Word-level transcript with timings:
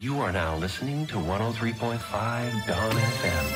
You 0.00 0.20
are 0.20 0.30
now 0.30 0.56
listening 0.56 1.08
to 1.08 1.16
103.5 1.16 2.66
Dawn 2.68 2.92
FM. 2.92 3.46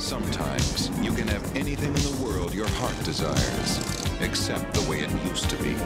Sometimes 0.00 0.90
you 1.00 1.12
can 1.12 1.28
have 1.28 1.54
anything 1.54 1.94
in 1.94 2.02
the 2.02 2.24
world 2.24 2.52
your 2.52 2.66
heart 2.66 3.04
desires, 3.04 3.78
except 4.20 4.74
the 4.74 4.90
way 4.90 4.98
it 4.98 5.12
used 5.30 5.48
to 5.48 5.56
be. 5.62 5.76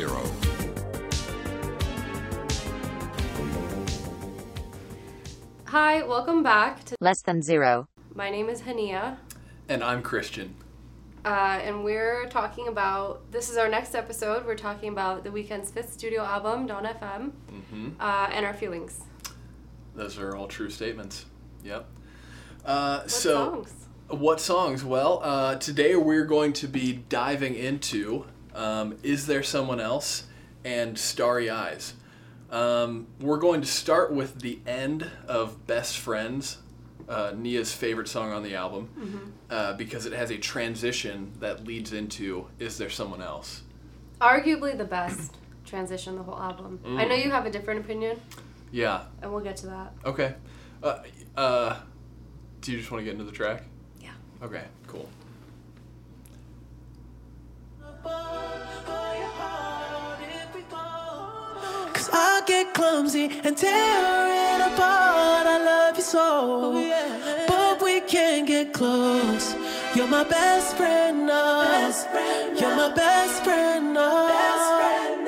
Zero. 0.00 0.22
Hi, 5.66 6.02
welcome 6.02 6.42
back 6.42 6.84
to. 6.84 6.96
Less 7.00 7.22
than 7.22 7.42
zero. 7.42 7.88
My 8.14 8.30
name 8.30 8.48
is 8.48 8.62
Hania, 8.62 9.16
And 9.68 9.84
I'm 9.84 10.02
Christian. 10.02 10.54
uh, 11.24 11.28
and 11.62 11.84
we're 11.84 12.26
talking 12.28 12.68
about. 12.68 13.30
This 13.30 13.50
is 13.50 13.56
our 13.56 13.68
next 13.68 13.94
episode. 13.94 14.46
We're 14.46 14.56
talking 14.56 14.88
about 14.88 15.22
the 15.22 15.30
Weeknd's 15.30 15.70
fifth 15.70 15.92
studio 15.92 16.22
album, 16.22 16.66
Dawn 16.66 16.84
FM, 16.84 17.32
uh, 18.00 18.28
and 18.32 18.44
our 18.46 18.54
feelings. 18.54 19.00
Those 19.94 20.18
are 20.18 20.34
all 20.36 20.46
true 20.48 20.70
statements. 20.70 21.26
Yep. 21.64 21.86
Uh, 22.64 23.00
What 23.00 23.10
so, 23.10 23.34
songs? 23.34 23.74
what 24.08 24.40
songs? 24.40 24.84
Well, 24.84 25.20
uh, 25.22 25.56
today 25.56 25.94
we're 25.94 26.24
going 26.24 26.52
to 26.54 26.66
be 26.66 26.92
diving 27.08 27.54
into 27.54 28.24
um, 28.54 28.96
Is 29.02 29.26
There 29.26 29.42
Someone 29.42 29.80
Else 29.80 30.24
and 30.64 30.98
Starry 30.98 31.48
Eyes. 31.50 31.94
Um, 32.50 33.06
we're 33.20 33.38
going 33.38 33.60
to 33.60 33.66
start 33.66 34.12
with 34.12 34.40
the 34.40 34.58
end 34.66 35.08
of 35.28 35.66
Best 35.66 35.98
Friends, 35.98 36.58
uh, 37.08 37.30
Niya's 37.32 37.72
favorite 37.72 38.08
song 38.08 38.32
on 38.32 38.42
the 38.42 38.54
album, 38.54 39.32
uh, 39.48 39.74
because 39.74 40.04
it 40.06 40.12
has 40.12 40.30
a 40.30 40.38
transition 40.38 41.32
that 41.40 41.64
leads 41.64 41.92
into 41.92 42.46
Is 42.58 42.76
There 42.78 42.90
Someone 42.90 43.22
Else? 43.22 43.62
Arguably 44.20 44.76
the 44.76 44.84
best 44.84 45.36
transition 45.64 46.16
the 46.16 46.22
whole 46.22 46.38
album. 46.38 46.80
I 46.84 47.04
know 47.04 47.14
you 47.14 47.30
have 47.30 47.46
a 47.46 47.50
different 47.50 47.80
opinion, 47.84 48.20
Yeah. 48.72 49.04
and 49.22 49.32
we'll 49.32 49.42
get 49.44 49.56
to 49.58 49.66
that. 49.68 49.92
Okay. 50.04 50.34
Uh, 50.82 50.98
uh, 51.36 51.76
do 52.60 52.72
you 52.72 52.78
just 52.78 52.90
want 52.90 53.00
to 53.00 53.04
get 53.04 53.12
into 53.12 53.24
the 53.24 53.32
track? 53.32 53.62
Yeah. 54.00 54.10
Okay, 54.42 54.64
cool. 54.88 55.08
Cause 62.00 62.08
I 62.14 62.42
get 62.46 62.72
clumsy 62.72 63.24
and 63.44 63.54
tear 63.54 63.74
it 63.74 64.60
apart. 64.72 65.46
I 65.46 65.62
love 65.62 65.98
you 65.98 66.02
so. 66.02 66.72
But 67.46 67.82
we 67.82 68.00
can't 68.00 68.46
get 68.46 68.72
close. 68.72 69.54
You're 69.94 70.06
my 70.06 70.24
best 70.24 70.78
friend 70.78 71.26
now. 71.26 71.60
You're 72.58 72.74
my 72.74 72.90
best 72.94 73.44
friend 73.44 73.92
now. 73.92 74.28
I 74.30 75.19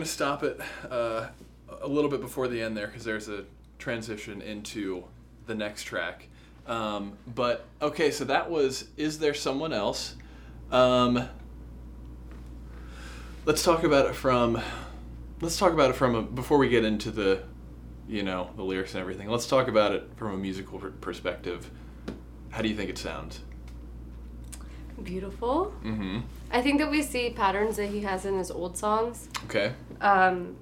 we're 0.00 0.04
gonna 0.04 0.12
stop 0.12 0.42
it 0.42 0.58
uh, 0.90 1.26
a 1.82 1.86
little 1.86 2.08
bit 2.08 2.22
before 2.22 2.48
the 2.48 2.62
end 2.62 2.74
there 2.74 2.86
because 2.86 3.04
there's 3.04 3.28
a 3.28 3.44
transition 3.78 4.40
into 4.40 5.04
the 5.44 5.54
next 5.54 5.82
track. 5.82 6.26
Um, 6.66 7.18
but 7.26 7.66
okay, 7.82 8.10
so 8.10 8.24
that 8.24 8.50
was 8.50 8.88
"Is 8.96 9.18
There 9.18 9.34
Someone 9.34 9.74
Else?" 9.74 10.16
Um, 10.72 11.28
let's 13.44 13.62
talk 13.62 13.84
about 13.84 14.06
it 14.06 14.14
from. 14.14 14.58
Let's 15.42 15.58
talk 15.58 15.74
about 15.74 15.90
it 15.90 15.96
from 15.96 16.14
a, 16.14 16.22
before 16.22 16.56
we 16.56 16.70
get 16.70 16.86
into 16.86 17.10
the, 17.10 17.42
you 18.08 18.22
know, 18.22 18.48
the 18.56 18.62
lyrics 18.62 18.94
and 18.94 19.02
everything. 19.02 19.28
Let's 19.28 19.46
talk 19.46 19.68
about 19.68 19.92
it 19.92 20.08
from 20.16 20.32
a 20.32 20.38
musical 20.38 20.78
perspective. 20.78 21.70
How 22.48 22.62
do 22.62 22.70
you 22.70 22.74
think 22.74 22.88
it 22.88 22.96
sounds? 22.96 23.40
Beautiful. 25.02 25.72
Mm-hmm. 25.84 26.20
I 26.50 26.62
think 26.62 26.78
that 26.80 26.90
we 26.90 27.02
see 27.02 27.30
patterns 27.30 27.76
that 27.76 27.86
he 27.86 28.00
has 28.00 28.24
in 28.24 28.36
his 28.38 28.50
old 28.50 28.76
songs. 28.76 29.28
Okay. 29.44 29.72
Um, 30.00 30.56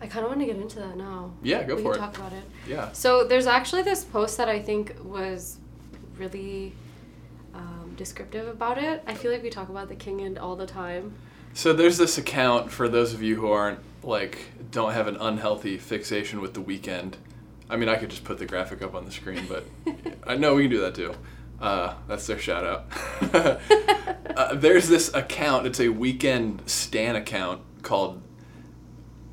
I 0.00 0.06
kind 0.06 0.24
of 0.24 0.30
want 0.30 0.40
to 0.40 0.46
get 0.46 0.56
into 0.56 0.78
that 0.78 0.96
now. 0.96 1.32
Yeah, 1.42 1.64
go 1.64 1.68
for 1.68 1.72
it. 1.72 1.76
we 1.76 1.82
for 1.82 1.92
can 1.94 2.02
it. 2.02 2.06
talk 2.06 2.16
about 2.18 2.32
it. 2.32 2.44
Yeah. 2.66 2.92
So 2.92 3.24
there's 3.24 3.46
actually 3.46 3.82
this 3.82 4.04
post 4.04 4.36
that 4.36 4.48
I 4.48 4.60
think 4.60 4.94
was 5.02 5.58
really 6.16 6.72
um, 7.54 7.94
descriptive 7.96 8.46
about 8.48 8.78
it. 8.78 9.02
I 9.06 9.14
feel 9.14 9.32
like 9.32 9.42
we 9.42 9.50
talk 9.50 9.68
about 9.68 9.88
the 9.88 9.96
king 9.96 10.20
and 10.20 10.38
all 10.38 10.56
the 10.56 10.66
time. 10.66 11.14
So 11.54 11.72
there's 11.72 11.98
this 11.98 12.18
account 12.18 12.70
for 12.70 12.88
those 12.88 13.12
of 13.12 13.22
you 13.22 13.36
who 13.36 13.50
aren't 13.50 13.80
like 14.04 14.38
don't 14.70 14.92
have 14.92 15.08
an 15.08 15.16
unhealthy 15.16 15.78
fixation 15.78 16.40
with 16.40 16.54
the 16.54 16.62
Weeknd. 16.62 17.14
I 17.70 17.76
mean, 17.76 17.88
I 17.88 17.96
could 17.96 18.10
just 18.10 18.24
put 18.24 18.38
the 18.38 18.46
graphic 18.46 18.82
up 18.82 18.94
on 18.94 19.04
the 19.04 19.10
screen, 19.10 19.46
but 19.48 19.64
I 20.26 20.36
know 20.36 20.54
we 20.54 20.62
can 20.62 20.70
do 20.70 20.80
that 20.82 20.94
too. 20.94 21.14
Uh, 21.60 21.94
that's 22.06 22.26
their 22.26 22.38
shout 22.38 22.64
out. 22.64 22.86
uh, 24.36 24.54
there's 24.54 24.88
this 24.88 25.12
account. 25.14 25.66
It's 25.66 25.80
a 25.80 25.86
Weeknd 25.86 26.68
stan 26.68 27.16
account 27.16 27.62
called. 27.82 28.22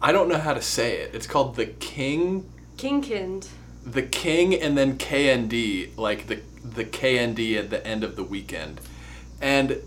I 0.02 0.12
don't 0.12 0.28
know 0.30 0.38
how 0.38 0.54
to 0.54 0.62
say 0.62 0.98
it. 0.98 1.14
It's 1.14 1.28
called 1.28 1.56
the 1.56 1.66
King, 1.68 2.52
Kingkind. 2.78 3.48
the 3.86 4.02
King, 4.04 4.54
and 4.56 4.78
then 4.78 4.98
KND, 4.98 5.96
like 5.98 6.28
the 6.28 6.42
the 6.64 6.84
KND 6.84 7.58
at 7.58 7.70
the 7.70 7.86
end 7.86 8.04
of 8.04 8.16
the 8.16 8.26
Weeknd, 8.26 8.78
and 9.40 9.78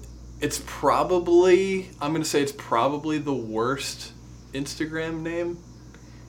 it's 0.41 0.63
probably 0.65 1.91
I'm 2.01 2.13
gonna 2.13 2.25
say 2.25 2.41
it's 2.41 2.53
probably 2.53 3.19
the 3.19 3.35
worst 3.35 4.13
Instagram 4.53 5.23
name, 5.23 5.59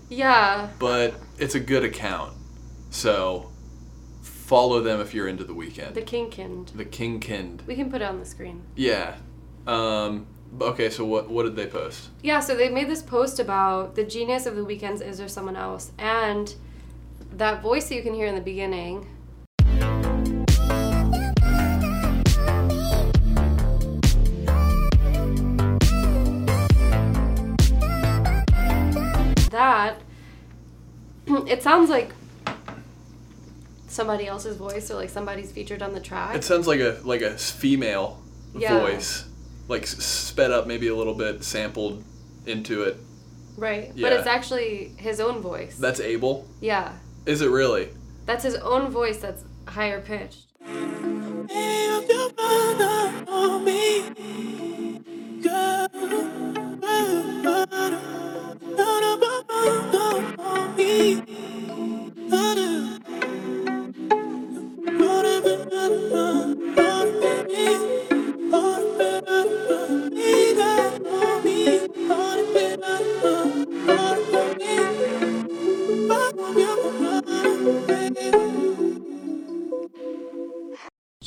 Yeah. 0.10 0.70
but 0.80 1.14
it's 1.38 1.54
a 1.56 1.60
good 1.60 1.84
account. 1.84 2.34
So 2.90 3.49
follow 4.50 4.82
them 4.82 5.00
if 5.00 5.14
you're 5.14 5.28
into 5.28 5.44
the 5.44 5.54
Weeknd. 5.54 5.94
The 5.94 6.02
Kingkind. 6.02 6.76
The 6.76 6.84
Kingkind. 6.84 7.64
We 7.68 7.76
can 7.76 7.92
put 7.92 8.02
it 8.02 8.06
on 8.06 8.18
the 8.18 8.26
screen. 8.26 8.64
Yeah. 8.76 9.16
Um, 9.68 10.26
okay, 10.60 10.90
so 10.90 11.06
what 11.06 11.30
what 11.30 11.44
did 11.44 11.56
they 11.56 11.68
post? 11.68 12.10
Yeah, 12.24 12.40
so 12.40 12.56
they 12.56 12.68
made 12.68 12.90
this 12.90 13.04
post 13.04 13.40
about 13.40 13.94
the 13.94 14.04
genius 14.04 14.48
of 14.48 14.56
the 14.56 14.66
Weeknd's 14.66 15.02
is 15.02 15.20
there 15.20 15.28
someone 15.28 15.56
else, 15.56 15.92
and 16.00 16.56
that 17.32 17.62
voice 17.62 17.90
that 17.90 17.96
you 17.96 18.02
can 18.02 18.16
hear 18.16 18.26
in 18.26 18.34
the 18.34 18.42
beginning. 18.42 19.06
That 29.52 30.02
it 31.48 31.62
sounds 31.62 31.92
like 31.92 32.14
somebody 33.90 34.28
else's 34.28 34.56
voice 34.56 34.90
or 34.92 34.96
like 34.96 35.10
somebody's 35.10 35.52
featured 35.52 35.82
on 35.82 35.94
the 35.94 36.00
track. 36.00 36.36
It 36.36 36.44
sounds 36.44 36.68
like 36.68 36.80
a 36.80 37.00
like 37.04 37.22
a 37.22 37.38
female 37.38 38.22
Yeah. 38.56 38.80
voice, 38.80 39.26
like 39.68 39.86
sped 39.88 40.52
up 40.52 40.68
maybe 40.68 40.88
a 40.88 40.96
little 40.96 41.16
bit, 41.16 41.44
sampled 41.44 42.04
into 42.46 42.84
it. 42.84 42.98
right, 43.58 43.92
but 44.00 44.14
it's 44.14 44.28
actually 44.28 44.94
his 44.98 45.20
own 45.20 45.42
voice. 45.42 45.76
That's 45.78 46.00
Abel. 46.00 46.48
yeah, 46.62 46.94
Is 47.26 47.42
it 47.42 47.50
really? 47.50 47.90
that's 48.26 48.44
his 48.44 48.56
own 48.56 48.90
voice 48.92 49.18
that's 49.18 49.44
higher 49.68 50.00
pitched. 50.02 50.46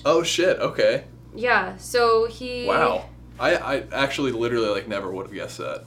Oh 0.05 0.23
shit. 0.25 0.59
Okay. 0.59 1.05
Yeah, 1.35 1.77
so 1.77 2.27
he. 2.27 2.67
Wow. 2.67 3.09
I 3.39 3.57
I 3.57 3.83
actually 3.93 4.33
literally 4.33 4.69
like 4.69 4.89
never 4.89 5.11
would 5.11 5.27
have 5.27 5.35
guessed 5.35 5.59
that. 5.59 5.85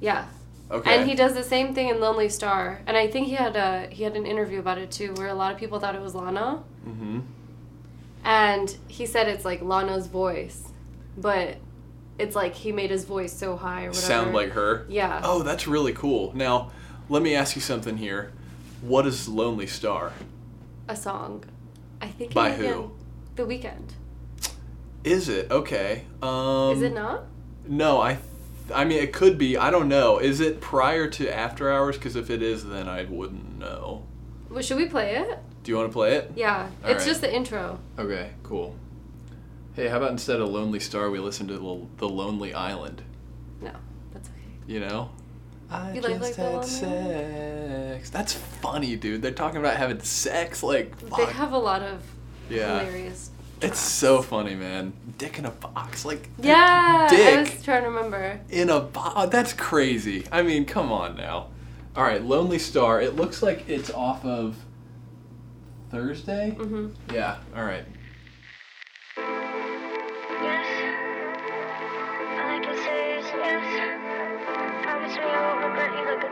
Yeah. 0.00 0.26
Okay. 0.72 0.96
And 1.00 1.08
he 1.08 1.14
does 1.14 1.34
the 1.34 1.42
same 1.42 1.74
thing 1.74 1.88
in 1.88 2.00
Lonely 2.00 2.28
Star, 2.30 2.80
and 2.86 2.96
I 2.96 3.06
think 3.06 3.26
he 3.26 3.34
had 3.34 3.56
a 3.56 3.88
he 3.90 4.02
had 4.04 4.16
an 4.16 4.24
interview 4.26 4.58
about 4.58 4.78
it 4.78 4.90
too, 4.90 5.12
where 5.14 5.28
a 5.28 5.34
lot 5.34 5.52
of 5.52 5.58
people 5.58 5.78
thought 5.78 5.94
it 5.94 6.00
was 6.00 6.14
Lana, 6.14 6.62
Mm-hmm. 6.88 7.20
and 8.24 8.76
he 8.88 9.06
said 9.06 9.28
it's 9.28 9.44
like 9.44 9.60
Lana's 9.62 10.06
voice, 10.06 10.62
but 11.16 11.56
it's 12.18 12.34
like 12.36 12.54
he 12.54 12.72
made 12.72 12.90
his 12.90 13.04
voice 13.04 13.32
so 13.32 13.56
high 13.56 13.84
or 13.84 13.88
whatever. 13.88 14.06
Sound 14.06 14.34
like 14.34 14.50
her. 14.52 14.86
Yeah. 14.88 15.20
Oh, 15.24 15.42
that's 15.42 15.66
really 15.66 15.92
cool. 15.92 16.32
Now, 16.34 16.70
let 17.08 17.22
me 17.22 17.34
ask 17.34 17.54
you 17.56 17.62
something 17.62 17.96
here. 17.96 18.32
What 18.80 19.06
is 19.06 19.28
Lonely 19.28 19.66
Star? 19.66 20.12
a 20.88 20.96
song. 20.96 21.44
I 22.00 22.08
think. 22.08 22.34
By 22.34 22.52
who? 22.52 22.90
The 23.36 23.44
Weeknd. 23.44 23.90
Is 25.04 25.28
it 25.28 25.50
okay? 25.50 26.04
Um, 26.20 26.72
Is 26.76 26.82
it 26.82 26.92
not? 26.94 27.24
No, 27.66 28.00
I. 28.00 28.18
I 28.74 28.84
mean, 28.84 29.02
it 29.02 29.12
could 29.12 29.38
be. 29.38 29.56
I 29.56 29.70
don't 29.70 29.88
know. 29.88 30.18
Is 30.18 30.40
it 30.40 30.60
prior 30.60 31.08
to 31.08 31.34
After 31.34 31.70
Hours? 31.72 31.96
Because 31.96 32.16
if 32.16 32.30
it 32.30 32.42
is, 32.42 32.64
then 32.64 32.88
I 32.88 33.04
wouldn't 33.04 33.58
know. 33.58 34.04
Well, 34.50 34.62
should 34.62 34.76
we 34.76 34.86
play 34.86 35.16
it? 35.16 35.38
Do 35.62 35.70
you 35.70 35.76
want 35.78 35.88
to 35.88 35.92
play 35.92 36.14
it? 36.16 36.32
Yeah. 36.34 36.68
All 36.84 36.90
it's 36.90 37.00
right. 37.04 37.06
just 37.06 37.20
the 37.20 37.32
intro. 37.34 37.78
Okay, 37.98 38.30
cool. 38.42 38.74
Hey, 39.74 39.88
how 39.88 39.96
about 39.98 40.10
instead 40.10 40.40
of 40.40 40.48
Lonely 40.48 40.80
Star, 40.80 41.10
we 41.10 41.18
listen 41.18 41.46
to 41.48 41.54
the, 41.54 41.86
the 41.98 42.08
Lonely 42.08 42.52
Island? 42.52 43.02
No, 43.60 43.72
that's 44.12 44.28
okay. 44.28 44.38
You 44.66 44.80
know? 44.80 45.10
I 45.70 45.92
You 45.94 46.00
like- 46.02 46.20
like 46.20 46.36
the 46.36 46.42
Lonely 46.42 46.66
sex. 46.66 48.10
That's 48.10 48.34
funny, 48.34 48.96
dude. 48.96 49.22
They're 49.22 49.30
talking 49.30 49.58
about 49.60 49.76
having 49.76 50.00
sex. 50.00 50.62
Like, 50.62 50.98
fuck. 50.98 51.18
They 51.18 51.32
have 51.32 51.52
a 51.52 51.58
lot 51.58 51.82
of 51.82 52.02
yeah. 52.50 52.80
hilarious. 52.80 53.30
It's 53.62 53.78
so 53.78 54.22
funny, 54.22 54.54
man. 54.54 54.92
Dick 55.18 55.38
in 55.38 55.44
a 55.46 55.50
box. 55.50 56.04
Like, 56.04 56.28
Yeah, 56.38 57.06
I 57.10 57.14
dick 57.14 57.54
was 57.54 57.62
trying 57.64 57.82
to 57.84 57.88
remember. 57.90 58.40
in 58.50 58.68
a 58.70 58.80
box. 58.80 59.30
That's 59.30 59.52
crazy. 59.52 60.26
I 60.32 60.42
mean, 60.42 60.64
come 60.64 60.90
on 60.90 61.16
now. 61.16 61.48
All 61.96 62.02
right, 62.02 62.22
Lonely 62.22 62.58
Star. 62.58 63.00
It 63.00 63.16
looks 63.16 63.42
like 63.42 63.68
it's 63.68 63.90
off 63.90 64.24
of 64.24 64.56
Thursday. 65.90 66.50
hmm 66.50 66.88
Yeah. 67.12 67.36
All 67.54 67.64
right. 67.64 67.84
Yes, 70.42 70.66
I 72.38 72.60
can 72.64 72.76
say 72.76 73.18
is 73.18 73.26
yes. 73.26 73.66
Promise 74.82 75.16
me 75.16 75.22
I 75.22 75.24
won't 75.52 75.64
regret 75.64 75.92
you 75.92 76.04
like 76.06 76.22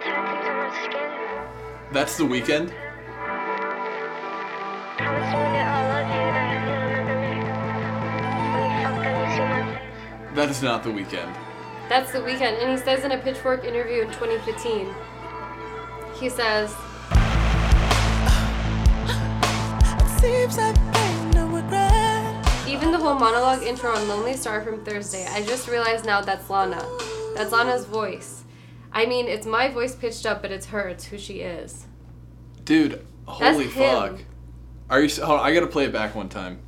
face. 10.31 10.37
That 10.37 10.51
is 10.51 10.63
not 10.63 10.83
the 10.83 10.91
Weeknd. 10.91 11.35
That's 11.89 12.13
the 12.13 12.19
Weeknd. 12.21 12.63
And 12.63 12.71
he 12.71 12.77
says 12.85 13.05
in 13.05 13.13
a 13.13 13.19
Pitchfork 13.19 13.65
interview 13.65 14.03
in 14.03 14.09
2015, 14.09 14.89
he 16.19 16.29
says, 16.29 16.75
Seems 20.21 20.59
like 20.59 20.77
pain, 20.93 21.31
no 21.31 21.47
regret. 21.49 22.47
even 22.69 22.93
the 22.93 22.99
whole 22.99 23.15
monologue 23.15 23.63
intro 23.63 23.91
on 23.91 24.07
Lonely 24.07 24.37
Star 24.37 24.61
from 24.63 24.85
Thursday, 24.85 25.27
I 25.31 25.43
just 25.47 25.67
realized 25.67 26.05
now 26.05 26.21
that's 26.21 26.51
Lana. 26.51 26.85
That's 27.35 27.53
Lana's 27.53 27.87
voice. 27.87 28.45
I 28.93 29.07
mean, 29.07 29.29
it's 29.29 29.47
my 29.47 29.69
voice 29.71 29.95
pitched 29.95 30.27
up, 30.27 30.43
but 30.43 30.51
it's 30.53 30.67
her. 30.67 30.89
It's 30.89 31.07
who 31.07 31.17
she 31.17 31.41
is. 31.41 31.87
Dude, 32.65 33.05
holy 33.25 33.65
him. 33.69 33.71
fuck. 33.73 34.19
Are 34.91 34.99
you? 35.01 35.07
s- 35.07 35.17
Hold 35.19 35.41
on, 35.41 35.47
I 35.47 35.55
gotta 35.55 35.67
play 35.69 35.85
it 35.87 35.93
back 35.93 36.15
one 36.15 36.29
time. 36.29 36.59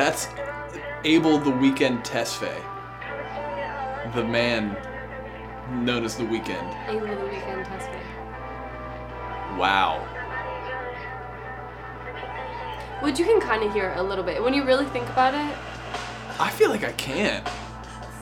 That's 0.00 0.28
Abel 1.04 1.36
the 1.36 1.50
Weeknd 1.50 2.02
Tesfaye, 2.06 2.58
Promise 3.02 3.36
me 3.36 3.52
that 3.52 3.98
I'll 4.00 4.06
love 4.06 4.14
the 4.14 4.24
man 4.24 4.74
known 5.84 6.04
as 6.06 6.16
the 6.16 6.22
Weeknd. 6.22 6.88
Abel 6.88 7.06
the 7.06 7.30
Weeknd 7.30 7.66
test 7.66 7.90
me. 7.90 7.98
Wow. 9.58 9.98
Which 13.02 13.18
you 13.18 13.26
can 13.26 13.42
kind 13.42 13.62
of 13.62 13.74
hear 13.74 13.92
a 13.96 14.02
little 14.02 14.24
bit 14.24 14.42
when 14.42 14.54
you 14.54 14.64
really 14.64 14.86
think 14.86 15.06
about 15.10 15.34
it. 15.34 15.54
I 16.40 16.48
feel 16.48 16.70
like 16.70 16.82
I 16.82 16.92
can't. 16.92 17.46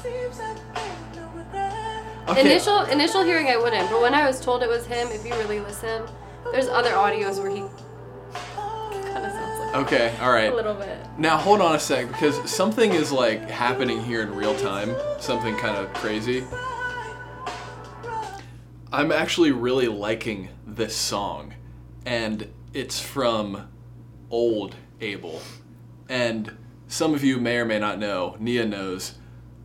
Seems 0.02 0.40
like 0.40 0.74
pain, 0.74 0.90
no 1.14 1.28
regret. 1.28 2.02
Okay. 2.26 2.40
Initial 2.40 2.80
initial 2.86 3.22
hearing 3.22 3.50
I 3.50 3.56
wouldn't, 3.56 3.88
but 3.88 4.02
when 4.02 4.14
I 4.14 4.26
was 4.26 4.40
told 4.40 4.64
it 4.64 4.68
was 4.68 4.84
him, 4.84 5.06
if 5.12 5.24
you 5.24 5.32
really 5.34 5.60
listen, 5.60 6.02
there's 6.50 6.66
other 6.66 6.90
audios 6.94 7.40
where 7.40 7.50
he 7.54 7.66
Okay. 9.74 10.14
All 10.20 10.32
right. 10.32 10.50
a 10.52 10.54
little 10.56 10.74
bit. 10.74 10.98
Now 11.18 11.36
hold 11.36 11.60
on 11.60 11.74
a 11.74 11.78
sec 11.80 12.08
because 12.08 12.50
something 12.50 12.92
is 12.92 13.12
like 13.12 13.48
happening 13.50 14.02
here 14.02 14.22
in 14.22 14.34
real 14.34 14.56
time. 14.56 14.94
Something 15.20 15.56
kind 15.56 15.76
of 15.76 15.92
crazy. 15.94 16.44
I'm 18.90 19.12
actually 19.12 19.52
really 19.52 19.88
liking 19.88 20.48
this 20.66 20.96
song, 20.96 21.54
and 22.06 22.50
it's 22.72 22.98
from 23.00 23.68
old 24.30 24.74
Abel. 25.00 25.40
And 26.08 26.56
some 26.86 27.12
of 27.12 27.22
you 27.22 27.36
may 27.38 27.58
or 27.58 27.66
may 27.66 27.78
not 27.78 27.98
know, 27.98 28.36
Niya 28.40 28.66
knows, 28.66 29.14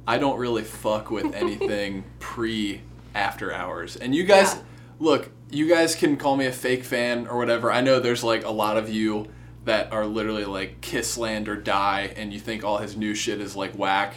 I 0.06 0.18
don't 0.18 0.38
really 0.38 0.64
fuck 0.64 1.10
with 1.10 1.34
anything 1.36 2.04
pre 2.20 2.82
after 3.16 3.54
hours. 3.54 3.96
And 3.96 4.14
you 4.14 4.26
guys, 4.26 4.56
Yeah. 4.56 4.62
look, 5.00 5.32
you 5.50 5.70
guys 5.70 5.96
can 5.96 6.18
call 6.18 6.36
me 6.36 6.46
a 6.46 6.52
fake 6.52 6.84
fan 6.84 7.26
or 7.28 7.38
whatever. 7.38 7.72
I 7.72 7.80
know 7.80 8.02
there's 8.02 8.24
like 8.26 8.44
a 8.44 8.52
lot 8.52 8.76
of 8.78 8.90
you 8.90 9.28
that 9.66 9.92
are 9.94 10.06
literally 10.06 10.46
like 10.46 10.82
kiss 10.82 11.18
land 11.18 11.48
or 11.48 11.56
Die, 11.56 12.14
and 12.16 12.34
you 12.34 12.40
think 12.40 12.64
all 12.64 12.78
his 12.80 12.98
new 12.98 13.14
shit 13.16 13.40
is 13.42 13.56
like 13.56 13.74
whack. 13.76 14.16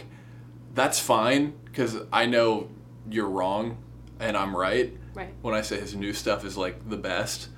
That's 0.73 0.99
fine 0.99 1.53
because 1.65 1.97
I 2.11 2.25
know 2.25 2.69
you're 3.09 3.29
wrong 3.29 3.77
and 4.19 4.35
I'm 4.35 4.55
right 4.55 4.95
Right. 5.13 5.33
when 5.41 5.53
I 5.53 5.61
say 5.61 5.79
his 5.79 5.95
new 5.95 6.13
stuff 6.13 6.43
is 6.45 6.57
like 6.57 6.89
the 6.89 6.97
best. 6.97 7.49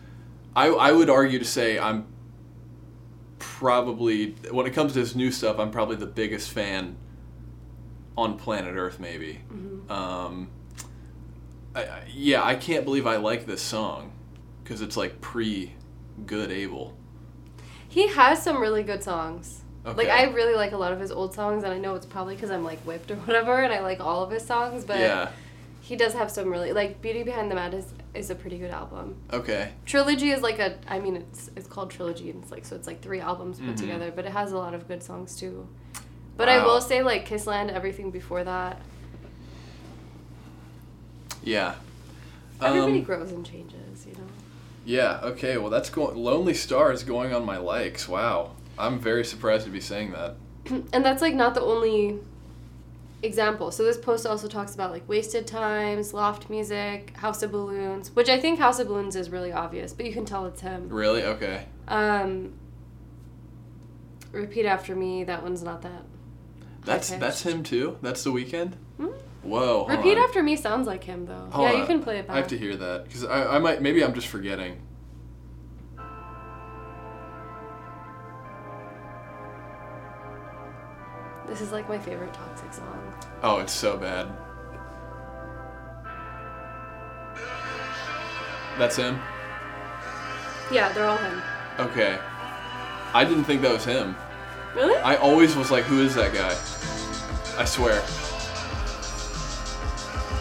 I, 0.56 0.68
I 0.68 0.92
would 0.92 1.10
argue 1.10 1.40
to 1.40 1.46
say 1.46 1.80
I'm 1.80 2.06
probably 3.40 4.32
when 4.52 4.66
it 4.66 4.72
comes 4.74 4.94
to 4.94 5.00
his 5.00 5.16
new 5.16 5.32
stuff, 5.32 5.60
I'm 5.60 5.72
probably 5.72 5.96
the 5.96 6.06
biggest 6.06 6.52
fan 6.52 6.98
on 8.18 8.38
planet 8.38 8.76
Earth, 8.76 9.00
maybe. 9.00 9.40
Um, 9.90 10.50
I, 11.74 11.84
I, 11.84 12.04
yeah, 12.14 12.44
I 12.44 12.56
can't 12.56 12.84
believe 12.84 13.08
I 13.08 13.16
like 13.18 13.46
this 13.46 13.62
song 13.62 14.12
because 14.64 14.82
it's 14.82 14.98
like 14.98 15.22
pre 15.22 15.74
Good 16.26 16.52
Abel. 16.52 16.96
He 17.90 18.08
has 18.08 18.42
some 18.42 18.62
really 18.62 18.84
good 18.84 19.04
songs. 19.04 19.62
Like 19.84 20.08
I 20.10 20.26
really 20.26 20.54
like 20.56 20.72
a 20.74 20.78
lot 20.78 20.94
of 20.94 21.00
his 21.00 21.12
old 21.12 21.34
songs, 21.34 21.64
and 21.64 21.74
I 21.74 21.80
know 21.80 21.96
it's 21.96 22.06
probably 22.06 22.36
because 22.36 22.52
I'm 22.52 22.64
like 22.64 22.80
whipped 22.82 23.10
or 23.10 23.16
whatever, 23.26 23.60
and 23.62 23.74
I 23.74 23.80
like 23.80 24.00
all 24.00 24.24
of 24.24 24.30
his 24.30 24.46
songs. 24.46 24.86
But 24.86 25.00
yeah. 25.00 25.30
he 25.82 25.96
does 25.96 26.14
have 26.14 26.30
some 26.30 26.50
really 26.52 26.72
like 26.74 27.02
Beauty 27.02 27.24
Behind 27.24 27.50
the 27.50 27.56
Madness 27.56 27.92
is 28.14 28.30
a 28.30 28.36
pretty 28.36 28.60
good 28.60 28.70
album. 28.72 29.16
Okay. 29.34 29.72
Trilogy 29.88 30.30
is 30.32 30.42
like 30.44 30.60
a 30.60 30.78
I 30.88 31.00
mean 31.00 31.16
it's 31.16 31.50
it's 31.56 31.68
called 31.68 31.90
Trilogy 31.90 32.30
and 32.30 32.44
it's 32.44 32.52
like 32.52 32.66
so 32.66 32.76
it's 32.76 32.86
like 32.88 33.02
three 33.02 33.20
albums 33.20 33.60
put 33.60 33.70
Mhm. 33.70 33.78
together, 33.78 34.12
but 34.16 34.26
it 34.26 34.32
has 34.32 34.52
a 34.52 34.58
lot 34.58 34.74
of 34.76 34.88
good 34.88 35.02
songs 35.02 35.36
too. 35.36 35.68
But 36.38 36.50
I 36.50 36.64
will 36.64 36.82
say 36.82 37.02
like 37.02 37.28
Kissland, 37.28 37.72
everything 37.72 38.12
before 38.12 38.44
that, 38.44 38.80
Yeah. 41.44 41.76
everybody 42.62 43.00
Um, 43.00 43.04
grows 43.04 43.32
and 43.32 43.46
changes. 43.46 43.89
Yeah. 44.90 45.20
Okay. 45.22 45.56
Well, 45.58 45.70
that's 45.70 45.92
going. 45.92 46.18
Lonely 46.18 46.56
Star 46.56 46.92
is 46.92 47.04
going 47.04 47.32
on 47.32 47.46
my 47.46 47.58
likes. 47.58 48.10
Wow. 48.10 48.56
I'm 48.76 49.00
very 49.00 49.24
surprised 49.24 49.66
to 49.66 49.72
be 49.72 49.80
saying 49.80 50.14
that. 50.14 50.36
and 50.66 51.06
that's 51.06 51.22
like 51.22 51.36
not 51.36 51.54
the 51.54 51.62
only 51.62 52.18
example. 53.22 53.70
So 53.70 53.84
this 53.84 53.98
post 54.00 54.26
also 54.26 54.48
talks 54.48 54.74
about 54.74 54.90
like 54.90 55.08
wasted 55.08 55.46
times, 55.46 56.12
loft 56.12 56.50
music, 56.50 57.16
House 57.18 57.44
of 57.44 57.52
Balloons, 57.52 58.16
which 58.16 58.30
I 58.30 58.40
think 58.40 58.58
House 58.58 58.80
of 58.80 58.88
Balloons 58.88 59.16
is 59.16 59.30
really 59.30 59.52
obvious, 59.52 59.94
but 59.94 60.08
you 60.08 60.12
can 60.12 60.26
tell 60.26 60.48
it's 60.48 60.62
him. 60.62 60.90
Really? 60.90 61.24
Okay. 61.24 61.68
Um, 61.88 62.54
repeat 64.32 64.66
after 64.66 64.96
me. 64.96 65.24
That 65.24 65.44
one's 65.44 65.62
not 65.62 65.84
that. 65.84 66.04
That's 66.84 67.12
that's 67.12 67.44
him 67.44 67.62
too. 67.62 68.00
That's 68.02 68.24
the 68.24 68.32
Weeknd. 68.32 68.74
Whoa. 69.44 69.86
Repeat 69.88 70.18
on. 70.18 70.24
after 70.24 70.44
me 70.44 70.56
sounds 70.56 70.86
like 70.86 71.04
him 71.04 71.26
though. 71.26 71.48
Hold 71.52 71.68
yeah, 71.70 71.74
on. 71.76 71.80
you 71.80 71.86
can 71.86 72.04
play 72.04 72.20
it 72.20 72.28
back. 72.28 72.36
I 72.36 72.40
have 72.40 72.48
to 72.50 72.58
hear 72.58 72.76
that 72.76 73.06
because 73.06 73.24
I, 73.24 73.56
I 73.56 73.60
might 73.60 73.82
maybe 73.82 74.04
I'm 74.04 74.14
just 74.14 74.28
forgetting. 74.28 74.82
This 81.48 81.62
is 81.62 81.72
like 81.72 81.90
my 81.90 81.98
favorite 81.98 82.34
Toxic 82.34 82.72
song. 82.74 83.14
Oh, 83.42 83.58
it's 83.58 83.74
so 83.74 83.98
bad. 83.98 84.28
That's 88.78 88.96
him. 88.96 89.20
Yeah, 90.72 90.92
they're 90.94 91.08
all 91.08 91.18
him. 91.18 91.42
Okay. 91.80 92.20
I 93.14 93.26
didn't 93.26 93.46
think 93.46 93.62
that 93.64 93.74
was 93.74 93.84
him. 93.84 94.16
Really? 94.76 94.96
I 94.98 95.16
always 95.16 95.56
was 95.56 95.72
like, 95.72 95.86
who 95.86 96.02
is 96.02 96.14
that 96.16 96.34
guy? 96.34 96.56
I 97.60 97.66
swear. 97.66 98.02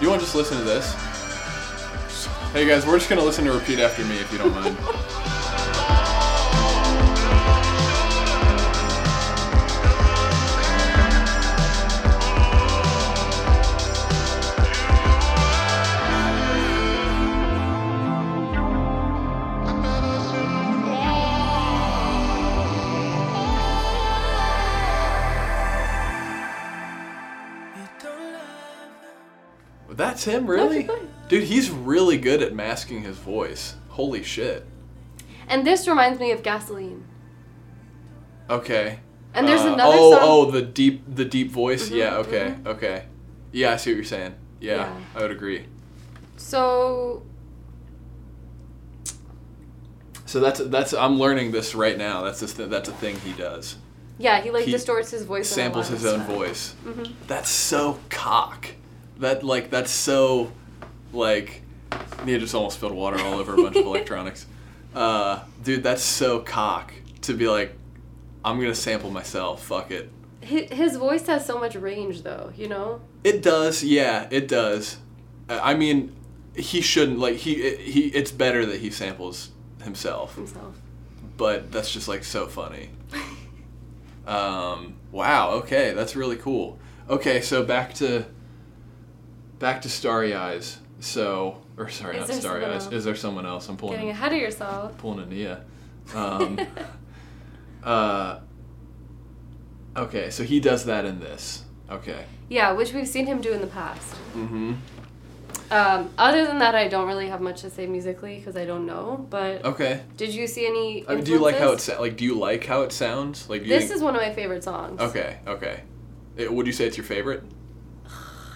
You 0.01 0.09
want 0.09 0.21
to 0.21 0.27
just 0.27 0.37
listen 0.37 0.59
to 0.59 0.65
this? 0.65 0.95
Hey 2.53 2.67
guys, 2.67 2.87
we're 2.87 2.99
just 2.99 3.11
gonna 3.11 3.25
listen 3.25 3.45
to 3.47 3.53
repeat 3.53 3.81
after 3.81 4.05
me 4.05 4.19
if 4.19 4.31
you 4.33 4.39
don't 4.39 4.55
mind. 4.55 4.77
him, 30.29 30.47
really? 30.47 30.85
going. 30.85 31.09
Dude, 31.29 31.45
he's 31.45 31.71
really 31.71 32.17
good 32.19 32.43
at 32.43 32.55
masking 32.55 33.03
his 33.03 33.17
voice. 33.19 33.75
Holy 33.89 34.23
shit. 34.23 34.67
And 35.49 35.67
this 35.67 35.87
reminds 35.89 36.21
me 36.21 36.31
of 36.31 36.43
Gasoline. 36.43 37.05
Okay. 38.49 39.01
And 39.35 39.47
there's 39.47 39.61
Uh, 39.63 39.75
another 39.75 39.97
oh, 39.99 40.11
song. 40.13 40.21
Oh, 40.23 40.51
the 40.51 40.63
deep, 40.63 41.03
the 41.15 41.25
deep 41.25 41.51
voice. 41.51 41.89
Mhm, 41.91 41.97
yeah. 41.97 42.17
Okay. 42.19 42.55
Okay. 42.67 43.05
Yeah, 43.53 43.73
I 43.73 43.77
see 43.77 43.91
what 43.91 43.97
you're 43.97 44.05
saying. 44.05 44.35
Yeah, 44.61 44.77
Yeah. 44.77 44.93
I 45.15 45.23
would 45.23 45.31
agree. 45.31 45.67
So 46.37 47.23
So 50.27 50.41
that's 50.41 50.61
that's 50.61 50.93
I'm 50.93 51.19
learning 51.19 51.53
this 51.53 51.75
right 51.75 51.97
now. 51.97 52.23
That's 52.23 52.41
just 52.41 52.57
that's 52.57 52.89
a 52.89 52.93
thing 52.93 53.17
he 53.21 53.33
does. 53.33 53.77
yeah, 54.19 54.41
he 54.41 54.51
like 54.51 54.65
He 54.65 54.73
distorts 54.73 55.11
his 55.11 55.25
voice. 55.25 55.49
Samples 55.49 55.89
his 55.89 56.05
own 56.05 56.21
stuff. 56.23 56.35
voice. 56.37 56.75
Mhm. 56.85 57.13
That's 57.27 57.49
so 57.51 57.99
cock. 58.11 58.69
That 59.19 59.43
like 59.43 59.71
that's 59.71 59.91
so 59.91 60.53
like 61.13 61.63
Niya 61.91 62.41
just 62.41 62.55
almost 62.55 62.77
spilled 62.77 62.93
water 62.93 63.19
all 63.21 63.35
over 63.39 63.55
a 63.55 63.57
bunch 63.57 63.77
of 63.77 63.87
electronics. 63.93 64.47
Uh, 64.95 65.43
dude, 65.63 65.83
that's 65.83 66.03
so 66.03 66.41
cock 66.41 66.93
to 67.23 67.35
be 67.35 67.49
like, 67.49 67.75
I'm 68.45 68.61
gonna 68.61 68.75
sample 68.75 69.11
myself. 69.11 69.65
Fuck 69.65 69.91
it. 69.91 70.11
His, 70.41 70.71
his 70.71 70.97
voice 70.97 71.27
has 71.27 71.45
so 71.45 71.59
much 71.59 71.75
range, 71.75 72.23
though. 72.23 72.53
You 72.57 72.69
know. 72.69 73.01
It 73.25 73.43
does, 73.43 73.83
yeah, 73.85 74.29
it 74.31 74.47
does. 74.49 74.99
Uh, 75.49 75.61
I 75.63 75.75
mean, 75.75 76.15
he 76.55 76.81
shouldn't 76.81 77.19
like 77.19 77.37
he 77.37 77.77
he. 77.77 78.07
It's 78.09 78.31
better 78.31 78.65
that 78.67 78.81
he 78.81 78.91
samples 78.91 79.51
himself, 79.83 80.35
Himself. 80.37 80.77
but 81.37 81.71
that's 81.73 81.91
just 81.93 82.09
like 82.09 82.25
so 82.25 82.47
funny. 82.47 82.91
Um, 84.27 84.97
wow. 85.11 85.53
Okay, 85.53 85.93
that's 85.95 86.15
really 86.15 86.37
cool. 86.37 86.79
Okay, 87.09 87.41
so 87.41 87.65
back 87.65 87.95
to 87.95 88.27
back 89.59 89.83
to 89.83 89.89
Starry 89.89 90.35
Eyes. 90.35 90.79
So, 91.01 91.59
or 91.77 91.89
sorry, 91.89 92.17
Is 92.19 92.29
not 92.29 92.39
Starry 92.39 92.65
Eyes. 92.65 92.85
else? 92.85 92.93
Is 92.93 93.05
there 93.05 93.15
someone 93.15 93.47
else? 93.47 93.69
I'm 93.69 93.77
pulling 93.77 93.95
Getting 93.97 94.11
ahead 94.11 94.33
of 94.33 94.39
yourself. 94.39 94.97
pulling 94.99 95.21
a 95.21 95.27
Niya. 95.27 95.61
Um, 96.15 96.59
uh, 97.85 98.41
okay, 99.97 100.31
so 100.31 100.43
he 100.43 100.59
does 100.59 100.87
that 100.87 101.05
in 101.05 101.21
this. 101.21 101.65
Okay. 101.91 102.25
Yeah, 102.49 102.73
which 102.73 102.93
we've 102.95 103.07
seen 103.07 103.27
him 103.27 103.41
do 103.43 103.53
in 103.53 103.61
the 103.61 103.67
past. 103.67 104.15
Mm-hmm. 104.35 104.75
Um, 105.71 106.11
other 106.17 106.47
than 106.47 106.59
that, 106.61 106.75
I 106.75 106.89
don't 106.89 107.07
really 107.07 107.29
have 107.29 107.43
much 107.43 107.61
to 107.61 107.69
say 107.71 107.87
musically 107.87 108.37
because 108.39 108.57
I 108.57 108.65
don't 108.65 108.87
know. 108.87 109.27
But 109.29 109.65
Okay. 109.67 110.01
did 110.17 110.33
you 110.35 110.47
see 110.47 110.67
any? 110.67 111.07
I 111.07 111.15
mean, 111.17 111.25
do 111.25 111.33
you 111.33 111.39
like 111.39 111.59
how 111.59 111.73
it 111.73 111.81
sa- 111.81 112.01
like? 112.01 112.17
Do 112.17 112.25
you 112.25 112.39
like 112.39 112.65
how 112.65 112.83
it 112.83 112.93
sounds? 112.93 113.49
Like, 113.51 113.65
This 113.67 113.85
think- 113.85 113.97
is 113.97 114.03
one 114.03 114.17
of 114.17 114.23
my 114.23 114.33
favorite 114.33 114.65
songs. 114.65 114.99
okay. 115.01 115.39
Okay. 115.47 115.83
It, 116.39 116.51
would 116.53 116.67
you 116.67 116.73
say 116.73 116.87
it's 116.87 116.97
your 116.97 117.05
favorite? 117.05 117.43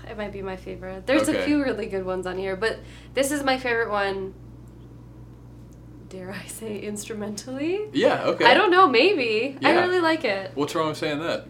It 0.09 0.17
might 0.17 0.33
be 0.33 0.43
my 0.43 0.57
favorite. 0.57 1.07
There's 1.07 1.29
Okay. 1.29 1.39
a 1.39 1.45
few 1.45 1.63
really 1.63 1.87
good 1.87 2.05
ones 2.05 2.27
on 2.27 2.39
here, 2.39 2.57
but 2.57 2.79
this 3.15 3.31
is 3.33 3.43
my 3.43 3.59
favorite 3.59 3.91
one. 3.91 4.35
Dare 6.09 6.31
I 6.33 6.47
say 6.47 6.79
instrumentally? 6.81 7.89
Yeah. 7.93 8.25
Okay. 8.25 8.45
I 8.45 8.55
don't 8.55 8.71
know, 8.71 8.87
maybe. 8.89 9.57
Yeah. 9.61 9.69
I 9.69 9.73
really 9.87 10.01
like 10.01 10.25
it 10.25 10.51
What's 10.55 10.75
wrong 10.75 10.89
with 10.89 10.99
saying 10.99 11.21
that? 11.21 11.47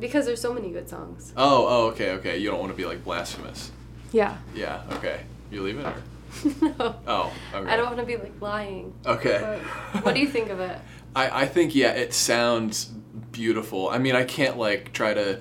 because 0.00 0.24
there's 0.26 0.40
so 0.40 0.52
many 0.54 0.70
good 0.70 0.88
songs. 0.88 1.32
Oh. 1.36 1.66
Oh. 1.68 1.86
Okay. 1.88 2.10
Okay. 2.12 2.38
You 2.38 2.50
don't 2.50 2.58
want 2.58 2.72
to 2.72 2.76
be 2.76 2.86
like 2.86 3.04
blasphemous. 3.04 3.70
Yeah. 4.10 4.38
Yeah. 4.54 4.82
Okay. 4.92 5.20
You 5.50 5.62
leave 5.62 5.78
it 5.78 5.86
or? 5.86 6.02
no. 6.62 6.96
Oh. 7.06 7.32
Okay. 7.54 7.70
I 7.70 7.76
don't 7.76 7.86
want 7.86 7.98
to 7.98 8.06
be 8.06 8.16
like 8.16 8.32
lying. 8.40 8.94
Okay. 9.06 9.60
What 10.02 10.14
do 10.14 10.20
you 10.20 10.28
think 10.28 10.48
of 10.50 10.58
it? 10.60 10.78
I, 11.14 11.42
I 11.42 11.46
think 11.46 11.74
yeah, 11.74 11.90
it 11.92 12.14
sounds 12.14 12.86
beautiful. 12.86 13.90
I 13.90 13.98
mean, 13.98 14.16
I 14.16 14.24
can't 14.24 14.56
like 14.56 14.92
try 14.94 15.12
to 15.14 15.40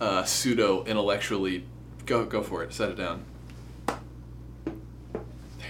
uh, 0.00 0.24
pseudo 0.24 0.84
intellectually 0.84 1.64
go 2.06 2.24
go 2.24 2.42
for 2.42 2.62
it. 2.62 2.72
Set 2.72 2.90
it 2.90 2.96
down. 2.96 3.24
There 3.86 3.96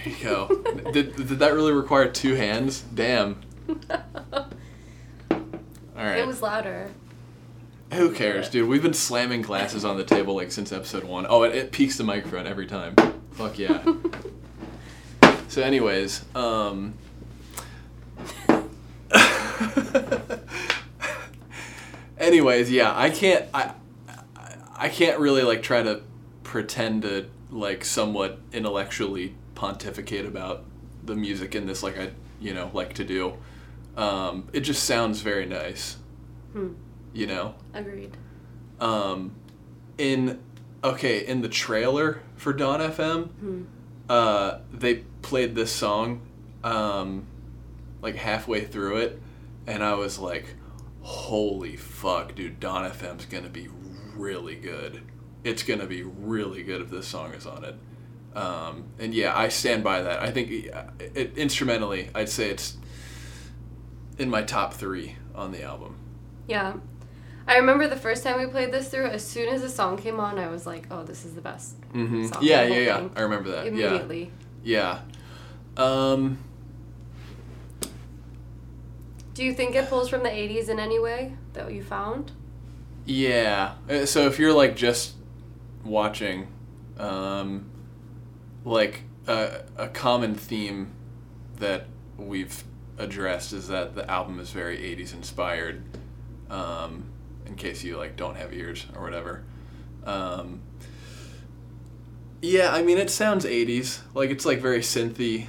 you 0.05 0.15
go. 0.23 0.47
did 0.91 1.15
did 1.15 1.39
that 1.39 1.53
really 1.53 1.71
require 1.71 2.09
two 2.09 2.35
hands? 2.35 2.83
Damn. 2.93 3.41
All 3.89 4.49
right. 5.95 6.19
It 6.19 6.27
was 6.27 6.41
louder. 6.41 6.89
Who 7.93 8.11
cares, 8.11 8.49
dude? 8.49 8.67
We've 8.67 8.81
been 8.81 8.93
slamming 8.93 9.43
glasses 9.43 9.85
on 9.85 9.97
the 9.97 10.03
table 10.03 10.35
like 10.35 10.51
since 10.51 10.71
episode 10.71 11.03
one. 11.03 11.27
Oh, 11.29 11.43
it, 11.43 11.55
it 11.55 11.71
peaks 11.71 11.95
the 11.97 12.03
microphone 12.03 12.47
every 12.47 12.65
time. 12.65 12.95
Fuck 13.31 13.59
yeah. 13.59 13.83
so, 15.47 15.61
anyways, 15.61 16.25
um. 16.35 16.95
anyways, 22.17 22.71
yeah, 22.71 22.97
I 22.97 23.11
can't. 23.11 23.45
I, 23.53 23.73
I- 24.75 24.89
can't 24.89 25.19
really 25.19 25.43
like 25.43 25.61
try 25.63 25.81
to 25.83 26.01
pretend 26.43 27.03
to 27.03 27.27
like 27.49 27.85
somewhat 27.85 28.39
intellectually 28.51 29.35
pontificate 29.55 30.25
about 30.25 30.63
the 31.03 31.15
music 31.15 31.53
in 31.55 31.65
this 31.67 31.83
like 31.83 31.97
I 31.99 32.11
you 32.39 32.53
know 32.53 32.69
like 32.73 32.93
to 32.95 33.03
do. 33.03 33.33
Um, 33.95 34.49
it 34.53 34.61
just 34.61 34.83
sounds 34.83 35.21
very 35.21 35.45
nice. 35.45 35.97
Hmm. 36.53 36.73
You 37.13 37.27
know. 37.27 37.55
Agreed. 37.73 38.17
Um, 38.79 39.35
in 39.97 40.39
okay 40.83 41.25
in 41.25 41.41
the 41.41 41.49
trailer 41.49 42.21
for 42.35 42.53
Dawn 42.53 42.79
FM, 42.79 43.27
Hmm. 43.29 43.61
uh, 44.09 44.59
they 44.71 44.95
played 45.21 45.53
this 45.55 45.71
song, 45.71 46.21
um, 46.63 47.25
like 48.01 48.15
halfway 48.15 48.65
through 48.65 48.97
it, 48.97 49.21
and 49.67 49.83
I 49.83 49.93
was 49.93 50.17
like, 50.19 50.55
"Holy 51.01 51.75
fuck, 51.77 52.33
dude! 52.35 52.59
Dawn 52.59 52.83
FM's 52.83 53.25
gonna 53.25 53.49
be 53.49 53.67
really 54.15 54.55
good. 54.55 55.01
It's 55.43 55.63
gonna 55.63 55.85
be 55.85 56.03
really 56.03 56.63
good 56.63 56.81
if 56.81 56.89
this 56.89 57.07
song 57.07 57.33
is 57.33 57.45
on 57.45 57.63
it." 57.65 57.75
Um, 58.35 58.85
and 58.99 59.13
yeah, 59.13 59.37
I 59.37 59.49
stand 59.49 59.83
by 59.83 60.01
that. 60.01 60.21
I 60.21 60.31
think 60.31 60.73
uh, 60.73 60.83
it, 60.99 61.37
instrumentally, 61.37 62.09
I'd 62.15 62.29
say 62.29 62.49
it's 62.49 62.77
in 64.17 64.29
my 64.29 64.41
top 64.41 64.73
three 64.73 65.15
on 65.35 65.51
the 65.51 65.63
album. 65.63 65.95
Yeah. 66.47 66.73
I 67.45 67.57
remember 67.57 67.87
the 67.87 67.97
first 67.97 68.23
time 68.23 68.39
we 68.39 68.47
played 68.47 68.71
this 68.71 68.87
through, 68.87 69.07
as 69.07 69.25
soon 69.25 69.49
as 69.49 69.61
the 69.61 69.69
song 69.69 69.97
came 69.97 70.19
on, 70.19 70.39
I 70.39 70.47
was 70.47 70.65
like, 70.65 70.87
oh, 70.89 71.03
this 71.03 71.25
is 71.25 71.35
the 71.35 71.41
best. 71.41 71.79
Mm-hmm. 71.91 72.27
Song, 72.27 72.41
Yeah, 72.41 72.63
yeah, 72.63 72.79
yeah. 72.79 72.97
thing. 72.97 73.11
I 73.17 73.21
remember 73.21 73.51
that. 73.51 73.65
Yeah. 73.65 73.87
Immediately. 73.87 74.31
Yeah. 74.63 74.99
Um, 75.75 76.37
Do 79.33 79.43
you 79.43 79.53
think 79.53 79.75
it 79.75 79.89
pulls 79.89 80.07
from 80.09 80.23
the 80.23 80.29
80s 80.29 80.69
in 80.69 80.79
any 80.79 80.99
way 80.99 81.35
that 81.53 81.71
you 81.73 81.83
found? 81.83 82.31
Yeah. 83.05 83.73
Uh, 83.89 84.05
So 84.05 84.27
if 84.27 84.39
you're 84.39 84.53
like 84.53 84.75
just 84.75 85.15
watching, 85.83 86.47
um, 86.97 87.69
like 88.65 89.03
a, 89.27 89.61
a 89.77 89.87
common 89.89 90.35
theme 90.35 90.91
that 91.57 91.87
we've 92.17 92.63
addressed 92.97 93.53
is 93.53 93.67
that 93.67 93.95
the 93.95 94.09
album 94.09 94.39
is 94.39 94.51
very 94.51 94.77
80s 94.77 95.13
inspired. 95.13 95.83
Um, 96.49 97.05
in 97.45 97.55
case 97.55 97.83
you 97.83 97.97
like 97.97 98.15
don't 98.15 98.35
have 98.35 98.53
ears 98.53 98.85
or 98.95 99.01
whatever. 99.03 99.43
Um, 100.05 100.61
yeah, 102.41 102.71
I 102.73 102.81
mean 102.83 102.97
it 102.97 103.09
sounds 103.09 103.45
80s. 103.45 103.99
Like 104.13 104.29
it's 104.29 104.45
like 104.45 104.59
very 104.61 104.79
synthy. 104.79 105.47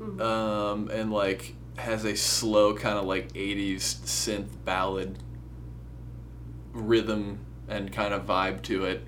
Mhm. 0.00 0.20
um, 0.20 0.88
and 0.90 1.12
like 1.12 1.54
has 1.76 2.04
a 2.04 2.14
slow 2.16 2.72
kind 2.74 2.96
of 2.98 3.04
like 3.04 3.32
80s 3.32 3.96
synth 4.04 4.48
ballad 4.64 5.18
rhythm 6.72 7.38
and 7.68 7.92
kind 7.92 8.14
of 8.14 8.24
vibe 8.26 8.62
to 8.62 8.84
it 8.84 9.04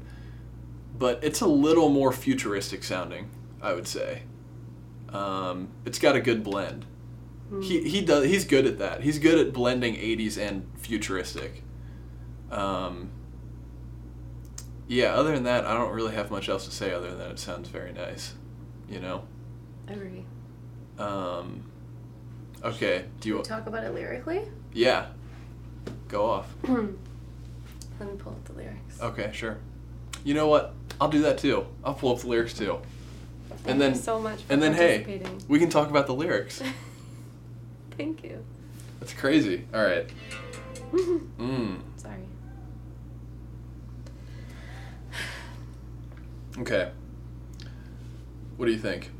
but 0.98 1.22
it's 1.22 1.40
a 1.40 1.46
little 1.46 1.88
more 1.88 2.12
futuristic 2.12 2.82
sounding 2.84 3.28
i 3.62 3.72
would 3.72 3.86
say 3.86 4.22
um, 5.12 5.68
it's 5.84 5.98
got 5.98 6.14
a 6.14 6.20
good 6.20 6.44
blend 6.44 6.86
he, 7.62 7.82
he 7.88 8.00
does 8.00 8.26
he's 8.26 8.44
good 8.44 8.64
at 8.64 8.78
that 8.78 9.02
he's 9.02 9.18
good 9.18 9.38
at 9.44 9.52
blending 9.52 9.94
80s 9.94 10.38
and 10.38 10.68
futuristic 10.76 11.64
um, 12.52 13.10
yeah 14.86 15.14
other 15.14 15.34
than 15.34 15.42
that 15.44 15.66
i 15.66 15.74
don't 15.76 15.92
really 15.92 16.14
have 16.14 16.30
much 16.30 16.48
else 16.48 16.64
to 16.66 16.70
say 16.70 16.92
other 16.92 17.16
than 17.16 17.30
it 17.32 17.38
sounds 17.40 17.68
very 17.68 17.92
nice 17.92 18.34
you 18.88 19.00
know 19.00 19.24
I 19.88 19.92
Agree. 19.94 20.24
um, 20.98 21.64
okay, 22.62 23.06
do 23.20 23.28
you? 23.28 23.42
Talk 23.42 23.66
about 23.66 23.82
it 23.82 23.92
lyrically? 23.92 24.42
Yeah, 24.72 25.06
go 26.06 26.26
off. 26.26 26.54
Let 28.00 28.10
me 28.10 28.16
pull 28.16 28.32
up 28.32 28.44
the 28.46 28.54
lyrics. 28.54 29.00
Okay, 29.00 29.30
sure. 29.34 29.58
You 30.24 30.32
know 30.32 30.48
what? 30.48 30.74
I'll 31.00 31.10
do 31.10 31.20
that 31.22 31.36
too. 31.36 31.66
I'll 31.84 31.94
pull 31.94 32.12
up 32.14 32.20
the 32.20 32.28
lyrics 32.28 32.54
too, 32.54 32.80
Thank 33.48 33.60
and 33.66 33.80
then 33.80 33.92
you 33.92 33.98
so 33.98 34.18
much 34.18 34.42
for 34.42 34.52
and 34.52 34.62
then 34.62 34.72
hey, 34.72 35.22
we 35.48 35.58
can 35.58 35.68
talk 35.68 35.90
about 35.90 36.06
the 36.06 36.14
lyrics. 36.14 36.62
Thank 37.98 38.24
you. 38.24 38.42
That's 38.98 39.12
crazy. 39.12 39.66
All 39.72 39.84
right. 39.84 40.10
Mm. 41.38 41.78
Sorry. 41.96 42.24
Okay. 46.58 46.90
What 48.56 48.66
do 48.66 48.72
you 48.72 48.78
think? 48.78 49.10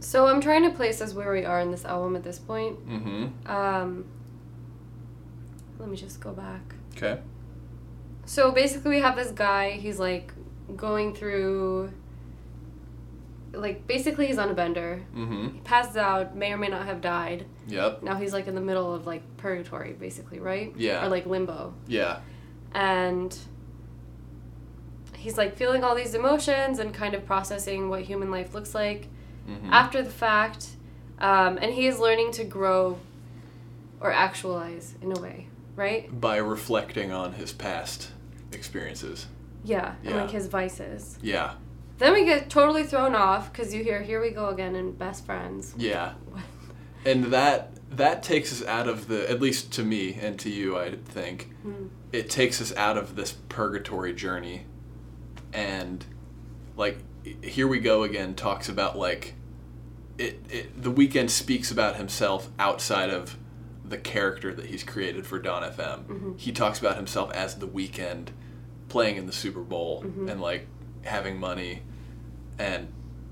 So 0.00 0.26
I'm 0.26 0.40
trying 0.40 0.64
to 0.64 0.70
place 0.70 1.00
us 1.00 1.14
where 1.14 1.32
we 1.32 1.44
are 1.44 1.60
in 1.60 1.70
this 1.70 1.84
album 1.84 2.16
at 2.16 2.24
this 2.24 2.38
point. 2.38 2.84
Mm-hmm. 2.88 3.50
Um, 3.50 4.04
let 5.78 5.88
me 5.88 5.96
just 5.96 6.20
go 6.20 6.32
back. 6.32 6.74
Okay. 6.96 7.20
So 8.26 8.50
basically, 8.52 8.90
we 8.96 9.00
have 9.00 9.16
this 9.16 9.30
guy. 9.30 9.72
He's 9.72 9.98
like 9.98 10.32
going 10.76 11.14
through. 11.14 11.92
Like 13.52 13.86
basically, 13.86 14.26
he's 14.26 14.36
on 14.38 14.50
a 14.50 14.54
bender. 14.54 15.02
Mm-hmm. 15.16 15.54
He 15.54 15.60
passes 15.60 15.96
out. 15.96 16.36
May 16.36 16.52
or 16.52 16.58
may 16.58 16.68
not 16.68 16.86
have 16.86 17.00
died. 17.00 17.46
Yep. 17.68 18.02
Now 18.02 18.16
he's 18.16 18.32
like 18.32 18.46
in 18.46 18.54
the 18.54 18.60
middle 18.60 18.92
of 18.94 19.06
like 19.06 19.22
purgatory, 19.38 19.92
basically, 19.92 20.38
right? 20.40 20.72
Yeah. 20.76 21.04
Or 21.04 21.08
like 21.08 21.24
limbo, 21.26 21.72
Yeah. 21.86 22.18
and 22.72 23.36
he's 25.16 25.36
like 25.38 25.56
feeling 25.56 25.82
all 25.82 25.94
these 25.94 26.14
emotions 26.14 26.78
and 26.78 26.92
kind 26.94 27.14
of 27.14 27.24
processing 27.26 27.88
what 27.88 28.02
human 28.02 28.30
life 28.30 28.54
looks 28.54 28.74
like 28.74 29.08
Mm-hmm. 29.48 29.72
after 29.72 30.02
the 30.02 30.10
fact, 30.10 30.70
um, 31.20 31.56
and 31.62 31.72
he 31.72 31.86
is 31.86 32.00
learning 32.00 32.32
to 32.32 32.42
grow 32.44 32.98
or 34.00 34.10
actualize 34.12 34.94
in 35.00 35.16
a 35.16 35.20
way, 35.20 35.46
right? 35.76 36.20
By 36.20 36.38
reflecting 36.38 37.12
on 37.12 37.34
his 37.34 37.52
past 37.52 38.10
experiences. 38.52 39.26
Yeah, 39.64 39.94
and 40.04 40.14
Yeah. 40.14 40.20
like 40.22 40.30
his 40.30 40.46
vices. 40.46 41.18
Yeah. 41.22 41.54
Then 41.98 42.12
we 42.12 42.24
get 42.24 42.50
totally 42.50 42.84
thrown 42.84 43.14
off 43.14 43.50
because 43.52 43.72
you 43.74 43.82
hear, 43.82 44.02
"Here 44.02 44.20
we 44.20 44.30
go 44.30 44.48
again," 44.48 44.74
and 44.76 44.98
best 44.98 45.24
friends. 45.24 45.74
Yeah. 45.76 46.12
And 47.04 47.24
that 47.26 47.72
that 47.90 48.22
takes 48.22 48.52
us 48.52 48.66
out 48.66 48.88
of 48.88 49.06
the 49.08 49.30
at 49.30 49.40
least 49.40 49.72
to 49.74 49.82
me 49.84 50.14
and 50.14 50.38
to 50.40 50.50
you 50.50 50.76
I 50.76 50.96
think 50.96 51.52
Hmm. 51.62 51.86
it 52.12 52.28
takes 52.28 52.60
us 52.60 52.74
out 52.76 52.98
of 52.98 53.14
this 53.14 53.32
purgatory 53.48 54.12
journey 54.12 54.66
and 55.52 56.04
like 56.76 56.98
here 57.42 57.68
we 57.68 57.78
go 57.78 58.02
again 58.02 58.34
talks 58.34 58.68
about 58.68 58.98
like 58.98 59.34
it, 60.18 60.40
it 60.50 60.82
the 60.82 60.90
Weeknd 60.92 61.30
speaks 61.30 61.70
about 61.70 61.94
himself 61.94 62.50
outside 62.58 63.10
of 63.10 63.36
the 63.88 63.98
character 63.98 64.52
that 64.54 64.66
he's 64.66 64.82
created 64.82 65.26
for 65.26 65.38
Dawn 65.38 65.62
FM. 65.62 66.38
He 66.38 66.52
talks 66.52 66.78
about 66.78 66.96
himself 66.96 67.32
as 67.32 67.56
the 67.56 67.68
Weeknd 67.68 68.28
playing 68.88 69.16
in 69.16 69.26
the 69.26 69.32
Super 69.32 69.60
Bowl 69.60 70.02
and 70.28 70.40
like 70.40 70.66
having 71.02 71.38
money 71.38 71.82
and 72.58 72.88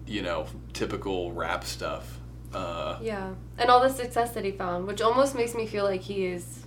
you 0.07 0.23
know 0.23 0.47
typical 0.73 1.33
rap 1.33 1.65
stuff. 1.65 2.19
Uh, 2.53 2.99
Yeah, 3.03 3.35
and 3.59 3.69
all 3.71 3.81
the 3.81 3.89
success 3.89 4.31
that 4.33 4.45
he 4.45 4.53
found, 4.53 4.87
which 4.87 5.01
almost 5.03 5.35
makes 5.35 5.55
me 5.55 5.67
feel 5.67 5.85
like 5.85 6.03
he 6.03 6.27
is 6.27 6.61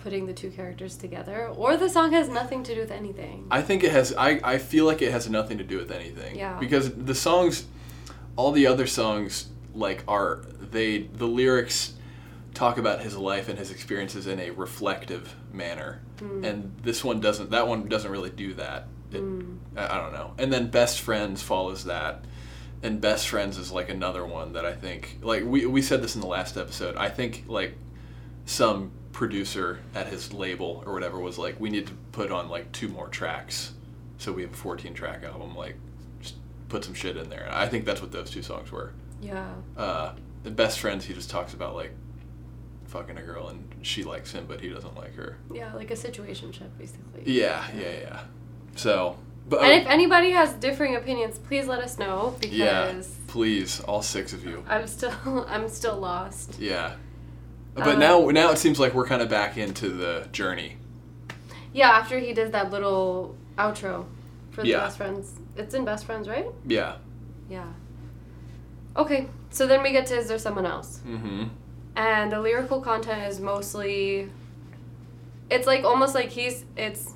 putting 0.00 0.26
the 0.26 0.32
two 0.32 0.50
characters 0.50 0.96
together, 0.96 1.48
or 1.48 1.76
the 1.76 1.88
song 1.88 2.12
has 2.12 2.28
nothing 2.28 2.62
to 2.64 2.74
do 2.74 2.80
with 2.80 2.90
anything. 2.90 3.46
I 3.50 3.62
think 3.62 3.82
it 3.84 3.90
has. 3.92 4.14
I, 4.16 4.40
I 4.44 4.58
feel 4.58 4.84
like 4.84 5.02
it 5.02 5.12
has 5.12 5.28
nothing 5.30 5.58
to 5.58 5.64
do 5.64 5.78
with 5.78 5.90
anything. 5.90 6.36
Yeah. 6.36 6.58
Because 6.58 6.92
the 6.94 7.14
songs, 7.14 7.66
all 8.36 8.52
the 8.52 8.66
other 8.66 8.86
songs, 8.86 9.48
like 9.74 10.04
are 10.06 10.42
they 10.60 11.02
the 11.02 11.26
lyrics 11.26 11.94
talk 12.58 12.76
about 12.76 13.00
his 13.00 13.16
life 13.16 13.48
and 13.48 13.56
his 13.56 13.70
experiences 13.70 14.26
in 14.26 14.40
a 14.40 14.50
reflective 14.50 15.32
manner, 15.52 16.00
and 16.20 16.74
this 16.82 17.04
one 17.04 17.20
doesn't. 17.20 17.50
That 17.50 17.68
one 17.68 17.88
doesn't 17.88 18.10
really 18.10 18.30
do 18.30 18.54
that. 18.54 18.88
It, 19.12 19.22
I, 19.76 19.96
I 19.96 20.00
don't 20.02 20.12
know. 20.12 20.34
And 20.38 20.52
then 20.52 20.68
best 20.68 21.00
friends 21.00 21.40
follows 21.40 21.84
that. 21.84 22.24
And 22.82 23.00
best 23.00 23.28
friends 23.28 23.58
is 23.58 23.70
like 23.72 23.88
another 23.88 24.26
one 24.26 24.52
that 24.54 24.64
I 24.64 24.72
think 24.74 25.18
like 25.22 25.44
we, 25.44 25.66
we 25.66 25.82
said 25.82 26.02
this 26.02 26.14
in 26.16 26.20
the 26.20 26.26
last 26.26 26.56
episode. 26.56 26.96
I 26.96 27.08
think 27.08 27.44
like 27.46 27.74
some 28.44 28.90
producer 29.12 29.78
at 29.94 30.06
his 30.08 30.32
label 30.32 30.82
or 30.86 30.92
whatever 30.92 31.18
was 31.18 31.38
like, 31.38 31.58
we 31.60 31.70
need 31.70 31.86
to 31.86 31.92
put 32.12 32.30
on 32.32 32.48
like 32.48 32.70
two 32.72 32.88
more 32.88 33.08
tracks, 33.08 33.72
so 34.18 34.32
we 34.32 34.42
have 34.42 34.52
a 34.52 34.56
14 34.56 34.94
track 34.94 35.22
album. 35.24 35.54
Like, 35.56 35.76
just 36.20 36.34
put 36.68 36.84
some 36.84 36.94
shit 36.94 37.16
in 37.16 37.28
there. 37.30 37.48
I 37.52 37.68
think 37.68 37.84
that's 37.84 38.00
what 38.02 38.10
those 38.10 38.30
two 38.30 38.42
songs 38.42 38.72
were. 38.72 38.92
Yeah, 39.20 39.54
Uh, 39.76 40.14
the 40.42 40.50
best 40.50 40.78
friends, 40.80 41.04
he 41.04 41.14
just 41.14 41.30
talks 41.30 41.54
about 41.54 41.74
like 41.74 41.92
fucking 42.88 43.16
a 43.18 43.22
girl 43.22 43.48
and 43.48 43.72
she 43.82 44.02
likes 44.02 44.32
him, 44.32 44.44
but 44.48 44.60
he 44.60 44.68
doesn't 44.68 44.96
like 44.96 45.14
her. 45.14 45.36
yeah, 45.52 45.72
like 45.74 45.90
a 45.90 45.94
situationship, 45.94 46.68
basically. 46.78 47.22
Yeah, 47.24 47.64
yeah, 47.76 47.92
yeah. 48.00 48.20
So, 48.76 49.16
but 49.48 49.62
And 49.62 49.72
if 49.82 49.86
anybody 49.88 50.30
has 50.32 50.52
differing 50.54 50.96
opinions, 50.96 51.38
please 51.38 51.66
let 51.66 51.80
us 51.80 51.98
know 51.98 52.34
because 52.40 52.56
yeah, 52.56 53.02
please, 53.28 53.80
all 53.80 54.02
six 54.02 54.32
of 54.32 54.44
you. 54.44 54.64
I'm 54.68 54.86
still 54.86 55.12
I'm 55.48 55.68
still 55.68 55.96
lost. 55.96 56.58
Yeah. 56.58 56.94
But 57.74 57.86
Um, 57.88 57.98
now, 58.00 58.28
now 58.30 58.50
it 58.50 58.58
seems 58.58 58.80
like 58.80 58.92
we're 58.94 59.06
kind 59.06 59.22
of 59.22 59.28
back 59.28 59.56
into 59.56 59.88
the 59.90 60.26
journey. 60.32 60.76
Yeah, 61.72 61.90
after 61.90 62.18
he 62.18 62.32
does 62.32 62.50
that 62.50 62.70
little 62.72 63.36
outro 63.56 64.06
for 64.50 64.62
the 64.62 64.68
Yeah. 64.68 64.80
best 64.80 64.96
friends, 64.96 65.34
it's 65.56 65.74
in 65.74 65.84
best 65.84 66.04
friends, 66.04 66.28
right? 66.28 66.46
Yeah. 66.66 66.96
Yeah. 67.48 67.66
Okay, 68.96 69.28
so 69.50 69.66
then 69.66 69.82
we 69.82 69.92
get 69.92 70.06
to 70.06 70.16
is 70.16 70.26
there 70.28 70.38
someone 70.38 70.66
else? 70.66 71.00
Mm-hmm. 71.06 71.44
And 71.98 72.32
the 72.32 72.40
lyrical 72.40 72.80
content 72.80 73.30
is 73.30 73.40
mostly 73.40 74.30
it's 75.50 75.66
like 75.66 75.84
almost 75.84 76.14
like 76.14 76.30
he's 76.30 76.64
it's 76.76 77.12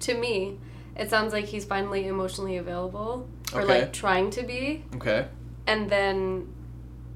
to 0.00 0.14
me 0.14 0.58
it 0.96 1.08
sounds 1.08 1.32
like 1.32 1.46
he's 1.46 1.64
finally 1.64 2.06
emotionally 2.06 2.56
available 2.58 3.26
or 3.54 3.62
Okay. 3.62 3.80
like 3.82 3.92
trying 3.92 4.30
to 4.30 4.42
be. 4.42 4.84
Okay. 4.96 5.26
And 5.66 5.88
then 5.88 6.48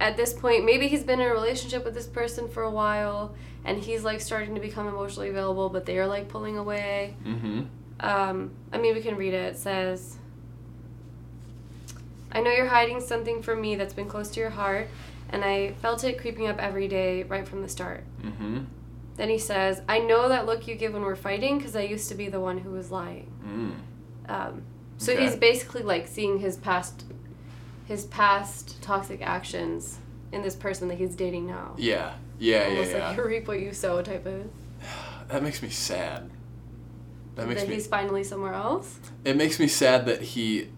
at 0.01 0.16
this 0.16 0.33
point, 0.33 0.64
maybe 0.64 0.87
he's 0.88 1.03
been 1.03 1.21
in 1.21 1.27
a 1.29 1.33
relationship 1.33 1.85
with 1.85 1.92
this 1.95 2.07
person 2.07 2.49
for 2.49 2.62
a 2.62 2.71
while 2.71 3.35
and 3.64 3.79
he's 3.79 4.05
like 4.05 4.21
starting 4.21 4.55
to 4.55 4.61
become 4.61 4.87
emotionally 4.87 5.29
available, 5.31 5.69
but 5.69 5.85
they 5.87 5.99
are 5.99 6.07
like 6.07 6.29
pulling 6.29 6.57
away. 6.57 7.16
Mm-hmm. 7.27 7.62
Um, 8.01 8.51
I 8.73 8.79
mean, 8.79 8.95
we 8.95 9.01
can 9.03 9.16
read 9.16 9.35
it. 9.35 9.55
It 9.55 9.59
says, 9.59 10.16
I 12.33 12.40
know 12.40 12.51
you're 12.51 12.66
hiding 12.66 13.01
something 13.01 13.42
from 13.42 13.61
me 13.61 13.77
that's 13.77 13.95
been 13.95 14.09
close 14.09 14.31
to 14.33 14.40
your 14.40 14.51
heart, 14.51 14.88
and 15.30 15.44
I 15.44 15.72
felt 15.82 16.04
it 16.04 16.18
creeping 16.20 16.46
up 16.46 16.58
every 16.58 16.88
day 16.88 17.22
right 17.24 17.46
from 17.46 17.62
the 17.62 17.68
start. 17.68 18.04
Mm-hmm. 18.22 18.64
Then 19.16 19.28
he 19.30 19.38
says, 19.38 19.82
I 19.88 19.98
know 19.98 20.28
that 20.28 20.46
look 20.46 20.68
you 20.68 20.74
give 20.74 20.92
when 20.92 21.02
we're 21.02 21.16
fighting 21.16 21.58
because 21.58 21.74
I 21.74 21.82
used 21.82 22.08
to 22.10 22.14
be 22.14 22.28
the 22.28 22.40
one 22.40 22.58
who 22.58 22.70
was 22.70 22.90
lying. 22.90 23.32
Mm. 23.44 24.30
Um, 24.30 24.62
so 24.98 25.12
Okay. 25.12 25.24
he's 25.24 25.36
basically 25.36 25.82
like 25.82 26.06
seeing 26.06 26.38
his 26.38 26.56
past, 26.56 27.04
his 27.86 28.04
past 28.06 28.82
toxic 28.82 29.22
actions 29.22 29.98
in 30.32 30.42
this 30.42 30.54
person 30.54 30.88
that 30.88 30.98
he's 30.98 31.14
dating 31.14 31.46
now. 31.46 31.74
Yeah. 31.78 32.14
Yeah. 32.38 32.64
Yeah. 32.64 32.68
Almost 32.68 32.90
Yeah. 32.92 33.08
like 33.08 33.16
you 33.16 33.24
reap 33.24 33.48
what 33.48 33.60
you 33.60 33.72
sow 33.72 34.02
type 34.02 34.26
of. 34.26 34.50
that 35.28 35.42
makes 35.42 35.62
me 35.62 35.70
sad. 35.70 36.30
That 37.36 37.48
makes 37.48 37.60
that 37.62 37.68
me. 37.68 37.74
he's 37.74 37.86
finally 37.86 38.24
somewhere 38.24 38.54
else. 38.54 38.98
It 39.24 39.36
makes 39.36 39.58
me 39.58 39.66
sad 39.66 40.06
that 40.06 40.20
he 40.22 40.70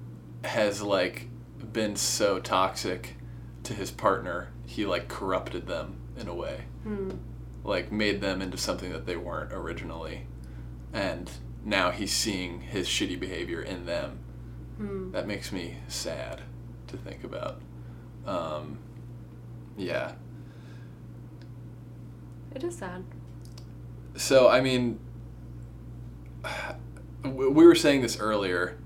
has 0.44 0.80
like 0.82 1.28
been 1.72 1.96
so 1.96 2.38
toxic 2.38 3.14
to 3.68 3.74
his 3.74 3.90
partner. 3.90 4.48
He 4.66 4.86
like 4.86 5.08
corrupted 5.08 5.66
them 5.66 6.00
in 6.16 6.26
a 6.26 6.34
way. 6.34 6.64
Hmm. 6.82 7.10
Like 7.64 7.92
made 7.92 8.22
them 8.22 8.40
into 8.40 8.56
something 8.56 8.92
that 8.92 9.04
they 9.04 9.16
weren't 9.16 9.52
originally. 9.52 10.26
And 10.92 11.30
now 11.64 11.90
he's 11.90 12.12
seeing 12.12 12.62
his 12.62 12.88
shitty 12.88 13.20
behavior 13.20 13.60
in 13.60 13.84
them. 13.84 14.20
Hmm. 14.78 15.10
That 15.12 15.26
makes 15.26 15.52
me 15.52 15.76
sad 15.86 16.40
to 16.86 16.96
think 16.96 17.24
about. 17.24 17.60
Um, 18.26 18.78
yeah. 19.76 20.12
It 22.54 22.64
is 22.64 22.78
sad. 22.78 23.04
So, 24.16 24.48
I 24.48 24.62
mean, 24.62 24.98
we 27.22 27.66
were 27.66 27.74
saying 27.74 28.00
this 28.00 28.18
earlier. 28.18 28.78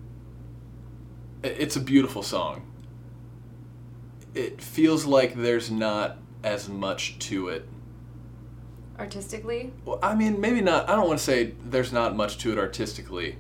It's 1.45 1.77
a 1.77 1.81
beautiful 1.81 2.25
song. 2.25 2.72
It 4.35 4.61
feels 4.62 5.05
like 5.05 5.35
there's 5.35 5.71
not 5.71 6.18
as 6.42 6.68
much 6.68 7.18
to 7.21 7.49
it. 7.49 7.68
Artistically, 8.99 9.73
Well, 9.85 9.99
I 10.03 10.14
mean, 10.14 10.40
maybe 10.40 10.61
not. 10.61 10.88
I 10.88 10.95
don't 10.95 11.07
want 11.09 11.18
to 11.18 11.25
say 11.25 11.55
there's 11.64 11.92
not 11.92 12.14
much 12.14 12.38
to 12.38 12.53
it 12.53 12.59
artistically, 12.59 13.37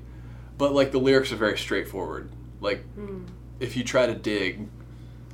but 0.58 0.72
like 0.74 0.90
the 0.92 0.98
lyrics 0.98 1.30
are 1.30 1.36
very 1.36 1.58
straightforward. 1.58 2.30
Like, 2.60 2.84
Hmm. 2.94 3.24
if 3.60 3.76
you 3.76 3.84
try 3.84 4.06
to 4.06 4.14
dig, 4.14 4.68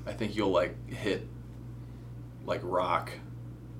I 0.06 0.12
think 0.12 0.36
you'll 0.36 0.50
like 0.50 0.88
hit 0.90 1.26
like 2.44 2.60
rock 2.62 3.12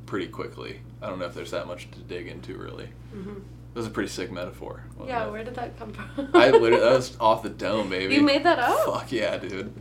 pretty 0.07 0.29
quickly. 0.29 0.81
I 1.03 1.09
don't 1.09 1.19
know 1.19 1.27
if 1.27 1.35
there's 1.35 1.51
that 1.51 1.67
much 1.67 1.91
to 1.91 1.99
dig 2.01 2.29
into 2.29 2.57
really. 2.57 2.89
Mhm. 3.15 3.35
That 3.75 3.81
was 3.81 3.87
a 3.87 3.91
pretty 3.91 4.09
sick 4.09 4.31
metaphor. 4.33 4.85
Yeah, 5.07 5.27
it? 5.27 5.31
where 5.33 5.45
did 5.45 5.55
that 5.57 5.79
come 5.79 5.93
from? 5.93 6.31
I 6.35 6.51
literally 6.51 6.81
that 6.83 6.93
was 6.97 7.17
off 7.21 7.43
the 7.43 7.51
dome, 7.51 7.91
baby. 7.91 8.15
You 8.15 8.23
made 8.23 8.45
that 8.45 8.59
up? 8.59 8.79
Fuck 8.87 9.13
yeah, 9.13 9.37
dude. 9.39 9.73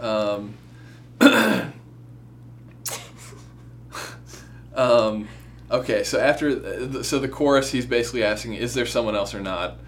Um, 0.00 0.54
um, 4.74 5.28
okay, 5.70 6.04
so 6.04 6.18
after 6.20 7.02
so 7.02 7.18
the 7.18 7.28
chorus, 7.28 7.70
he's 7.72 7.86
basically 7.86 8.22
asking, 8.24 8.54
"Is 8.54 8.74
there 8.74 8.86
someone 8.86 9.14
else 9.16 9.34
or 9.34 9.40
not?" 9.40 9.78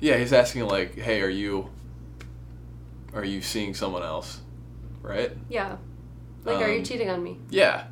Yeah, 0.00 0.16
he's 0.16 0.32
asking 0.32 0.66
like, 0.66 0.96
"Hey, 0.96 1.20
are 1.22 1.28
you 1.28 1.70
are 3.14 3.24
you 3.24 3.40
seeing 3.42 3.74
someone 3.74 4.02
else?" 4.02 4.40
Right? 5.02 5.32
Yeah. 5.48 5.76
Like, 6.44 6.60
are 6.60 6.68
you 6.70 6.78
Um, 6.78 6.84
cheating 6.84 7.08
on 7.08 7.22
me? 7.22 7.38
Yeah. 7.50 7.84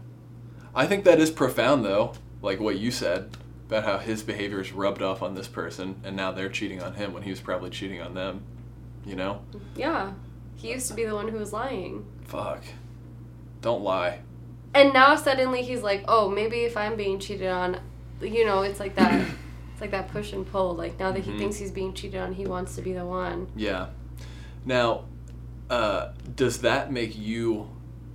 I 0.74 0.86
think 0.86 1.04
that 1.04 1.20
is 1.20 1.30
profound 1.30 1.84
though, 1.84 2.12
like 2.42 2.60
what 2.60 2.78
you 2.78 2.90
said 2.90 3.36
about 3.68 3.84
how 3.84 3.98
his 3.98 4.22
behavior 4.22 4.60
is 4.60 4.72
rubbed 4.72 5.02
off 5.02 5.22
on 5.22 5.34
this 5.34 5.46
person 5.48 6.00
and 6.04 6.16
now 6.16 6.32
they're 6.32 6.48
cheating 6.48 6.82
on 6.82 6.94
him 6.94 7.12
when 7.12 7.22
he 7.22 7.30
was 7.30 7.40
probably 7.40 7.70
cheating 7.70 8.00
on 8.00 8.14
them. 8.14 8.42
You 9.04 9.16
know? 9.16 9.42
Yeah. 9.76 10.12
He 10.56 10.70
used 10.72 10.88
to 10.88 10.94
be 10.94 11.04
the 11.04 11.14
one 11.14 11.28
who 11.28 11.38
was 11.38 11.52
lying. 11.52 12.04
Fuck. 12.24 12.62
Don't 13.60 13.82
lie. 13.82 14.20
And 14.74 14.92
now 14.92 15.16
suddenly 15.16 15.62
he's 15.62 15.82
like, 15.82 16.04
oh, 16.08 16.28
maybe 16.28 16.58
if 16.60 16.76
I'm 16.76 16.96
being 16.96 17.18
cheated 17.18 17.48
on, 17.48 17.80
you 18.20 18.44
know, 18.46 18.62
it's 18.62 18.80
like 18.80 18.94
that. 18.96 19.20
it's 19.72 19.80
like 19.80 19.90
that 19.90 20.08
push 20.12 20.32
and 20.32 20.46
pull. 20.46 20.74
Like 20.74 20.98
now 20.98 21.12
that 21.12 21.24
he 21.24 21.32
Mhm. 21.32 21.38
thinks 21.38 21.56
he's 21.56 21.72
being 21.72 21.92
cheated 21.92 22.20
on, 22.20 22.34
he 22.34 22.46
wants 22.46 22.76
to 22.76 22.82
be 22.82 22.92
the 22.92 23.04
one. 23.04 23.48
Yeah. 23.56 23.86
Now, 24.64 25.04
uh, 25.68 26.12
does 26.36 26.60
that 26.62 26.92
make 26.92 27.16
you 27.18 27.68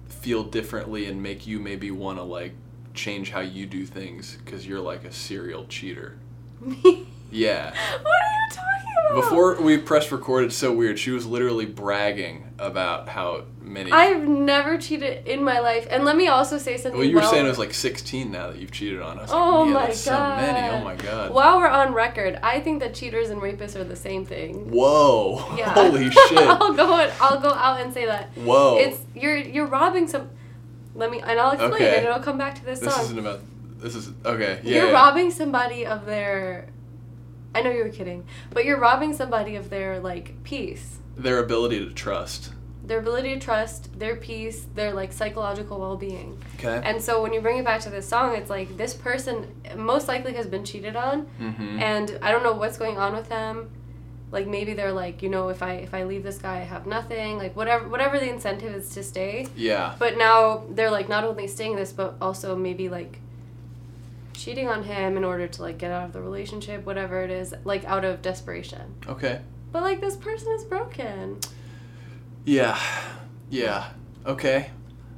feel 0.07 0.43
differently 0.43 1.05
and 1.05 1.21
make 1.21 1.45
you 1.45 1.59
maybe 1.59 1.91
want 1.91 2.17
to 2.17 2.23
like 2.23 2.53
change 2.93 3.31
how 3.31 3.41
you 3.41 3.65
do 3.65 3.85
things 3.85 4.37
because 4.43 4.65
you're 4.67 4.79
like 4.79 5.03
a 5.03 5.11
serial 5.11 5.65
cheater? 5.67 6.17
Me? 6.61 7.07
Yeah. 7.35 7.73
What 8.01 8.11
are 8.11 8.31
you 8.31 8.49
talking 8.51 8.93
about? 9.09 9.21
Before 9.21 9.61
we 9.61 9.77
pressed 9.77 10.11
record, 10.11 10.45
it's 10.45 10.55
so 10.55 10.71
weird. 10.71 10.97
She 10.97 11.11
was 11.11 11.25
literally 11.25 11.65
bragging 11.65 12.53
about 12.57 13.09
how 13.09 13.45
many. 13.61 13.91
I've 13.91 14.27
never 14.27 14.77
cheated 14.77 15.27
in 15.27 15.43
my 15.43 15.59
life. 15.59 15.85
And 15.89 16.05
let 16.05 16.15
me 16.15 16.27
also 16.27 16.57
say 16.57 16.77
something. 16.77 16.97
well, 16.97 17.07
you 17.07 17.15
were 17.15 17.21
well- 17.21 17.31
saying 17.31 17.45
it 17.45 17.49
was 17.49 17.59
like 17.59 17.73
16 17.73 18.31
now 18.31 18.47
that 18.47 18.57
you've 18.57 18.71
cheated 18.71 19.01
on. 19.01 19.19
us. 19.19 19.29
Oh 19.31 19.63
like, 19.63 19.67
yeah, 19.67 19.73
my 19.73 19.85
god. 19.87 19.95
so 19.95 20.19
many. 20.19 20.67
Oh 20.69 20.83
my 20.83 20.95
god. 20.95 21.33
While 21.33 21.57
we're 21.57 21.67
on 21.67 21.93
record, 21.93 22.39
I 22.41 22.59
think 22.61 22.79
that 22.79 22.93
cheaters 22.95 23.29
and 23.29 23.41
rapists 23.41 23.75
are 23.75 23.83
the 23.83 23.95
same 23.95 24.25
thing. 24.25 24.71
Whoa. 24.71 25.55
Yeah. 25.57 25.73
Holy 25.73 26.09
shit. 26.09 26.37
I'll 26.37 26.73
go 26.73 26.95
and 26.95 27.11
I'll 27.19 27.39
go 27.39 27.49
out 27.49 27.81
and 27.81 27.93
say 27.93 28.05
that. 28.05 28.29
Whoa. 28.37 28.77
It's 28.77 28.99
you're 29.13 29.37
you're 29.37 29.67
robbing 29.67 30.07
some. 30.07 30.29
Let 30.95 31.11
me 31.11 31.19
and 31.21 31.39
I'll 31.39 31.51
explain 31.51 31.73
Okay. 31.73 31.97
and 31.97 32.05
it'll 32.05 32.19
come 32.19 32.37
back 32.37 32.55
to 32.55 32.65
this, 32.65 32.79
this 32.79 32.93
song. 32.93 33.03
isn't 33.03 33.19
about. 33.19 33.41
This 33.79 33.95
is 33.95 34.09
okay. 34.25 34.61
Yeah. 34.63 34.77
you're 34.77 34.87
yeah. 34.87 34.93
robbing 34.93 35.31
somebody 35.31 35.85
of 35.85 36.05
their. 36.05 36.69
I 37.55 37.61
know 37.61 37.71
you 37.71 37.83
were 37.83 37.89
kidding, 37.89 38.25
but 38.51 38.65
you're 38.65 38.79
robbing 38.79 39.13
somebody 39.13 39.55
of 39.55 39.69
their 39.69 39.99
like 39.99 40.43
peace, 40.43 40.99
Their 41.17 41.39
ability 41.39 41.79
to 41.85 41.91
trust. 41.93 42.51
their 42.83 42.99
ability 42.99 43.33
to 43.33 43.39
trust, 43.39 43.97
their 43.97 44.15
peace, 44.15 44.67
their 44.75 44.93
like 44.93 45.11
psychological 45.11 45.79
well-being. 45.79 46.37
Okay. 46.59 46.81
And 46.83 47.01
so 47.01 47.21
when 47.23 47.33
you 47.33 47.41
bring 47.41 47.57
it 47.57 47.65
back 47.65 47.81
to 47.81 47.89
this 47.89 48.07
song, 48.07 48.35
it's 48.35 48.49
like 48.49 48.77
this 48.77 48.93
person 48.93 49.35
most 49.75 50.07
likely 50.07 50.33
has 50.35 50.45
been 50.45 50.63
cheated 50.63 50.95
on, 50.95 51.25
mm-hmm. 51.41 51.79
and 51.79 52.19
I 52.21 52.31
don't 52.31 52.43
know 52.43 52.53
what's 52.53 52.77
going 52.77 52.97
on 52.99 53.15
with 53.15 53.27
them. 53.29 53.69
Like 54.31 54.47
maybe 54.47 54.73
they're 54.73 54.91
like, 54.91 55.23
you 55.23 55.29
know, 55.29 55.49
if 55.49 55.63
I 55.63 55.73
if 55.87 55.93
I 55.93 56.03
leave 56.03 56.23
this 56.23 56.37
guy, 56.37 56.57
I 56.57 56.67
have 56.75 56.85
nothing. 56.85 57.37
Like 57.37 57.55
whatever 57.55 57.87
whatever 57.87 58.19
the 58.19 58.29
incentive 58.29 58.73
is 58.75 58.89
to 58.95 59.01
stay. 59.03 59.47
yeah. 59.55 59.95
But 59.97 60.17
now 60.17 60.65
they're 60.69 60.91
like 60.91 61.07
not 61.09 61.23
only 61.23 61.47
staying 61.47 61.75
this, 61.77 61.91
but 61.93 62.15
also 62.19 62.55
maybe 62.55 62.89
like 62.89 63.19
cheating 64.35 64.67
on 64.67 64.83
him 64.83 65.17
in 65.17 65.23
order 65.23 65.47
to 65.47 65.61
like 65.61 65.77
get 65.77 65.91
out 65.91 66.05
of 66.05 66.13
the 66.13 66.21
relationship, 66.21 66.85
whatever 66.85 67.21
it 67.23 67.31
is, 67.31 67.53
like 67.63 67.83
out 67.85 68.05
of 68.05 68.21
desperation. 68.21 68.95
Okay. 69.07 69.41
But 69.71 69.81
like 69.83 70.01
this 70.01 70.15
person 70.15 70.51
is 70.53 70.63
broken. 70.63 71.39
Yeah. 72.45 72.79
Yeah. 73.49 73.89
Okay. 74.25 74.69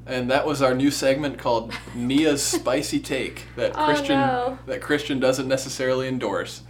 And 0.06 0.32
that 0.32 0.45
was 0.45 0.62
our 0.62 0.73
new 0.73 0.89
segment 0.91 1.38
called 1.38 1.71
Niya's 1.95 2.41
Spicy 2.41 2.99
Take 2.99 3.43
that 3.58 3.73
Oh, 3.75 3.86
Christian 3.86 4.19
no. 4.19 4.58
that 4.65 4.82
Christian 4.82 5.19
doesn't 5.19 5.47
necessarily 5.47 6.08
endorse. 6.08 6.62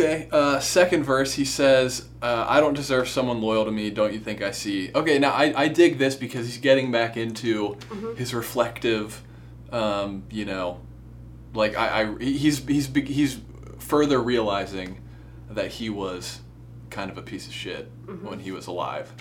Okay, 0.00 0.28
uh, 0.30 0.60
second 0.60 1.02
verse, 1.02 1.32
he 1.32 1.44
says, 1.44 2.08
uh, 2.22 2.46
I 2.48 2.60
don't 2.60 2.74
deserve 2.74 3.08
someone 3.08 3.40
loyal 3.40 3.64
to 3.64 3.72
me, 3.72 3.90
don't 3.90 4.12
you 4.12 4.20
think 4.20 4.42
I 4.42 4.52
see? 4.52 4.92
Okay, 4.94 5.18
now 5.18 5.32
I, 5.32 5.64
I 5.64 5.66
dig 5.66 5.98
this 5.98 6.14
because 6.14 6.46
he's 6.46 6.58
getting 6.58 6.92
back 6.92 7.16
into 7.16 7.76
his 8.16 8.32
reflective, 8.32 9.20
um, 9.72 10.22
you 10.30 10.44
know, 10.44 10.80
like 11.52 11.76
I, 11.76 12.02
I 12.02 12.18
he's 12.22 12.64
he's 12.64 12.86
he's 12.86 13.40
further 13.78 14.22
realizing 14.22 15.00
that 15.50 15.72
he 15.72 15.90
was 15.90 16.42
kind 16.90 17.10
of 17.10 17.18
a 17.18 17.22
piece 17.22 17.48
of 17.48 17.52
shit 17.52 17.90
when 18.22 18.38
he 18.38 18.52
was 18.52 18.68
alive. 18.68 19.12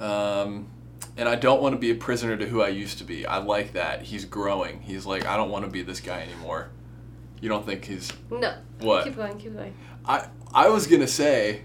Um, 0.00 0.70
and 1.18 1.28
I 1.28 1.34
don't 1.34 1.60
want 1.60 1.74
to 1.74 1.78
be 1.78 1.90
a 1.90 1.94
prisoner 1.94 2.34
to 2.38 2.46
who 2.46 2.62
I 2.62 2.68
used 2.68 2.96
to 2.98 3.04
be. 3.04 3.26
I 3.26 3.38
like 3.38 3.74
that. 3.74 4.02
He's 4.02 4.24
growing. 4.24 4.80
He's 4.80 5.04
like, 5.04 5.26
I 5.26 5.36
don't 5.36 5.50
want 5.50 5.66
to 5.66 5.70
be 5.70 5.82
this 5.82 6.00
guy 6.00 6.22
anymore. 6.22 6.70
You 7.40 7.48
don't 7.48 7.64
think 7.64 7.84
he's 7.84 8.10
No. 8.30 8.54
What? 8.80 9.04
Keep 9.04 9.16
going, 9.16 9.38
keep 9.38 9.54
going. 9.54 9.74
I 10.08 10.28
I 10.54 10.68
was 10.68 10.86
gonna 10.86 11.06
say, 11.06 11.62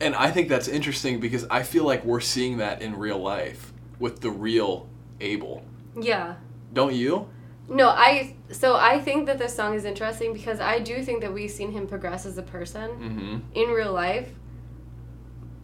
and 0.00 0.14
I 0.14 0.30
think 0.30 0.48
that's 0.48 0.66
interesting 0.68 1.20
because 1.20 1.46
I 1.50 1.62
feel 1.62 1.84
like 1.84 2.04
we're 2.04 2.20
seeing 2.20 2.56
that 2.58 2.80
in 2.82 2.96
real 2.96 3.18
life 3.18 3.72
with 3.98 4.20
the 4.20 4.30
real 4.30 4.88
Abel. 5.20 5.62
Yeah. 6.00 6.36
Don't 6.72 6.94
you? 6.94 7.28
No, 7.68 7.88
I 7.88 8.34
so 8.50 8.74
I 8.76 8.98
think 9.00 9.26
that 9.26 9.38
this 9.38 9.54
song 9.54 9.74
is 9.74 9.84
interesting 9.84 10.32
because 10.32 10.58
I 10.58 10.78
do 10.80 11.02
think 11.04 11.20
that 11.20 11.32
we've 11.32 11.50
seen 11.50 11.70
him 11.72 11.86
progress 11.86 12.26
as 12.26 12.38
a 12.38 12.42
person 12.42 12.90
Mm-hmm. 12.90 13.38
in 13.54 13.68
real 13.68 13.92
life. 13.92 14.30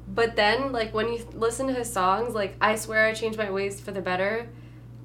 But 0.08 0.36
then, 0.36 0.70
like 0.72 0.94
when 0.94 1.08
you 1.12 1.26
listen 1.32 1.66
to 1.66 1.74
his 1.74 1.92
songs, 1.92 2.34
like 2.34 2.56
I 2.60 2.76
swear 2.76 3.06
I 3.06 3.12
changed 3.12 3.38
my 3.38 3.50
ways 3.50 3.80
for 3.80 3.90
the 3.90 4.00
better, 4.00 4.48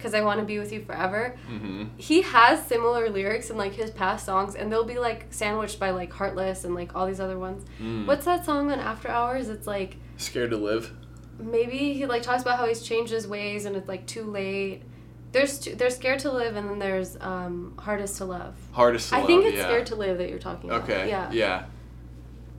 because 0.01 0.15
I 0.15 0.21
want 0.21 0.39
to 0.39 0.45
be 0.45 0.57
with 0.57 0.73
you 0.73 0.81
forever. 0.83 1.37
Mm-hmm. 1.51 1.85
He 1.97 2.21
has 2.23 2.65
similar 2.65 3.09
lyrics 3.09 3.49
in 3.51 3.57
like 3.57 3.73
his 3.73 3.91
past 3.91 4.25
songs, 4.25 4.55
and 4.55 4.71
they'll 4.71 4.83
be 4.83 4.97
like 4.97 5.27
sandwiched 5.29 5.79
by 5.79 5.91
like 5.91 6.11
Heartless 6.11 6.63
and 6.65 6.73
like 6.73 6.95
all 6.95 7.05
these 7.05 7.19
other 7.19 7.37
ones. 7.37 7.65
Mm. 7.79 8.07
What's 8.07 8.25
that 8.25 8.45
song 8.45 8.71
on 8.71 8.79
After 8.79 9.09
Hours? 9.09 9.47
It's 9.49 9.67
like 9.67 9.97
Scared 10.17 10.49
to 10.51 10.57
live. 10.57 10.91
maybe 11.39 11.93
he 11.93 12.05
like 12.05 12.23
talks 12.23 12.41
about 12.41 12.57
how 12.57 12.67
he's 12.67 12.81
changed 12.81 13.11
his 13.11 13.27
ways 13.27 13.65
and 13.65 13.75
it's 13.75 13.87
like 13.87 14.05
too 14.07 14.23
late. 14.23 14.83
There's 15.31 15.59
two, 15.59 15.75
there's 15.75 15.95
scared 15.95 16.19
to 16.19 16.31
live 16.31 16.55
and 16.55 16.69
then 16.69 16.79
there's 16.79 17.17
um, 17.21 17.73
hardest 17.79 18.17
to 18.17 18.25
love. 18.25 18.55
Hardest 18.73 19.09
to 19.09 19.15
I 19.15 19.19
love. 19.19 19.25
I 19.25 19.27
think 19.27 19.45
it's 19.45 19.57
yeah. 19.57 19.63
scared 19.63 19.85
to 19.87 19.95
live 19.95 20.17
that 20.17 20.29
you're 20.29 20.39
talking 20.39 20.69
about. 20.69 20.83
Okay. 20.83 21.07
Yeah. 21.07 21.31
Yeah. 21.31 21.65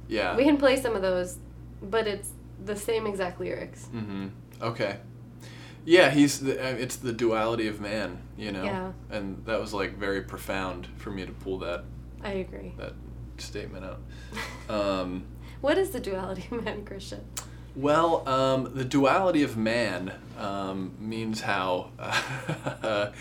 Yeah. 0.08 0.36
We 0.36 0.44
can 0.44 0.56
play 0.56 0.80
some 0.80 0.96
of 0.96 1.02
those, 1.02 1.38
but 1.82 2.06
it's 2.06 2.30
the 2.64 2.74
same 2.76 3.06
exact 3.06 3.40
lyrics. 3.40 3.88
Mm-hmm. 3.94 4.28
Okay. 4.62 4.96
Yeah, 5.84 6.10
he's 6.10 6.40
the, 6.40 6.62
uh, 6.64 6.68
it's 6.74 6.96
the 6.96 7.12
duality 7.12 7.66
of 7.66 7.80
man, 7.80 8.18
you 8.36 8.52
know. 8.52 8.64
Yeah. 8.64 8.92
And 9.10 9.44
that 9.46 9.60
was 9.60 9.72
like 9.74 9.96
very 9.98 10.22
profound 10.22 10.86
for 10.96 11.10
me 11.10 11.26
to 11.26 11.32
pull 11.32 11.58
that 11.58 11.84
I 12.22 12.32
agree. 12.34 12.72
that 12.78 12.92
statement 13.38 13.84
out. 13.84 14.00
Um, 14.70 15.24
What 15.60 15.76
is 15.78 15.90
the 15.90 16.00
duality 16.00 16.44
of 16.50 16.64
man, 16.64 16.84
Christian? 16.84 17.20
well, 17.74 18.26
um, 18.28 18.70
the 18.74 18.84
duality 18.84 19.42
of 19.42 19.56
man 19.56 20.12
um, 20.38 20.92
means 20.98 21.40
how 21.40 21.90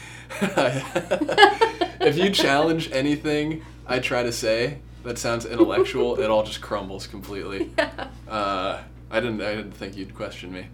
if 2.02 2.18
you 2.18 2.30
challenge 2.30 2.90
anything 2.92 3.64
I 3.88 4.00
try 4.00 4.24
to 4.24 4.32
say 4.32 4.80
that 5.04 5.18
sounds 5.18 5.46
intellectual, 5.46 6.20
it 6.20 6.30
all 6.30 6.44
just 6.44 6.62
crumbles 6.62 7.08
completely. 7.08 7.72
Yeah. 7.78 8.08
Uh, 8.30 8.82
I 9.10 9.20
didn't. 9.20 9.42
I 9.42 9.56
didn't 9.56 9.74
think 9.74 9.98
you'd 9.98 10.16
question 10.16 10.54
me. 10.54 10.68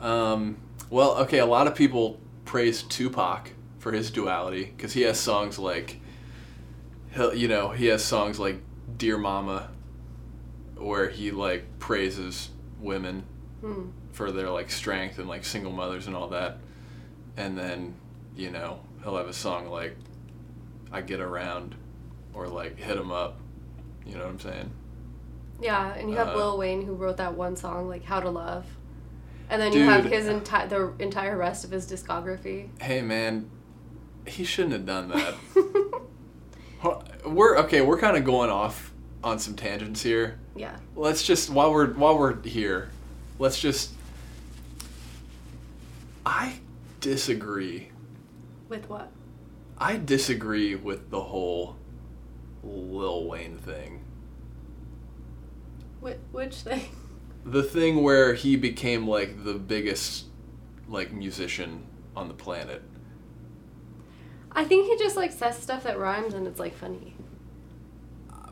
Um, 0.00 0.56
well, 0.90 1.16
okay. 1.18 1.38
A 1.38 1.46
lot 1.46 1.66
of 1.66 1.74
people 1.74 2.20
praise 2.44 2.82
Tupac 2.82 3.52
for 3.78 3.92
his 3.92 4.10
duality 4.10 4.72
because 4.76 4.92
he 4.92 5.02
has 5.02 5.18
songs 5.18 5.58
like, 5.58 6.00
he'll, 7.14 7.34
you 7.34 7.48
know, 7.48 7.70
he 7.70 7.86
has 7.86 8.04
songs 8.04 8.38
like 8.38 8.60
"Dear 8.96 9.18
Mama," 9.18 9.70
where 10.76 11.08
he 11.08 11.30
like 11.30 11.78
praises 11.78 12.50
women 12.80 13.24
Hmm. 13.62 13.88
for 14.12 14.30
their 14.30 14.50
like 14.50 14.70
strength 14.70 15.18
and 15.18 15.28
like 15.28 15.44
single 15.44 15.72
mothers 15.72 16.06
and 16.06 16.14
all 16.16 16.28
that, 16.28 16.58
and 17.36 17.56
then 17.58 17.94
you 18.36 18.50
know 18.50 18.80
he'll 19.02 19.16
have 19.16 19.28
a 19.28 19.32
song 19.32 19.68
like 19.68 19.96
"I 20.92 21.00
Get 21.02 21.20
Around" 21.20 21.74
or 22.34 22.48
like 22.48 22.78
"Hit 22.78 22.96
'Em 22.98 23.10
Up." 23.12 23.38
You 24.06 24.14
know 24.14 24.24
what 24.24 24.30
I'm 24.30 24.40
saying? 24.40 24.70
Yeah, 25.60 25.94
and 25.94 26.10
you 26.10 26.16
have 26.16 26.28
Uh, 26.28 26.36
Lil 26.36 26.58
Wayne 26.58 26.82
who 26.82 26.94
wrote 26.94 27.16
that 27.16 27.34
one 27.34 27.56
song 27.56 27.88
like 27.88 28.04
"How 28.04 28.20
to 28.20 28.30
Love," 28.30 28.66
and 29.50 29.60
then 29.60 29.72
you 29.72 29.84
have 29.84 30.04
his 30.04 30.26
entire 30.26 30.66
the 30.68 30.92
entire 30.98 31.36
rest 31.36 31.64
of 31.64 31.70
his 31.70 31.90
discography. 31.90 32.68
Hey 32.80 33.02
man, 33.02 33.50
he 34.26 34.44
shouldn't 34.44 34.72
have 34.72 34.86
done 34.86 35.08
that. 35.08 35.34
We're 37.26 37.58
okay. 37.58 37.80
We're 37.80 37.98
kind 37.98 38.16
of 38.16 38.24
going 38.24 38.50
off 38.50 38.92
on 39.24 39.38
some 39.38 39.54
tangents 39.56 40.02
here. 40.02 40.38
yeah. 40.54 40.76
Let's 40.94 41.22
just 41.24 41.50
while 41.50 41.72
we're 41.72 41.92
while 41.94 42.18
we're 42.18 42.40
here, 42.42 42.90
let's 43.38 43.58
just. 43.60 43.92
I 46.24 46.58
disagree. 47.00 47.88
With 48.68 48.88
what? 48.88 49.10
I 49.78 49.96
disagree 49.96 50.74
with 50.74 51.10
the 51.10 51.20
whole 51.20 51.76
Lil 52.64 53.26
Wayne 53.26 53.58
thing. 53.58 54.02
Which, 56.00 56.18
which 56.32 56.54
thing? 56.56 56.88
The 57.46 57.62
thing 57.62 58.02
where 58.02 58.34
he 58.34 58.56
became 58.56 59.06
like 59.08 59.44
the 59.44 59.54
biggest 59.54 60.26
like 60.88 61.12
musician 61.12 61.86
on 62.14 62.28
the 62.28 62.34
planet. 62.34 62.82
I 64.52 64.64
think 64.64 64.86
he 64.86 64.96
just 64.96 65.16
like 65.16 65.32
says 65.32 65.56
stuff 65.58 65.84
that 65.84 65.98
rhymes 65.98 66.34
and 66.34 66.46
it's 66.46 66.58
like 66.58 66.74
funny. 66.76 67.14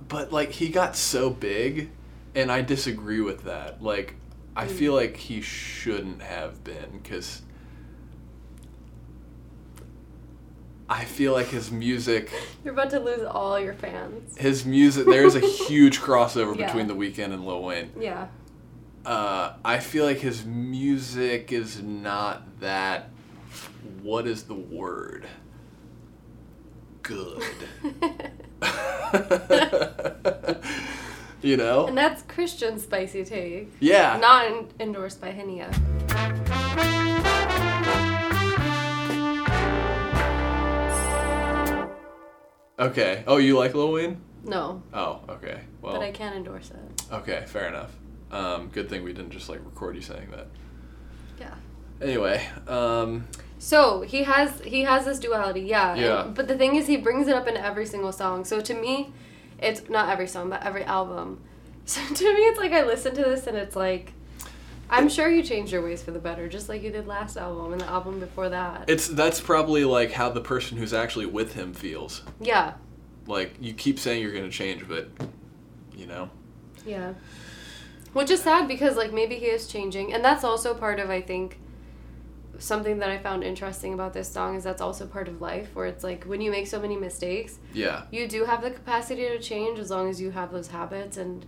but 0.09 0.33
like 0.33 0.51
he 0.53 0.69
got 0.69 0.95
so 0.97 1.31
big 1.31 1.91
and 2.35 2.51
i 2.53 2.61
disagree 2.61 3.21
with 3.21 3.45
that 3.45 3.83
like 3.83 4.17
i 4.57 4.67
hmm. 4.67 4.73
feel 4.75 4.95
like 4.95 5.17
he 5.17 5.41
shouldn't 5.41 6.21
have 6.23 6.63
been 6.63 7.01
because 7.03 7.43
i 10.89 11.05
feel 11.05 11.33
like 11.33 11.47
his 11.47 11.71
music 11.71 12.31
You're 12.65 12.75
about 12.75 12.91
to 12.91 13.01
lose 13.01 13.23
all 13.23 13.59
your 13.59 13.75
fans. 13.75 14.37
his 14.37 14.65
music 14.67 15.07
there's 15.07 15.35
a 15.35 15.41
huge 15.69 16.01
crossover 16.01 16.57
Yeah. 16.57 16.67
between 16.67 16.87
the 16.87 16.95
Weeknd 16.95 17.33
and 17.33 17.47
lil 17.47 17.63
wayne 17.63 17.93
Yeah. 17.99 18.27
Uh, 19.07 19.55
i 19.65 19.79
feel 19.79 20.05
like 20.05 20.19
his 20.19 20.45
music 20.45 21.53
is 21.53 21.83
not 21.83 22.61
that 22.61 23.09
what 24.03 24.27
is 24.27 24.45
the 24.45 24.55
word 24.55 25.27
good 27.03 27.43
you 31.43 31.57
know 31.57 31.87
And 31.87 31.97
that's 31.99 32.23
Christian 32.23 32.79
spicy 32.79 33.25
take. 33.25 33.71
yeah 33.81 34.17
Not 34.19 34.47
en- 34.47 34.69
endorsed 34.81 35.21
by 35.21 35.33
Henia. 35.33 35.71
Okay. 42.79 43.23
Oh, 43.27 43.37
you 43.37 43.57
like 43.59 43.75
Lil 43.75 43.93
Wayne? 43.93 44.21
No, 44.45 44.83
Oh, 44.93 45.21
okay. 45.29 45.61
Well, 45.81 45.95
but 45.95 46.03
I 46.03 46.11
can 46.11 46.35
endorse 46.35 46.71
it. 46.71 47.03
okay, 47.13 47.45
fair 47.47 47.69
enough. 47.69 47.93
Um, 48.31 48.69
good 48.69 48.89
thing 48.89 49.05
we 49.05 49.13
didn't 49.13 49.31
just 49.31 49.49
like 49.49 49.61
record 49.65 49.95
you 49.97 50.03
saying 50.03 50.29
that. 50.33 50.49
Yeah. 51.39 51.55
Anyway, 52.03 52.47
um, 52.67 53.27
So 53.59 54.03
he 54.03 54.25
has 54.25 54.61
he 54.61 54.83
has 54.83 55.05
this 55.05 55.19
duality, 55.19 55.61
yeah. 55.63 55.93
and- 55.93 56.01
Yeah. 56.01 56.27
but 56.35 56.49
the 56.49 56.57
thing 56.57 56.75
is, 56.77 56.87
he 56.87 56.97
brings 56.97 57.29
it 57.29 57.35
up 57.35 57.47
in 57.47 57.57
every 57.57 57.87
single 57.87 58.13
song. 58.13 58.45
So 58.45 58.61
to 58.61 58.75
me, 58.75 59.13
it's 59.61 59.89
not 59.89 60.09
every 60.09 60.27
song, 60.27 60.51
but 60.51 60.63
every 60.65 60.85
album. 60.85 61.41
So 61.87 62.01
to 62.01 62.25
me, 62.35 62.41
it's 62.41 62.59
like 62.59 62.73
I 62.73 62.83
listen 62.87 63.15
to 63.15 63.23
this 63.23 63.47
and 63.47 63.59
it's 63.59 63.77
like, 63.77 64.15
I'm 64.89 65.07
sure 65.11 65.29
you 65.31 65.43
changed 65.43 65.71
your 65.71 65.83
ways 65.83 66.03
for 66.03 66.13
the 66.13 66.19
better, 66.19 66.49
just 66.49 66.67
like 66.67 66.83
you 66.83 66.91
did 66.91 67.07
last 67.07 67.37
album 67.37 67.73
and 67.73 67.81
the 67.83 67.87
album 67.87 68.21
before 68.21 68.49
that. 68.49 68.85
it's 68.89 69.07
that's 69.09 69.39
probably 69.39 69.85
like 69.85 70.11
how 70.13 70.31
the 70.31 70.41
person 70.41 70.79
who's 70.79 70.95
actually 70.95 71.27
with 71.27 71.53
him 71.53 71.75
feels. 71.75 72.23
yeah, 72.41 72.73
Like 73.27 73.57
you 73.61 73.75
keep 73.75 73.99
saying 73.99 74.23
you're 74.23 74.33
gonna 74.33 74.49
change, 74.51 74.89
but 74.89 75.09
you 75.95 76.07
know. 76.07 76.31
yeah. 76.87 77.13
Which 78.15 78.31
is 78.31 78.43
sad 78.43 78.67
because 78.69 78.97
like 78.97 79.13
maybe 79.13 79.35
he 79.37 79.47
is 79.47 79.67
changing, 79.67 80.13
and 80.15 80.25
that's 80.25 80.45
also 80.45 80.73
part 80.75 80.99
of 81.01 81.11
I 81.11 81.21
think 81.21 81.59
something 82.59 83.01
that 83.01 83.11
I 83.11 83.19
found 83.19 83.43
interesting 83.43 83.93
about 83.93 84.13
this 84.15 84.29
song 84.31 84.55
is 84.55 84.63
that's 84.65 84.81
also 84.81 85.07
part 85.07 85.27
of 85.27 85.41
life 85.41 85.75
where 85.75 85.87
it's 85.87 86.05
like 86.05 86.25
when 86.25 86.41
you 86.41 86.51
make 86.53 86.69
so 86.69 86.81
many 86.81 86.97
mistakes, 86.97 87.59
Yeah. 87.73 88.03
you 88.13 88.29
do 88.29 88.45
have 88.45 88.63
the 88.63 88.71
capacity 88.71 89.23
to 89.29 89.41
change 89.41 89.79
as 89.81 89.91
long 89.91 90.09
as 90.09 90.21
you 90.21 90.31
have 90.31 90.53
those 90.53 90.69
habits 90.69 91.17
and 91.17 91.45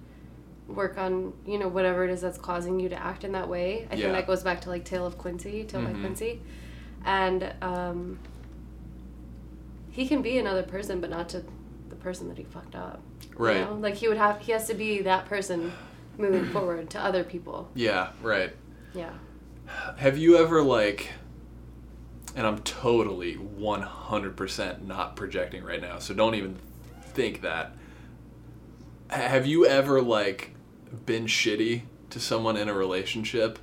work 0.66 0.98
on 0.98 1.32
you 1.46 1.58
know 1.60 1.68
whatever 1.68 2.02
it 2.04 2.10
is 2.10 2.20
that's 2.22 2.38
causing 2.38 2.80
you 2.80 2.88
to 2.88 3.00
act 3.00 3.22
in 3.22 3.30
that 3.30 3.48
way 3.48 3.86
i 3.88 3.94
Yeah. 3.94 4.02
think 4.06 4.12
that 4.14 4.26
goes 4.26 4.42
back 4.42 4.60
to 4.62 4.68
like 4.68 4.84
tale 4.84 5.06
of 5.06 5.16
quincy 5.16 5.62
tale 5.62 5.80
by 5.82 5.92
Mhm. 5.92 6.00
quincy 6.00 6.40
and 7.04 7.54
um, 7.62 8.18
he 9.92 10.08
can 10.08 10.22
be 10.22 10.38
another 10.38 10.64
person 10.64 11.00
but 11.00 11.08
not 11.08 11.28
to 11.28 11.44
the 11.88 11.94
person 11.94 12.26
that 12.28 12.36
he 12.36 12.42
fucked 12.42 12.74
up 12.74 13.00
you 13.22 13.28
Right. 13.38 13.60
know? 13.60 13.74
like 13.74 13.94
he 13.94 14.08
would 14.08 14.16
have 14.16 14.40
he 14.40 14.50
has 14.50 14.66
to 14.66 14.74
be 14.74 15.02
that 15.02 15.26
person 15.26 15.72
moving 16.18 16.46
forward 16.46 16.90
to 16.90 17.00
other 17.00 17.24
people 17.24 17.70
Yeah. 17.74 18.10
Right. 18.22 18.54
yeah 18.94 19.12
Have 19.96 20.16
you 20.18 20.36
ever 20.38 20.62
like 20.62 21.10
and 22.36 22.46
I'm 22.46 22.58
totally 22.58 23.34
100% 23.36 24.82
not 24.82 25.16
projecting 25.16 25.64
right 25.64 25.80
now, 25.80 25.98
so 25.98 26.12
don't 26.12 26.34
even 26.34 26.58
think 27.14 27.40
that. 27.40 27.72
Have 29.08 29.46
you 29.46 29.64
ever 29.64 30.02
like 30.02 30.54
been 31.06 31.24
shitty 31.26 31.82
to 32.10 32.20
someone 32.20 32.56
in 32.58 32.68
a 32.68 32.74
relationship 32.74 33.58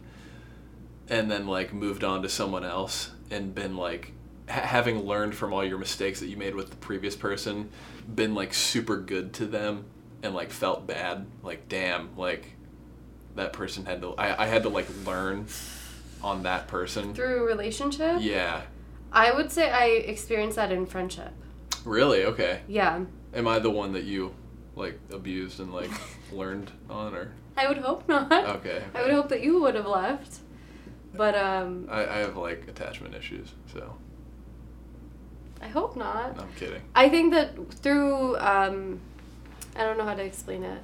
and 1.08 1.30
then 1.30 1.46
like 1.46 1.72
moved 1.72 2.04
on 2.04 2.24
to 2.24 2.30
someone 2.30 2.64
else 2.66 3.12
and 3.30 3.54
been 3.54 3.78
like 3.78 4.14
ha- 4.50 4.62
having 4.62 5.04
learned 5.06 5.36
from 5.36 5.54
all 5.54 5.64
your 5.64 5.78
mistakes 5.78 6.20
that 6.22 6.28
you 6.28 6.38
made 6.38 6.56
with 6.56 6.72
the 6.72 6.76
previous 6.78 7.16
person, 7.16 7.70
been 8.16 8.34
like 8.34 8.56
super 8.56 8.98
good 8.98 9.34
to 9.34 9.46
them 9.46 9.86
and 10.24 10.34
like 10.34 10.50
felt 10.52 10.88
bad, 10.88 11.28
like 11.44 11.70
damn, 11.70 12.16
like 12.18 12.56
that 13.36 13.54
person 13.54 13.86
had 13.86 14.02
to 14.02 14.14
I, 14.16 14.44
I 14.44 14.48
had 14.48 14.64
to 14.64 14.70
like 14.70 14.88
learn 15.06 15.46
on 16.22 16.44
that 16.44 16.68
person. 16.68 17.14
through 17.14 17.46
relationship 17.46 18.18
Yeah. 18.22 18.62
i 19.12 19.32
would 19.32 19.52
say 19.52 19.70
i 19.72 19.86
experienced 19.86 20.56
that 20.56 20.72
in 20.72 20.86
friendship 20.86 21.32
Really? 21.84 22.24
Okay. 22.26 22.62
yeah 22.68 23.04
Am 23.34 23.48
I 23.48 23.58
the 23.60 23.70
one 23.72 23.92
that 23.94 24.04
you 24.06 24.34
like 24.76 24.98
abused 25.12 25.60
and 25.60 25.74
like 25.74 25.90
learned 26.32 26.72
on 26.90 27.14
or 27.16 27.32
i 27.58 27.68
would 27.68 27.80
hope 27.80 28.08
not 28.08 28.32
Okay. 28.32 28.84
I 28.96 29.02
would 29.02 29.12
hope 29.12 29.30
that 29.30 29.42
you 29.44 29.60
would 29.62 29.76
have 29.76 29.88
left. 29.88 30.40
But 31.16 31.36
um 31.36 31.88
I, 31.92 32.02
I 32.06 32.18
have 32.20 32.38
like 32.38 32.68
attachment 32.68 33.16
issues, 33.16 33.52
so 33.74 33.96
I 35.62 35.68
hope 35.68 35.96
not. 35.96 36.40
I'm 36.40 36.52
kidding. 36.56 36.82
I 36.96 37.10
think 37.10 37.34
that 37.34 37.74
through 37.82 38.38
um 38.38 39.00
I 39.76 39.84
don't 39.84 39.98
know 39.98 40.06
how 40.06 40.16
to 40.16 40.24
explain 40.24 40.64
it. 40.64 40.82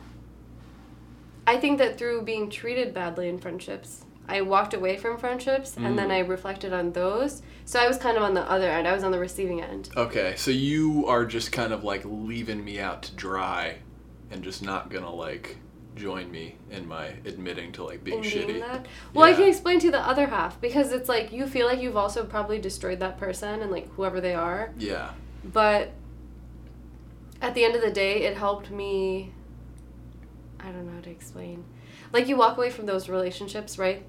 I 1.47 1.57
think 1.57 1.77
that 1.79 1.97
through 1.97 2.23
being 2.23 2.49
treated 2.49 2.93
badly 2.93 3.27
in 3.27 3.39
friendships, 3.39 4.05
I 4.27 4.41
walked 4.41 4.73
away 4.75 4.97
from 4.97 5.17
friendships 5.17 5.75
and 5.75 5.87
Mm. 5.87 5.95
then 5.95 6.11
I 6.11 6.19
reflected 6.19 6.71
on 6.73 6.91
those. 6.91 7.41
So 7.65 7.79
I 7.79 7.87
was 7.87 7.97
kind 7.97 8.17
of 8.17 8.23
on 8.23 8.35
the 8.35 8.41
other 8.49 8.69
end. 8.69 8.87
I 8.87 8.93
was 8.93 9.03
on 9.03 9.11
the 9.11 9.17
receiving 9.19 9.61
end. 9.61 9.89
Okay, 9.97 10.35
so 10.37 10.51
you 10.51 11.07
are 11.07 11.25
just 11.25 11.51
kind 11.51 11.73
of 11.73 11.83
like 11.83 12.01
leaving 12.05 12.63
me 12.63 12.79
out 12.79 13.01
to 13.03 13.15
dry 13.15 13.77
and 14.29 14.43
just 14.43 14.61
not 14.61 14.89
gonna 14.91 15.11
like 15.13 15.57
join 15.95 16.29
me 16.31 16.55
in 16.69 16.87
my 16.87 17.07
admitting 17.25 17.71
to 17.73 17.83
like 17.83 18.03
being 18.03 18.23
in 18.23 18.23
shitty. 18.29 18.59
that. 18.59 18.85
Well, 19.13 19.25
I 19.25 19.31
Yeah. 19.31 19.37
can 19.37 19.47
explain 19.49 19.79
to 19.79 19.85
you 19.87 19.91
the 19.91 20.07
other 20.07 20.27
half 20.27 20.61
because 20.61 20.91
it's 20.93 21.09
like 21.09 21.31
you 21.31 21.47
feel 21.47 21.65
like 21.65 21.81
you've 21.81 21.97
also 21.97 22.23
probably 22.23 22.59
destroyed 22.59 22.99
that 22.99 23.17
person 23.17 23.61
and 23.61 23.71
like 23.71 23.91
whoever 23.95 24.21
they 24.21 24.35
are. 24.35 24.71
Yeah. 24.77 25.09
But 25.43 25.91
at 27.41 27.53
the 27.55 27.63
end 27.63 27.75
of 27.75 27.81
the 27.81 27.91
day, 27.91 28.23
it 28.23 28.37
helped 28.37 28.69
me. 28.71 29.31
I 30.59 30.65
don't 30.71 30.85
know 30.87 30.93
how 30.93 31.01
to 31.01 31.09
explain. 31.09 31.63
Like 32.11 32.27
you 32.27 32.35
walk 32.37 32.57
away 32.57 32.69
from 32.69 32.85
those 32.85 33.07
relationships, 33.09 33.77
right? 33.77 34.03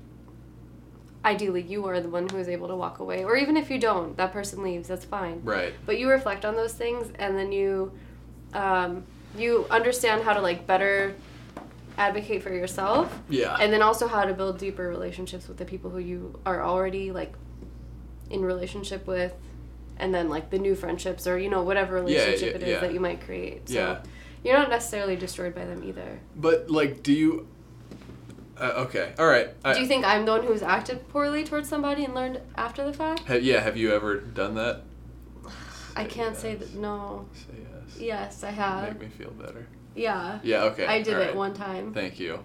Ideally, 1.24 1.62
you 1.62 1.84
are 1.86 2.00
the 2.00 2.08
one 2.08 2.28
who 2.28 2.38
is 2.38 2.48
able 2.48 2.68
to 2.68 2.76
walk 2.76 2.98
away, 2.98 3.24
or 3.24 3.36
even 3.36 3.56
if 3.56 3.70
you 3.70 3.78
don't, 3.78 4.16
that 4.16 4.32
person 4.32 4.62
leaves. 4.62 4.88
That's 4.88 5.04
fine. 5.04 5.42
Right. 5.44 5.74
But 5.84 5.98
you 5.98 6.08
reflect 6.08 6.44
on 6.46 6.56
those 6.56 6.72
things, 6.72 7.12
and 7.18 7.36
then 7.36 7.52
you, 7.52 7.92
um, 8.54 9.04
you 9.36 9.66
understand 9.70 10.22
how 10.22 10.32
to 10.32 10.40
like 10.40 10.66
better 10.66 11.14
advocate 11.98 12.42
for 12.42 12.50
yourself 12.54 13.14
Yeah. 13.28 13.56
and 13.60 13.70
then 13.70 13.82
also 13.82 14.08
how 14.08 14.24
to 14.24 14.32
build 14.32 14.56
deeper 14.58 14.88
relationships 14.88 15.46
with 15.46 15.58
the 15.58 15.66
people 15.66 15.90
who 15.90 15.98
you 15.98 16.38
are 16.46 16.62
already 16.62 17.12
like 17.12 17.34
in 18.30 18.42
relationship 18.42 19.06
with 19.06 19.34
and 20.00 20.14
then 20.14 20.28
like 20.28 20.50
the 20.50 20.58
new 20.58 20.74
friendships 20.74 21.26
or 21.26 21.38
you 21.38 21.48
know 21.50 21.62
whatever 21.62 21.94
relationship 21.94 22.50
yeah, 22.50 22.56
it 22.56 22.62
is 22.62 22.68
yeah. 22.68 22.80
that 22.80 22.92
you 22.92 23.00
might 23.00 23.20
create 23.20 23.68
so 23.68 23.74
Yeah. 23.74 24.02
you're 24.44 24.58
not 24.58 24.70
necessarily 24.70 25.16
destroyed 25.16 25.54
by 25.54 25.64
them 25.64 25.82
either 25.84 26.18
But 26.36 26.70
like, 26.70 27.02
do 27.02 27.12
you? 27.12 27.46
Uh, 28.58 28.84
okay. 28.86 29.14
All 29.18 29.26
right. 29.26 29.48
I, 29.64 29.72
do 29.74 29.80
you 29.80 29.86
think 29.86 30.04
i'm 30.04 30.24
the 30.26 30.32
one 30.32 30.44
who's 30.44 30.62
acted 30.62 31.08
poorly 31.08 31.44
towards 31.44 31.68
somebody 31.68 32.04
and 32.04 32.14
learned 32.14 32.40
after 32.56 32.84
the 32.84 32.92
fact 32.92 33.20
ha- 33.26 33.34
yeah. 33.34 33.60
Have 33.60 33.76
you 33.76 33.92
ever 33.92 34.16
done 34.20 34.54
that? 34.56 34.82
i 35.96 36.04
can't 36.04 36.36
say 36.36 36.54
that 36.56 36.74
no 36.74 37.26
Say 37.32 37.54
yes. 37.62 38.00
yes 38.00 38.44
i 38.44 38.50
have 38.50 38.88
Make 38.92 39.00
me 39.02 39.08
feel 39.08 39.30
better. 39.30 39.66
yeah 39.94 40.40
Yeah. 40.42 40.64
Okay. 40.64 40.86
i 40.86 41.00
did 41.02 41.14
all 41.16 41.22
it 41.22 41.34
one 41.36 41.54
time 41.54 41.92
Thank 41.94 42.18
you. 42.20 42.42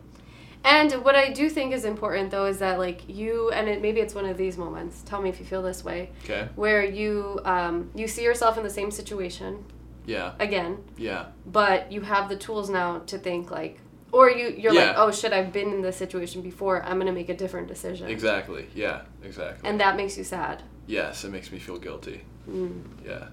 And 0.66 0.92
what 1.06 1.16
I 1.16 1.32
do 1.32 1.48
think 1.50 1.74
is 1.74 1.86
important 1.86 2.32
though 2.32 2.48
is 2.48 2.58
that 2.60 2.80
like 2.80 3.08
you 3.08 3.52
and 3.52 3.70
it, 3.70 3.82
maybe 3.82 4.00
it's 4.02 4.16
one 4.16 4.26
of 4.26 4.36
these 4.36 4.58
moments. 4.58 5.04
Tell 5.06 5.22
me 5.22 5.30
if 5.30 5.40
you 5.40 5.46
feel 5.46 5.62
this 5.62 5.84
way, 5.86 6.10
Okay. 6.24 6.50
where 6.56 6.84
you 6.84 7.40
um, 7.46 7.92
you 7.96 8.08
see 8.08 8.24
yourself 8.24 8.58
in 8.58 8.64
the 8.64 8.70
same 8.70 8.90
situation 8.92 9.64
Yeah. 10.08 10.34
again, 10.40 10.78
Yeah. 10.98 11.28
but 11.46 11.92
you 11.92 12.02
have 12.02 12.30
the 12.30 12.36
tools 12.36 12.70
now 12.70 13.00
to 13.06 13.18
think 13.20 13.52
like, 13.52 13.80
or 14.12 14.30
you 14.32 14.48
you're 14.58 14.74
like, 14.74 14.96
oh 14.98 15.12
shit, 15.12 15.32
I've 15.34 15.54
been 15.54 15.72
in 15.72 15.82
this 15.82 15.98
situation 15.98 16.42
before. 16.42 16.82
I'm 16.84 16.98
gonna 16.98 17.12
make 17.12 17.30
a 17.30 17.36
different 17.38 17.68
decision. 17.68 18.10
Exactly. 18.10 18.66
Yeah. 18.74 19.02
Exactly. 19.24 19.70
And 19.70 19.80
that 19.80 19.96
makes 19.96 20.18
you 20.18 20.24
sad. 20.24 20.64
yes, 20.88 21.24
it 21.24 21.32
makes 21.32 21.52
me 21.52 21.60
feel 21.60 21.78
guilty. 21.78 22.22
Mm. 22.50 22.82
Yeah. 23.06 23.28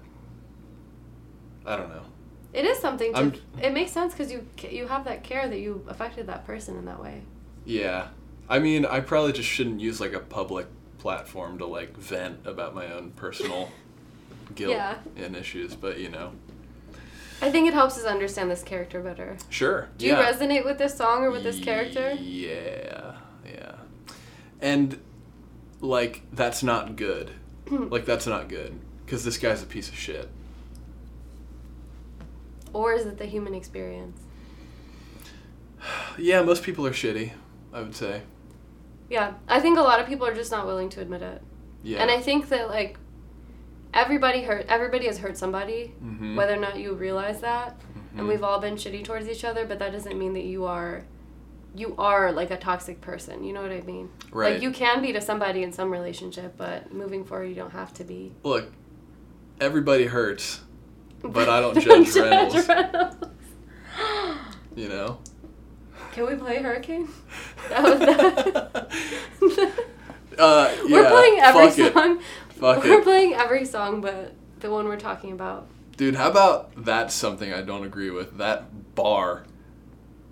I 1.65 1.77
don't 1.77 1.89
know. 1.89 2.03
It 2.53 2.65
is 2.65 2.77
something 2.79 3.13
to. 3.13 3.33
It 3.61 3.73
makes 3.73 3.91
sense 3.91 4.13
because 4.13 4.31
you 4.31 4.45
you 4.69 4.87
have 4.87 5.05
that 5.05 5.23
care 5.23 5.47
that 5.47 5.59
you 5.59 5.83
affected 5.87 6.27
that 6.27 6.45
person 6.45 6.77
in 6.77 6.85
that 6.85 7.01
way. 7.01 7.21
Yeah. 7.65 8.09
I 8.49 8.59
mean, 8.59 8.85
I 8.85 8.99
probably 8.99 9.31
just 9.33 9.49
shouldn't 9.49 9.79
use 9.79 9.99
like 9.99 10.13
a 10.13 10.19
public 10.19 10.67
platform 10.99 11.57
to 11.57 11.65
like 11.65 11.97
vent 11.97 12.45
about 12.45 12.75
my 12.75 12.91
own 12.93 13.11
personal 13.11 13.69
guilt 14.55 14.73
Yeah. 14.73 14.97
and 15.15 15.35
issues, 15.35 15.75
but 15.75 15.99
you 15.99 16.09
know. 16.09 16.31
I 17.41 17.51
think 17.51 17.67
it 17.67 17.73
helps 17.73 17.97
us 17.97 18.05
understand 18.05 18.49
this 18.51 18.63
character 18.63 19.01
better. 19.01 19.37
Sure. 19.49 19.89
Do 19.97 20.05
you 20.05 20.13
resonate 20.13 20.63
with 20.63 20.77
this 20.77 20.95
song 20.95 21.23
or 21.23 21.31
with 21.31 21.43
this 21.43 21.59
character? 21.59 22.11
Yeah. 22.21 23.15
Yeah. 23.45 23.75
And 24.61 24.99
like 25.81 26.21
that's 26.31 26.63
not 26.63 26.95
good. 26.95 27.31
like 27.69 28.05
that's 28.05 28.27
not 28.27 28.47
good 28.47 28.79
cuz 29.07 29.23
this 29.23 29.37
guy's 29.37 29.61
a 29.63 29.65
piece 29.65 29.89
of 29.89 29.95
shit. 29.95 30.29
Or 32.73 32.93
is 32.93 33.05
it 33.05 33.17
the 33.17 33.25
human 33.25 33.53
experience? 33.53 34.19
Yeah, 36.17 36.41
most 36.43 36.63
people 36.63 36.85
are 36.87 36.91
shitty, 36.91 37.31
I 37.71 37.81
would 37.81 37.95
say. 37.95 38.21
Yeah, 39.09 39.33
I 39.47 39.59
think 39.59 39.77
a 39.77 39.81
lot 39.81 39.99
of 39.99 40.07
people 40.07 40.25
are 40.25 40.33
just 40.33 40.51
not 40.51 40.65
willing 40.65 40.89
to 40.89 41.01
admit 41.01 41.21
it. 41.21 41.41
Yeah. 41.83 42.01
And 42.01 42.09
I 42.09 42.19
think 42.19 42.49
that 42.49 42.69
like 42.69 42.97
everybody 43.93 44.41
hurt 44.43 44.65
everybody 44.69 45.05
has 45.05 45.19
hurt 45.19 45.37
somebody, 45.37 45.93
Mhm. 46.03 46.35
whether 46.35 46.53
or 46.53 46.59
not 46.59 46.77
you 46.79 46.93
realize 46.93 47.41
that. 47.41 47.77
Mhm. 47.79 48.19
And 48.19 48.27
we've 48.27 48.43
all 48.43 48.59
been 48.59 48.75
shitty 48.75 49.03
towards 49.03 49.27
each 49.27 49.43
other, 49.43 49.65
but 49.65 49.79
that 49.79 49.91
doesn't 49.91 50.17
mean 50.17 50.33
that 50.33 50.45
you 50.45 50.65
are 50.65 51.03
you 51.75 51.95
are 51.97 52.31
like 52.31 52.51
a 52.51 52.57
toxic 52.57 53.01
person. 53.01 53.43
You 53.43 53.51
know 53.51 53.61
what 53.63 53.71
I 53.71 53.81
mean? 53.81 54.09
Right. 54.31 54.53
Like 54.53 54.61
you 54.61 54.71
can 54.71 55.01
be 55.01 55.11
to 55.13 55.19
somebody 55.19 55.63
in 55.63 55.71
some 55.71 55.91
relationship, 55.91 56.53
but 56.55 56.93
moving 56.93 57.25
forward 57.25 57.45
you 57.45 57.55
don't 57.55 57.71
have 57.71 57.91
to 57.95 58.03
be. 58.03 58.31
Look, 58.43 58.71
everybody 59.59 60.05
hurts, 60.05 60.61
but 61.23 61.49
I 61.49 61.61
don't 61.61 61.79
judge 61.79 62.15
Reynolds, 62.15 62.67
Reynolds. 62.67 63.15
you 64.75 64.89
know? 64.89 65.19
Can 66.11 66.27
we 66.27 66.35
play 66.35 66.61
Hurricane? 66.61 67.07
That 67.69 67.83
was 67.83 67.99
that. 69.55 69.73
Uh, 70.37 70.75
we're 70.89 71.03
yeah, 71.03 71.09
playing 71.09 71.39
every 71.39 71.69
fuck 71.69 71.79
it. 71.79 71.93
song. 71.93 72.19
Fuck 72.49 72.83
we're 72.83 72.99
it. 72.99 73.03
playing 73.03 73.33
every 73.35 73.65
song, 73.65 74.01
but 74.01 74.33
the 74.59 74.69
one 74.71 74.85
we're 74.85 74.97
talking 74.99 75.31
about. 75.31 75.67
Dude, 75.95 76.15
how 76.15 76.29
about 76.29 76.71
that's 76.85 77.13
something 77.13 77.53
I 77.53 77.61
don't 77.61 77.83
agree 77.85 78.09
with? 78.09 78.37
That 78.37 78.95
bar. 78.95 79.45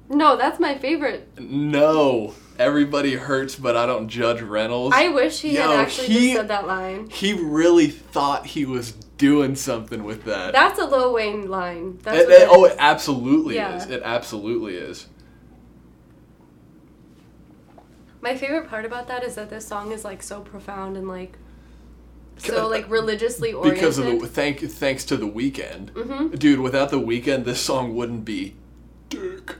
No, 0.09 0.35
that's 0.35 0.59
my 0.59 0.75
favorite. 0.77 1.39
No. 1.39 2.33
Everybody 2.61 3.15
hurts, 3.15 3.55
but 3.55 3.75
I 3.75 3.87
don't 3.87 4.07
judge 4.07 4.39
Reynolds. 4.41 4.95
I 4.95 5.07
wish 5.07 5.41
he 5.41 5.55
Yo, 5.55 5.63
had 5.63 5.79
actually 5.79 6.07
he- 6.09 6.35
said 6.35 6.47
that 6.49 6.67
line. 6.67 7.09
he 7.09 7.33
really 7.33 7.87
thought 7.87 8.45
he 8.45 8.65
was 8.65 8.91
doing 9.17 9.55
something 9.55 10.03
with 10.03 10.25
that. 10.25 10.53
That's 10.53 10.77
a 10.79 10.85
Lil 10.85 11.11
Wayne 11.13 11.49
line. 11.49 11.97
That's 12.03 12.19
It- 12.19 12.29
it- 12.29 12.41
it 12.43 12.47
oh, 12.51 12.65
it 12.65 12.75
absolutely 12.77 13.55
Yeah. 13.55 13.77
is. 13.77 13.89
It 13.89 14.01
absolutely 14.05 14.75
is. 14.75 15.07
My 18.21 18.35
favorite 18.37 18.69
part 18.69 18.85
about 18.85 19.07
that 19.07 19.23
is 19.23 19.33
that 19.35 19.49
this 19.49 19.65
song 19.67 19.91
is 19.91 20.05
like 20.05 20.21
so 20.21 20.41
profound 20.41 20.95
and 20.97 21.07
like 21.07 21.37
so 22.37 22.67
like 22.67 22.87
religiously 22.89 23.53
oriented. 23.53 23.79
Because 23.81 23.97
of 23.97 24.05
the 24.05 24.27
thank 24.27 24.59
thanks 24.59 25.03
to 25.05 25.17
the 25.17 25.27
Weeknd, 25.27 25.91
Mhm. 25.93 26.37
dude. 26.37 26.59
Without 26.59 26.91
the 26.91 26.99
Weeknd, 26.99 27.45
this 27.45 27.59
song 27.59 27.95
wouldn't 27.95 28.23
be 28.25 28.55
dick. 29.09 29.55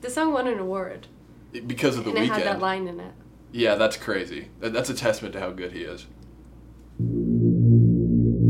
the 0.00 0.08
song 0.10 0.32
won 0.32 0.46
an 0.46 0.58
award 0.58 1.06
Because 1.60 1.96
of 1.96 2.04
the 2.04 2.10
and 2.10 2.18
it 2.18 2.30
Weeknd. 2.30 2.34
had 2.34 2.42
that 2.44 2.60
line 2.60 2.86
in 2.88 3.00
it. 3.00 3.12
Yeah, 3.52 3.74
that's 3.76 3.96
crazy. 3.96 4.48
That's 4.60 4.90
a 4.90 4.94
testament 4.94 5.32
to 5.34 5.40
how 5.40 5.50
good 5.50 5.72
he 5.72 5.82
is. 5.82 6.06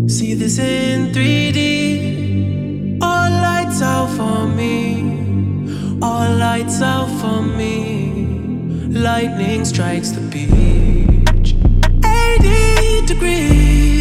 See 0.08 0.34
this 0.34 0.58
in 0.58 1.12
3D. 1.12 2.98
All 3.02 3.30
lights 3.30 3.82
out 3.82 4.08
for 4.16 4.46
me. 4.48 5.98
All 6.00 6.34
lights 6.36 6.80
out 6.80 7.08
for 7.20 7.42
me. 7.42 8.12
Lightning 8.88 9.64
strikes 9.64 10.10
the 10.12 10.20
beach. 10.20 11.54
80 12.04 13.06
degrees. 13.06 13.95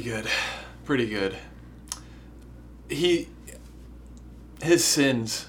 Pretty 0.00 0.22
good. 0.22 0.30
Pretty 0.86 1.06
good. 1.06 1.36
He 2.88 3.28
his 4.62 4.82
sins 4.82 5.46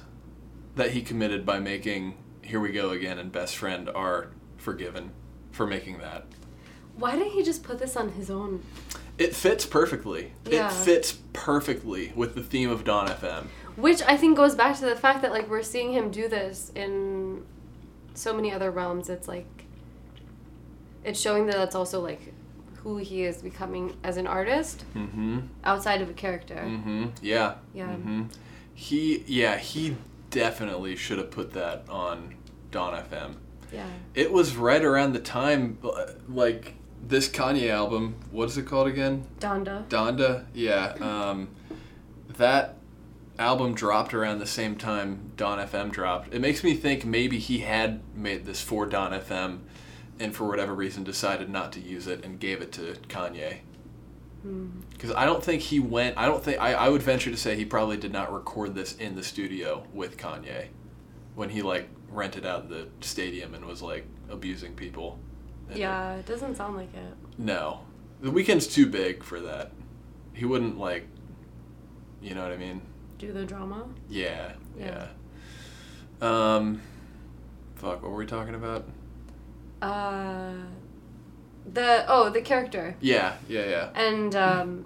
that 0.76 0.92
he 0.92 1.02
committed 1.02 1.46
by 1.46 1.60
making 1.60 2.18
Here 2.42 2.60
We 2.60 2.74
Go 2.74 2.90
Again 2.90 3.18
and 3.18 3.32
Best 3.32 3.56
Friend 3.56 3.90
are 3.90 4.32
forgiven 4.58 5.12
for 5.52 5.66
making 5.66 6.00
that. 6.00 6.26
Why 6.98 7.16
didn't 7.16 7.32
he 7.32 7.44
just 7.44 7.64
put 7.64 7.80
this 7.80 7.96
on 7.96 8.12
his 8.12 8.30
own? 8.30 8.62
It 9.18 9.34
fits 9.34 9.66
perfectly. 9.66 10.34
Yeah. 10.46 10.68
It 10.68 10.74
fits 10.74 11.18
perfectly 11.32 12.12
with 12.14 12.36
the 12.36 12.44
theme 12.44 12.70
of 12.70 12.84
Dawn 12.84 13.08
FM. 13.08 13.46
Which 13.78 14.02
I 14.02 14.18
think 14.18 14.36
goes 14.36 14.54
back 14.54 14.78
to 14.80 14.86
the 14.86 14.98
fact 14.98 15.22
that 15.22 15.32
like 15.32 15.50
we're 15.50 15.64
seeing 15.64 15.94
him 15.94 16.12
do 16.12 16.28
this 16.28 16.74
in 16.76 17.46
so 18.16 18.34
many 18.34 18.52
other 18.52 18.70
realms. 18.70 19.08
It's 19.08 19.30
like 19.30 19.66
it's 21.06 21.22
showing 21.22 21.46
that 21.46 21.56
that's 21.56 21.76
also 21.76 22.02
like 22.02 22.34
who 22.84 22.98
he 22.98 23.24
is 23.24 23.42
becoming 23.42 23.96
as 24.04 24.18
an 24.18 24.28
artist 24.28 24.84
Mm-hmm. 24.96 25.40
outside 25.64 26.02
of 26.02 26.10
a 26.10 26.14
character. 26.14 26.56
Mm-hmm. 26.66 27.06
Yeah. 27.22 27.56
Yeah. 27.74 27.88
Mm-hmm. 27.90 28.24
He 28.74 29.24
yeah, 29.28 29.58
he 29.58 29.96
definitely 30.30 30.96
should 30.96 31.18
have 31.18 31.32
put 31.32 31.54
that 31.54 31.84
on 31.90 32.36
Dawn 32.72 32.94
FM. 33.10 33.36
Yeah. 33.72 33.86
It 34.16 34.32
was 34.32 34.56
right 34.56 34.84
around 34.84 35.14
the 35.14 35.20
time, 35.20 35.78
uh, 35.84 36.08
like 36.28 36.76
this 37.08 37.30
Kanye 37.30 37.70
album. 37.70 38.16
What 38.32 38.50
is 38.50 38.58
it 38.58 38.66
called 38.66 38.88
again? 38.88 39.26
Donda. 39.40 39.88
Donda. 39.88 40.46
Yeah. 40.54 40.94
Um, 41.00 41.50
that 42.38 42.76
album 43.40 43.74
dropped 43.74 44.14
around 44.14 44.40
the 44.40 44.46
same 44.48 44.76
time 44.76 45.32
Dawn 45.38 45.58
FM 45.60 45.92
dropped. 45.92 46.34
It 46.34 46.42
makes 46.42 46.64
me 46.64 46.74
think 46.74 47.06
maybe 47.06 47.40
he 47.40 47.60
had 47.60 48.02
made 48.16 48.46
this 48.46 48.62
for 48.62 48.86
Dawn 48.86 49.12
FM, 49.12 49.60
and 50.22 50.36
for 50.36 50.48
whatever 50.48 50.74
reason 50.74 51.04
decided 51.04 51.50
not 51.50 51.72
to 51.74 51.80
use 51.80 52.08
it 52.08 52.24
and 52.24 52.40
gave 52.40 52.62
it 52.62 52.72
to 52.74 52.96
Kanye. 53.10 53.60
Because 54.92 55.12
I 55.12 55.26
don't 55.26 55.44
think 55.44 55.62
he 55.62 55.80
went. 55.80 56.18
I 56.18 56.26
don't 56.26 56.44
think. 56.44 56.60
I, 56.60 56.74
I 56.74 56.90
would 56.90 57.04
venture 57.04 57.30
to 57.30 57.38
say 57.38 57.56
he 57.56 57.66
probably 57.66 57.98
did 57.98 58.12
not 58.12 58.34
record 58.34 58.74
this 58.74 58.96
in 58.96 59.16
the 59.16 59.24
studio 59.24 59.86
with 59.94 60.18
Kanye, 60.18 60.68
when 61.36 61.50
he 61.50 61.62
like 61.62 61.90
rented 62.10 62.46
out 62.46 62.68
the 62.68 62.88
stadium 63.02 63.54
and 63.54 63.66
was 63.66 63.82
like 63.84 64.06
abusing 64.30 64.74
people. 64.74 65.20
Yeah, 65.74 66.16
it 66.16 66.26
doesn't 66.26 66.56
sound 66.56 66.76
like 66.76 66.94
it. 66.94 67.14
no, 67.38 67.82
the 68.20 68.32
Weeknd's 68.32 68.68
too 68.68 68.88
big 68.88 69.24
for 69.24 69.40
that. 69.42 69.72
He 70.34 70.46
wouldn't 70.46 70.80
like. 70.80 71.08
You 72.22 72.34
know 72.34 72.42
what 72.44 72.52
I 72.52 72.58
mean? 72.58 72.82
Do 73.20 73.32
the 73.32 73.46
drama. 73.46 73.88
Yeah, 74.10 74.54
yeah. 74.78 75.08
Yeah. 76.22 76.56
Um, 76.56 76.82
fuck. 77.76 78.02
What 78.02 78.12
were 78.12 78.18
we 78.18 78.26
talking 78.26 78.56
about? 78.56 78.88
Uh, 79.82 80.54
the 81.74 82.06
oh 82.08 82.30
the 82.30 82.42
character 82.42 82.96
Yeah, 83.02 83.36
yeah, 83.48 83.66
yeah. 83.66 83.90
and 83.96 84.36
um, 84.36 84.86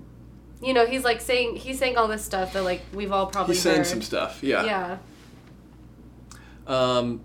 you 0.62 0.74
know 0.74 0.86
he's 0.86 1.04
like 1.04 1.20
saying 1.22 1.56
he's 1.58 1.80
saying 1.80 1.98
all 1.98 2.08
this 2.08 2.24
stuff 2.24 2.54
that 2.54 2.64
like 2.64 2.82
we've 2.94 3.12
all 3.12 3.28
probably 3.28 3.56
He's 3.56 3.64
saying 3.64 3.78
heard. 3.78 3.88
some 3.88 4.02
stuff. 4.02 4.42
Yeah. 4.44 4.64
Yeah. 4.66 4.98
Um, 6.68 7.22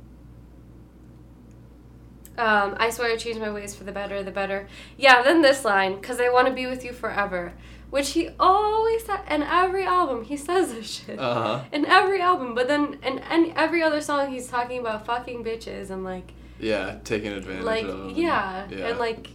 Um, 2.39 2.75
I 2.79 2.89
swear 2.91 3.13
I 3.13 3.17
change 3.17 3.39
my 3.39 3.51
ways 3.51 3.75
for 3.75 3.85
the 3.85 3.93
better, 3.93 4.23
the 4.23 4.31
better. 4.31 4.67
Yeah, 4.97 5.23
then 5.23 5.43
this 5.43 5.65
line, 5.65 5.97
because 6.01 6.21
I 6.21 6.31
want 6.31 6.47
to 6.49 6.55
be 6.55 6.67
with 6.67 6.85
you 6.85 6.93
forever. 6.93 7.53
Which 7.91 8.11
he 8.11 8.31
always 8.39 9.05
said, 9.05 9.21
in 9.29 9.43
every 9.43 9.85
album, 9.85 10.25
he 10.25 10.37
says 10.37 10.73
this 10.73 10.89
shit. 10.89 11.19
uh 11.19 11.35
huh. 11.35 11.65
In 11.73 11.85
every 11.85 12.21
album, 12.23 12.55
but 12.55 12.69
then 12.69 12.99
in, 13.03 13.19
in 13.19 13.53
every 13.57 13.83
other 13.83 14.01
song, 14.01 14.31
he's 14.33 14.47
talking 14.47 14.79
about 14.79 15.05
fucking 15.05 15.43
bitches 15.45 15.91
and 15.91 16.05
like, 16.05 16.33
Yeah, 16.61 16.99
taking 17.05 17.33
advantage 17.33 17.65
like, 17.65 17.85
of. 17.87 18.17
yeah, 18.19 18.67
yeah. 18.71 18.89
and 18.89 18.99
like, 18.99 19.31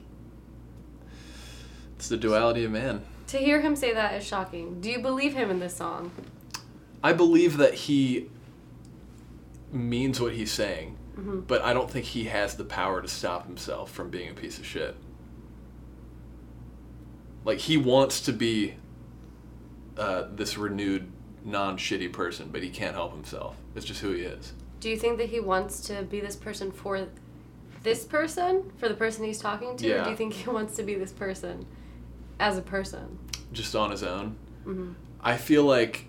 It's 1.98 2.08
the 2.10 2.18
duality 2.18 2.64
of 2.66 2.72
man. 2.72 3.02
to 3.28 3.38
hear 3.38 3.62
him 3.62 3.76
say 3.76 3.94
that 3.94 4.14
is 4.16 4.24
shocking. 4.26 4.80
Do 4.82 4.90
you 4.92 5.00
believe 5.00 5.34
him 5.34 5.50
in 5.50 5.60
this 5.60 5.76
song? 5.76 6.12
I 7.04 7.14
believe 7.14 7.58
that 7.58 7.74
he 7.74 8.30
means 9.72 10.20
what 10.22 10.34
he's 10.34 10.52
saying, 10.52 10.98
Mm-hmm. 11.16 11.42
but 11.42 11.62
I 11.62 11.72
don't 11.74 11.90
think 11.90 12.06
he 12.08 12.26
has 12.26 12.56
the 12.58 12.66
power 12.66 13.02
to 13.02 13.08
stop 13.08 13.48
himself 13.48 13.90
from 13.90 14.10
being 14.10 14.30
a 14.30 14.34
piece 14.34 14.58
of 14.60 14.66
shit. 14.66 14.96
Like 17.46 17.60
he 17.60 17.78
wants 17.78 18.20
to 18.22 18.34
be 18.34 18.76
uh, 19.98 20.26
this 20.34 20.58
renewed, 20.58 21.10
non-shitty 21.46 22.12
person, 22.12 22.50
but 22.52 22.62
he 22.64 22.70
can't 22.70 22.96
help 22.96 23.14
himself. 23.14 23.56
It's 23.76 23.86
just 23.86 24.02
who 24.02 24.12
he 24.12 24.24
is. 24.24 24.52
Do 24.86 24.92
you 24.92 24.98
think 24.98 25.18
that 25.18 25.30
he 25.30 25.40
wants 25.40 25.80
to 25.88 26.04
be 26.04 26.20
this 26.20 26.36
person 26.36 26.72
for 26.72 27.08
this 27.82 28.06
person, 28.06 28.72
for 28.78 28.88
the 28.88 28.94
person 28.94 29.26
he's 29.26 29.40
talking 29.40 29.76
to, 29.78 29.92
or 29.92 30.04
do 30.04 30.12
you 30.12 30.16
think 30.16 30.34
he 30.34 30.48
wants 30.48 30.76
to 30.76 30.84
be 30.84 30.94
this 30.94 31.12
person 31.12 31.66
as 32.40 32.60
a 32.60 32.62
person? 32.62 33.18
just 33.52 33.76
on 33.76 33.90
his 33.90 34.04
own. 34.04 34.36
Mm-hmm. 34.60 34.92
I 35.22 35.38
feel 35.38 35.64
like, 35.64 36.06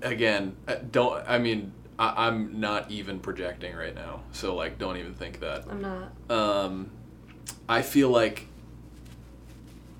again, 0.00 0.54
uh, 0.68 0.76
don't. 0.92 1.28
I 1.28 1.38
mean, 1.38 1.72
I, 1.98 2.28
I'm 2.28 2.60
not 2.60 2.88
even 2.88 3.18
projecting 3.18 3.74
right 3.74 3.96
now, 3.96 4.20
so 4.30 4.54
like, 4.54 4.78
don't 4.78 4.96
even 4.96 5.14
think 5.14 5.40
that. 5.40 5.64
I'm 5.68 5.82
not. 5.82 6.12
Um, 6.30 6.92
I 7.68 7.82
feel 7.82 8.10
like 8.10 8.46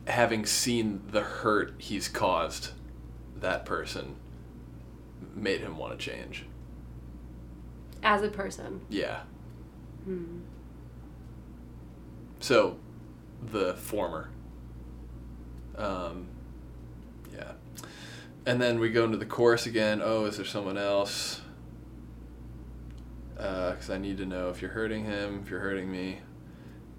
having 0.06 0.46
seen 0.46 1.02
the 1.10 1.22
hurt 1.22 1.74
he's 1.78 2.06
caused 2.06 2.70
that 3.40 3.66
person 3.66 4.14
made 5.34 5.62
him 5.62 5.76
want 5.76 5.98
to 5.98 6.12
change. 6.12 6.46
As 8.04 8.22
a 8.22 8.28
person. 8.28 8.82
Yeah. 8.88 9.20
Hmm. 10.04 10.40
So, 12.40 12.76
the 13.50 13.74
former. 13.74 14.28
Um, 15.76 16.28
yeah. 17.34 17.52
And 18.46 18.60
then 18.60 18.78
we 18.78 18.90
go 18.90 19.04
into 19.04 19.16
the 19.16 19.26
chorus 19.26 19.66
again. 19.66 20.00
Oh, 20.04 20.26
is 20.26 20.36
there 20.36 20.44
someone 20.44 20.76
else? 20.76 21.40
Because 23.34 23.90
I 23.90 23.98
need 23.98 24.18
to 24.18 24.26
know 24.26 24.50
if 24.50 24.60
you're 24.60 24.70
hurting 24.70 25.04
him, 25.04 25.40
if 25.42 25.50
you're 25.50 25.60
hurting 25.60 25.90
me. 25.90 26.20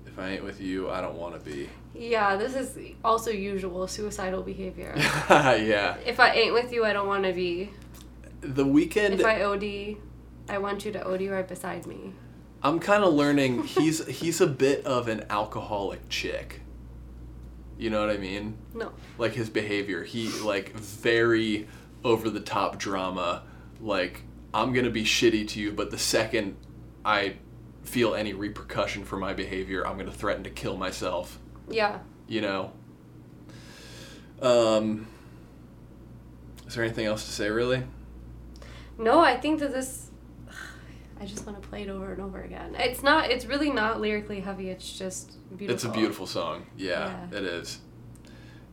If 0.06 0.20
I 0.20 0.30
ain't 0.30 0.44
with 0.44 0.62
you, 0.62 0.90
I 0.90 1.02
don't 1.02 1.18
want 1.18 1.36
to 1.36 1.40
be. 1.40 1.70
Yeah, 1.94 2.36
this 2.36 2.56
is 2.56 2.78
also 3.04 3.32
usual 3.32 3.88
suicidal 3.88 4.44
behavior. 4.44 4.94
yeah. 5.30 5.98
if 6.06 6.20
I 6.20 6.32
ain't 6.32 6.54
with 6.54 6.72
you, 6.72 6.86
I 6.86 6.94
don't 6.94 7.08
want 7.08 7.24
to 7.24 7.34
be. 7.34 7.70
The 8.42 8.66
Weeknd. 8.66 9.12
If 9.12 9.26
I 9.26 9.44
OD, 9.44 9.98
I 10.48 10.58
want 10.58 10.86
you 10.86 10.92
to 10.92 11.08
OD 11.08 11.28
right 11.30 11.48
beside 11.48 11.86
me. 11.86 12.14
I'm 12.62 12.80
kind 12.80 13.04
of 13.04 13.14
learning 13.14 13.64
he's 13.64 14.06
he's 14.08 14.42
a 14.42 14.48
bit 14.48 14.86
of 14.86 15.08
an 15.08 15.26
alcoholic 15.30 16.10
chick. 16.10 16.62
You 17.78 17.90
know 17.90 18.00
what 18.00 18.10
I 18.10 18.18
mean? 18.18 18.58
No. 18.74 18.92
Like 19.18 19.34
his 19.34 19.50
behavior, 19.50 20.04
he 20.04 20.30
like 20.42 20.74
very 20.74 21.68
over 22.04 22.30
the 22.30 22.40
top 22.40 22.80
drama. 22.80 23.44
Like 23.82 24.24
I'm 24.54 24.74
gonna 24.74 24.90
be 24.90 25.04
shitty 25.04 25.48
to 25.50 25.60
you, 25.60 25.72
but 25.72 25.92
the 25.92 25.98
second 25.98 26.56
I 27.04 27.36
feel 27.84 28.16
any 28.16 28.34
repercussion 28.34 29.04
for 29.04 29.18
my 29.18 29.34
behavior, 29.34 29.86
I'm 29.86 29.98
gonna 29.98 30.12
threaten 30.12 30.44
to 30.46 30.50
kill 30.50 30.78
myself. 30.78 31.40
Yeah. 31.70 32.00
You 32.28 32.42
know. 32.42 32.72
Um. 34.42 35.08
Is 36.68 36.74
there 36.76 36.84
anything 36.84 37.06
else 37.06 37.26
to 37.26 37.32
say, 37.32 37.50
really? 37.50 37.84
No, 38.98 39.20
I 39.20 39.38
think 39.38 39.60
that 39.60 39.72
this. 39.72 40.05
I 41.20 41.26
just 41.26 41.46
want 41.46 41.62
to 41.62 41.68
play 41.70 41.84
it 41.84 41.90
over 41.90 42.12
and 42.12 42.22
over 42.22 42.42
again. 42.42 42.76
It's 42.78 43.02
not. 43.02 43.30
It's 43.32 43.46
really 43.46 43.70
not 43.72 44.02
lyrically 44.02 44.42
heavy. 44.42 44.70
It's 44.70 44.98
just 44.98 45.38
beautiful. 45.58 45.74
It's 45.76 45.84
a 45.86 45.90
beautiful 45.90 46.28
song. 46.28 46.66
Yeah, 46.78 47.14
Yeah. 47.32 47.38
it 47.38 47.44
is. 47.46 47.80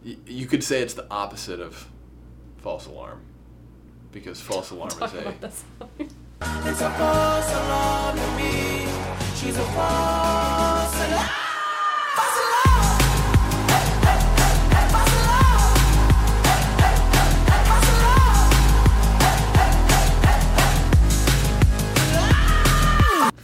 Y- 0.05 0.17
you 0.27 0.47
could 0.47 0.65
say 0.65 0.83
it's 0.83 0.95
the 0.95 1.07
opposite 1.11 1.61
of 1.61 1.89
False 2.59 2.87
Alarm. 2.87 3.21
Because 4.11 4.41
False 4.41 4.71
Alarm 4.73 4.91
is 4.91 4.97
Talk 4.97 5.15
a. 5.15 5.29
about 5.29 5.53
song. 5.53 5.91
It's 6.45 6.81
a 6.81 6.91
false 6.91 7.53
alarm 7.55 8.17
to 8.17 8.37
me. 8.37 8.87
She's 9.37 9.57
a 9.57 9.63
false 9.63 10.52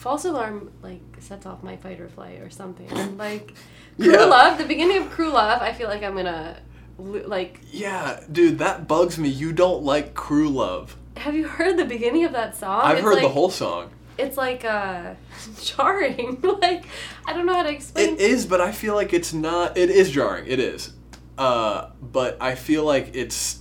False 0.09 0.25
alarm 0.25 0.73
like 0.81 1.03
sets 1.21 1.45
off 1.45 1.63
my 1.63 1.77
fight 1.77 2.01
or 2.01 2.09
flight 2.09 2.41
or 2.41 2.49
something. 2.49 2.89
Like 3.19 3.53
Yeah. 3.99 4.17
Crew 4.17 4.25
Love, 4.25 4.57
the 4.57 4.65
beginning 4.65 5.03
of 5.03 5.11
Crew 5.11 5.29
Love, 5.29 5.61
I 5.61 5.75
feel 5.75 5.87
like 5.87 6.03
I'm 6.03 6.17
gonna 6.17 6.63
like. 6.97 7.61
Yeah, 7.71 8.21
dude, 8.33 8.59
that 8.59 8.89
bugs 8.89 9.19
me. 9.19 9.29
You 9.29 9.53
don't 9.53 9.83
like 9.83 10.15
Crew 10.15 10.49
Love. 10.49 10.97
Have 11.19 11.35
you 11.35 11.47
heard 11.47 11.77
the 11.77 11.85
beginning 11.85 12.25
of 12.25 12.33
that 12.33 12.57
song? 12.57 12.81
I've 12.85 12.97
It's 12.97 13.05
heard 13.05 13.23
the 13.23 13.29
whole 13.29 13.51
song. 13.51 13.91
It's 14.17 14.39
like 14.39 14.65
uh, 14.65 15.13
jarring. 15.63 16.41
like 16.63 16.87
I 17.27 17.35
don't 17.35 17.45
know 17.45 17.53
how 17.53 17.65
to 17.65 17.71
explain. 17.71 18.15
It 18.15 18.19
is, 18.19 18.47
but 18.47 18.63
I 18.63 18.73
feel 18.73 18.95
like 18.95 19.13
it's 19.13 19.35
not. 19.35 19.77
It 19.77 19.91
is 19.91 20.11
jarring. 20.11 20.47
It 20.47 20.59
is. 20.59 20.95
Uh, 21.37 21.91
but 22.01 22.39
I 22.41 22.55
feel 22.55 22.83
like 22.83 23.11
it's. 23.13 23.59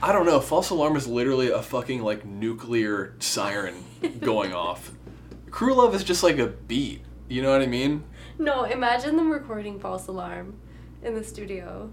I 0.00 0.12
don't 0.12 0.24
know. 0.24 0.40
False 0.40 0.70
alarm 0.70 0.96
is 0.96 1.06
literally 1.06 1.50
a 1.50 1.60
fucking 1.60 2.00
like 2.00 2.24
nuclear 2.24 3.14
siren 3.18 3.74
going 4.20 4.54
off. 4.54 4.92
Crew 5.50 5.74
love 5.74 5.94
is 5.94 6.04
just 6.04 6.22
like 6.22 6.38
a 6.38 6.46
beat. 6.46 7.02
You 7.28 7.42
know 7.42 7.50
what 7.52 7.62
I 7.62 7.66
mean? 7.66 8.04
No, 8.38 8.64
imagine 8.64 9.16
them 9.16 9.30
recording 9.30 9.80
False 9.80 10.06
Alarm 10.06 10.58
in 11.02 11.14
the 11.14 11.24
studio. 11.24 11.90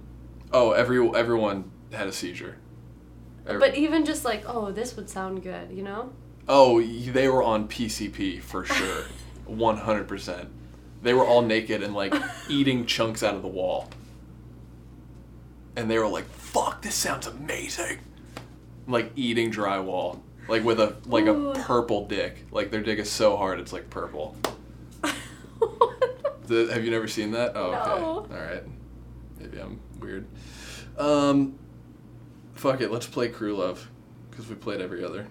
Oh, 0.52 0.72
every 0.72 1.00
everyone 1.16 1.72
had 1.92 2.08
a 2.08 2.12
seizure. 2.12 2.58
Every- 3.48 3.60
But 3.60 3.76
even 3.76 4.06
just 4.06 4.24
like, 4.26 4.44
oh, 4.48 4.72
this 4.72 4.96
would 4.96 5.10
sound 5.10 5.44
good, 5.44 5.72
you 5.72 5.84
know? 5.84 6.12
oh, 6.50 6.82
they 6.82 7.30
were 7.30 7.42
on 7.42 7.68
PCP 7.70 8.42
for 8.42 8.66
sure, 8.66 9.06
one 9.46 9.78
hundred 9.78 10.08
percent. 10.08 10.50
They 11.02 11.14
were 11.14 11.26
all 11.26 11.42
naked 11.42 11.82
and 11.84 11.94
like 11.96 12.14
eating 12.50 12.86
chunks 12.86 13.24
out 13.24 13.34
of 13.36 13.42
the 13.42 13.48
wall. 13.48 13.90
And 15.76 15.90
they 15.90 15.98
were 15.98 16.08
like, 16.08 16.26
"Fuck, 16.26 16.82
this 16.82 16.96
sounds 16.96 17.28
amazing!" 17.28 18.00
Like 18.88 19.12
eating 19.16 19.52
drywall, 19.52 20.20
like 20.48 20.64
with 20.64 20.80
a 20.80 20.96
like 21.06 21.26
Ooh. 21.26 21.52
a 21.52 21.56
purple 21.56 22.08
dick. 22.08 22.46
Like 22.52 22.72
their 22.72 22.82
dick 22.82 23.00
is 23.00 23.10
so 23.10 23.38
hard, 23.38 23.60
it's 23.60 23.74
like 23.74 23.90
purple. 23.90 24.36
The, 26.48 26.68
have 26.74 26.84
you 26.84 26.92
never 26.92 27.08
seen 27.08 27.32
that? 27.32 27.54
Oh, 27.56 27.74
okay. 27.74 28.02
No. 28.02 28.06
All 28.06 28.28
right. 28.30 28.64
Maybe 29.40 29.60
I'm 29.60 29.80
weird. 30.00 30.28
Um, 30.98 31.58
fuck 32.54 32.82
it. 32.82 32.92
Let's 32.92 33.08
play 33.08 33.30
Crew 33.30 33.56
Love 33.56 33.90
because 34.30 34.48
we 34.48 34.56
played 34.56 34.82
every 34.82 35.04
other. 35.04 35.28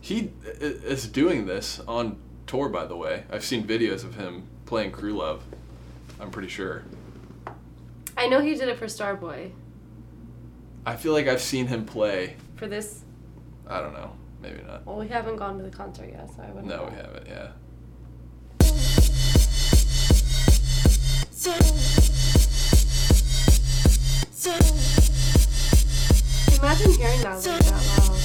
He 0.00 0.32
is 0.42 1.06
doing 1.06 1.46
this 1.46 1.80
on 1.86 2.18
tour, 2.46 2.68
by 2.68 2.86
the 2.86 2.96
way. 2.96 3.24
I've 3.30 3.44
seen 3.44 3.66
videos 3.66 4.04
of 4.04 4.16
him 4.16 4.48
playing 4.66 4.92
Crew 4.92 5.16
Love. 5.16 5.44
I'm 6.20 6.30
pretty 6.30 6.48
sure. 6.48 6.84
I 8.16 8.26
know 8.26 8.40
he 8.40 8.54
did 8.54 8.68
it 8.68 8.78
for 8.78 8.86
Starboy. 8.86 9.52
I 10.84 10.96
feel 10.96 11.12
like 11.12 11.28
I've 11.28 11.40
seen 11.40 11.66
him 11.66 11.84
play. 11.84 12.36
For 12.56 12.66
this, 12.66 13.04
I 13.68 13.80
don't 13.80 13.92
know. 13.92 14.12
Maybe 14.40 14.62
not. 14.62 14.86
well, 14.86 14.96
we 14.96 15.08
haven't 15.08 15.36
gone 15.36 15.58
to 15.58 15.64
the 15.64 15.70
concert 15.70 16.08
yet, 16.10 16.28
so 16.34 16.42
I 16.42 16.46
wouldn't. 16.46 16.66
No, 16.66 16.76
know. 16.76 16.90
we 16.90 16.96
haven't. 16.96 17.26
Yeah. 17.26 17.52
Imagine 26.58 26.92
hearing 26.92 27.20
that 27.22 27.46
like 27.46 27.64
that 27.64 27.82
loud. 27.98 28.18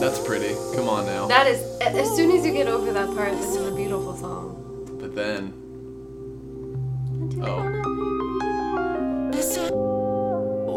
That's 0.00 0.18
pretty. 0.26 0.54
Come 0.74 0.88
on 0.88 1.06
now. 1.06 1.26
That 1.26 1.46
is, 1.46 1.60
as 1.80 2.14
soon 2.16 2.30
as 2.30 2.44
you 2.46 2.52
get 2.52 2.66
over 2.68 2.92
that 2.92 3.08
part, 3.14 3.32
this 3.32 3.54
is 3.56 3.66
a 3.66 3.74
beautiful 3.74 4.16
song. 4.16 4.98
But 5.00 5.14
then. 5.14 5.52
Oh. 7.42 7.87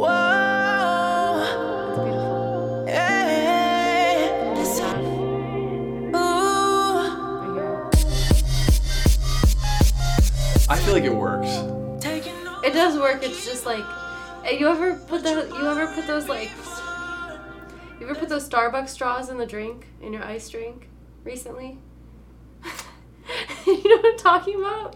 I 0.04 1.44
hear 7.54 7.74
it. 7.74 7.96
I 10.70 10.78
feel 10.78 10.94
like 10.94 11.04
it 11.04 11.16
works. 11.16 11.50
It 12.64 12.74
does 12.74 12.98
work. 12.98 13.24
It's 13.24 13.46
just 13.46 13.66
like, 13.66 13.84
you 14.58 14.68
ever 14.68 14.96
put 14.96 15.24
the, 15.24 15.48
you 15.48 15.68
ever 15.68 15.94
put 15.94 16.08
those 16.08 16.30
like, 16.30 16.50
you 18.00 18.08
ever 18.08 18.16
put 18.16 18.30
those 18.30 18.48
Starbucks 18.48 18.90
straws 18.90 19.30
in 19.30 19.38
the 19.38 19.46
drink 19.46 19.88
in 20.02 20.14
your 20.14 20.24
ice 20.24 20.50
drink 20.50 20.88
recently? 21.24 21.78
you 23.66 23.90
know 23.90 23.98
what 23.98 24.14
I'm 24.14 24.18
talking 24.18 24.60
about? 24.60 24.96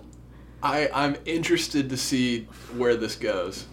I 0.63 0.89
I'm 0.93 1.15
interested 1.25 1.89
to 1.89 1.97
see 1.97 2.47
where 2.75 2.95
this 2.95 3.15
goes. 3.15 3.65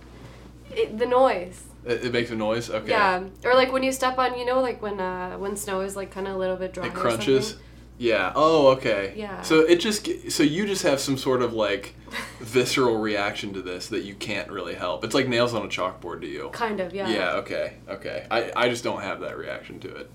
It, 0.77 0.99
the 0.99 1.07
noise. 1.07 1.65
It, 1.85 2.07
it 2.07 2.13
makes 2.13 2.31
a 2.31 2.37
noise. 2.37 2.71
Okay. 2.71 2.91
Yeah, 2.91 3.25
or 3.45 3.55
like 3.55 3.73
when 3.73 3.83
you 3.83 3.93
step 3.93 4.19
on, 4.19 4.39
you 4.39 4.45
know, 4.45 4.61
like 4.61 4.81
when 4.83 5.01
uh 5.01 5.37
when 5.37 5.57
snow 5.57 5.81
is 5.81 5.97
like 5.97 6.11
kind 6.11 6.29
of 6.29 6.35
a 6.35 6.39
little 6.39 6.57
bit 6.57 6.73
dry. 6.73 6.87
It 6.87 6.95
crunches. 6.95 7.57
Yeah. 7.99 8.33
Oh, 8.35 8.69
okay. 8.69 9.15
Yeah. 9.17 9.43
So 9.43 9.61
it 9.61 9.77
just 9.77 10.09
so 10.31 10.43
you 10.43 10.67
just 10.67 10.83
have 10.83 10.99
some 10.99 11.17
sort 11.17 11.43
of 11.43 11.53
like 11.53 11.95
visceral 12.41 12.97
reaction 12.97 13.53
to 13.55 13.63
this 13.63 13.89
that 13.89 14.03
you 14.03 14.15
can't 14.15 14.51
really 14.51 14.75
help. 14.75 15.05
It's 15.05 15.15
like 15.15 15.29
nails 15.29 15.55
on 15.55 15.63
a 15.63 15.69
chalkboard 15.69 16.21
to 16.23 16.27
you. 16.27 16.51
Kind 16.53 16.81
of, 16.81 16.95
yeah. 16.95 17.09
Yeah. 17.09 17.33
Okay. 17.35 17.75
Okay. 17.89 18.27
I 18.31 18.53
I 18.57 18.69
just 18.69 18.85
don't 18.85 19.03
have 19.03 19.21
that 19.21 19.37
reaction 19.37 19.79
to 19.81 19.95
it. 19.95 20.11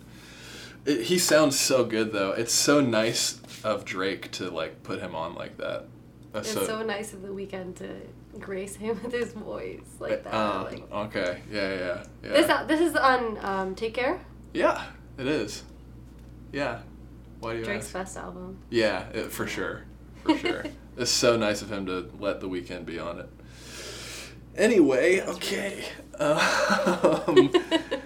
it. 0.86 1.02
He 1.04 1.20
sounds 1.20 1.60
so 1.60 1.86
good 1.86 2.12
though. 2.14 2.32
It's 2.32 2.54
so 2.54 2.82
nice 2.82 3.42
of 3.64 3.86
Drake 3.86 4.32
to 4.34 4.50
like 4.50 4.84
put 4.84 5.00
him 5.00 5.16
on 5.16 5.36
like 5.36 5.58
that. 5.58 5.86
That's 6.34 6.54
It's 6.54 6.68
so, 6.68 6.84
nice 6.84 7.14
of 7.14 7.22
the 7.22 7.30
Weeknd 7.30 7.76
to 7.76 7.90
grace 8.40 8.76
him 8.76 9.00
with 9.04 9.12
his 9.14 9.34
voice 9.34 9.82
like 10.00 10.24
that. 10.24 10.34
Uh, 10.34 10.64
like 10.64 10.92
okay. 10.92 11.42
Yeah. 11.52 11.70
Yeah. 11.74 12.04
Yeah. 12.24 12.30
this. 12.30 12.50
uh, 12.50 12.64
This 12.66 12.82
is 12.82 12.96
on 12.96 13.38
um, 13.44 13.76
Take 13.76 13.94
Care, 13.94 14.20
yeah. 14.54 14.84
It 15.18 15.28
is. 15.28 15.64
Yeah. 16.52 16.80
Why 17.40 17.54
do 17.54 17.60
you 17.60 17.66
Drake's 17.66 17.86
ask? 17.86 17.94
best 17.94 18.18
album. 18.18 18.60
Yeah, 18.70 19.08
it, 19.10 19.32
for 19.32 19.46
sure. 19.48 19.84
For 20.24 20.38
sure. 20.44 20.64
it's 20.98 21.12
so 21.12 21.38
nice 21.38 21.62
of 21.62 21.72
him 21.72 21.86
to 21.88 22.10
let 22.20 22.40
the 22.40 22.48
Weeknd 22.50 22.86
be 22.86 23.00
on 23.00 23.20
it. 23.20 23.30
Anyway, 24.56 25.22
okay. 25.22 25.86
Um, 26.20 27.52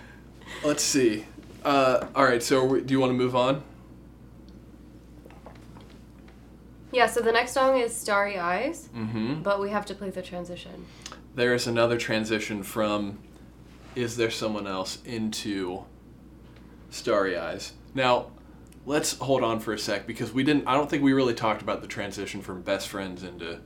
let's 0.66 0.84
see. 0.84 1.26
Uh, 1.64 2.08
all 2.16 2.26
right, 2.26 2.44
so 2.44 2.66
we, 2.66 2.82
do 2.82 2.94
you 2.94 3.00
want 3.00 3.12
to 3.12 3.18
move 3.18 3.36
on? 3.36 3.64
Yeah. 6.92 7.06
So 7.08 7.22
the 7.22 7.32
next 7.32 7.52
song 7.54 7.78
is 7.78 7.96
Starry 7.96 8.38
Eyes, 8.38 8.90
Mm-hmm. 8.96 9.42
but 9.42 9.60
we 9.60 9.70
have 9.70 9.86
to 9.88 9.96
play 9.96 10.10
the 10.10 10.22
transition. 10.22 10.86
There 11.36 11.54
is 11.54 11.68
another 11.68 11.98
transition 11.98 12.64
from 12.64 13.20
Is 13.96 14.18
There 14.18 14.32
Someone 14.32 14.68
Else 14.68 15.00
into 15.06 15.86
Starry 16.90 17.38
Eyes. 17.38 17.74
Now, 17.94 18.28
let's 18.86 19.18
hold 19.18 19.44
on 19.44 19.60
for 19.60 19.74
a 19.74 19.80
sec 19.80 20.06
because 20.08 20.34
we 20.34 20.44
didn't, 20.44 20.68
I 20.68 20.74
don't 20.76 20.90
think 20.90 21.04
we 21.04 21.14
really 21.14 21.34
talked 21.34 21.62
about 21.62 21.82
the 21.82 21.88
transition 21.88 22.42
from 22.42 22.62
Best 22.62 22.90
Friends 22.90 23.24
into 23.24 23.60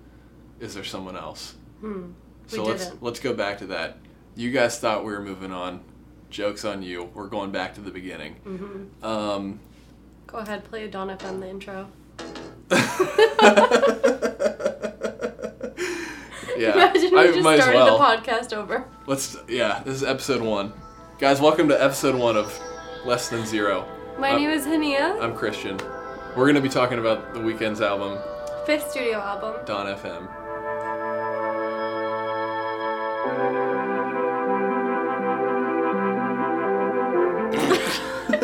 Is 0.60 0.76
There 0.76 0.84
Someone 0.84 1.18
Else. 1.18 1.56
Hmm. 1.82 2.12
So 2.48 2.62
We 2.62 2.70
let's 2.70 2.86
didn't. 2.86 3.04
let's 3.04 3.20
go 3.20 3.34
back 3.34 3.58
to 3.60 3.68
that. 3.68 3.98
You 4.36 4.52
guys 4.52 4.80
thought 4.80 5.04
we 5.04 5.12
were 5.12 5.22
moving 5.22 5.52
on. 5.52 5.82
Jokes 6.30 6.66
on 6.66 6.84
you. 6.84 7.10
We're 7.14 7.28
going 7.28 7.52
back 7.52 7.74
to 7.76 7.82
the 7.82 7.92
beginning. 7.92 8.36
Mm-hmm. 8.46 9.06
Um, 9.06 9.60
Go 10.28 10.40
ahead, 10.40 10.64
play 10.66 10.88
Dawn 10.88 11.10
FM 11.10 11.40
the 11.40 11.50
intro. 11.50 11.88
yeah, 16.58 16.74
Imagine 16.74 17.12
we 17.12 17.20
I 17.20 17.28
just 17.28 17.42
might 17.44 17.56
as 17.60 17.64
started 17.64 17.76
well. 17.78 17.98
the 17.98 18.04
podcast 18.04 18.54
over. 18.54 18.86
Let's. 19.06 19.38
Yeah, 19.48 19.82
this 19.86 19.96
is 19.96 20.04
episode 20.04 20.42
one. 20.42 20.74
Guys, 21.20 21.40
welcome 21.40 21.68
to 21.70 21.82
episode 21.84 22.16
one 22.16 22.36
of 22.36 22.58
Less 23.06 23.30
Than 23.30 23.46
Zero. 23.46 23.88
My 24.18 24.32
Uh, 24.32 24.38
name 24.38 24.50
is 24.50 24.66
Hania, 24.66 25.22
I'm 25.22 25.36
Christian. 25.36 25.78
We're 26.36 26.48
gonna 26.48 26.62
be 26.62 26.70
talking 26.70 26.98
about 26.98 27.34
the 27.34 27.40
Weeknd's 27.40 27.82
album, 27.82 28.18
fifth 28.66 28.90
studio 28.92 29.20
album. 29.20 29.64
Dawn 29.66 29.86
FM. 29.96 30.28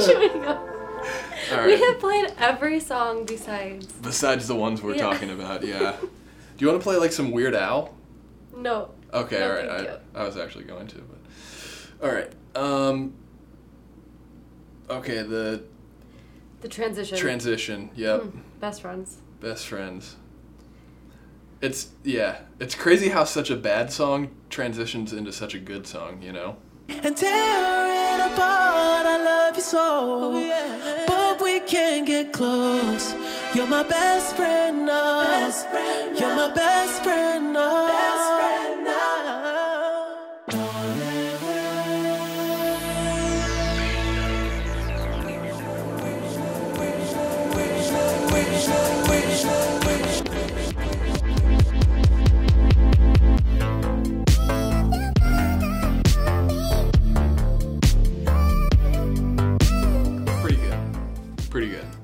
Should 0.03 0.19
we 0.19 0.29
go? 0.39 0.67
All 1.51 1.65
We 1.65 1.79
have 1.79 1.99
played 1.99 2.33
every 2.37 2.79
song 2.79 3.25
besides. 3.25 3.87
Besides 3.87 4.47
the 4.47 4.55
ones 4.55 4.81
we're 4.81 4.95
Yeah. 4.95 5.01
talking 5.01 5.29
about, 5.29 5.63
yeah. 5.65 5.95
Do 6.01 6.07
you 6.57 6.67
want 6.67 6.79
to 6.79 6.83
play 6.83 6.97
like 6.97 7.11
some 7.11 7.31
Weird 7.31 7.55
Al? 7.55 7.93
No. 8.55 8.91
Okay, 9.13 9.39
No, 9.39 9.45
all 9.49 9.55
right. 9.55 9.89
I, 10.15 10.19
I 10.21 10.25
was 10.25 10.37
actually 10.37 10.63
going 10.65 10.87
to, 10.87 10.97
but 10.99 12.07
all 12.07 12.13
right. 12.13 12.31
Um. 12.55 13.13
Okay, 14.89 15.21
the 15.23 15.63
The 16.61 16.67
transition. 16.67 17.17
transition. 17.17 17.89
Yep, 17.95 18.21
Hmm, 18.21 18.39
Best 18.59 18.81
friends. 18.81 19.17
best 19.39 19.67
friends. 19.67 20.15
It's 21.61 21.89
yeah. 22.03 22.39
It's 22.59 22.75
crazy 22.75 23.09
how 23.09 23.23
such 23.23 23.49
a 23.49 23.55
bad 23.55 23.91
song 23.91 24.29
transitions 24.49 25.13
into 25.13 25.31
such 25.31 25.53
a 25.55 25.59
good 25.59 25.85
song. 25.87 26.21
You 26.21 26.31
know. 26.33 26.57
And 27.03 27.15
tear 27.15 27.87
it 28.05 28.19
apart. 28.31 29.05
I 29.05 29.17
love 29.23 29.55
you 29.55 29.61
so, 29.61 30.37
yeah 30.37 30.71
but 31.31 31.41
we 31.41 31.59
can't 31.61 32.05
get 32.05 32.31
close. 32.33 33.13
You're 33.55 33.67
my 33.67 33.83
best 33.83 34.35
friend 34.35 34.85
now. 34.85 35.21
You're 36.19 36.35
my 36.35 36.51
best 36.53 37.03
friend 37.03 37.53
now. 37.53 38.01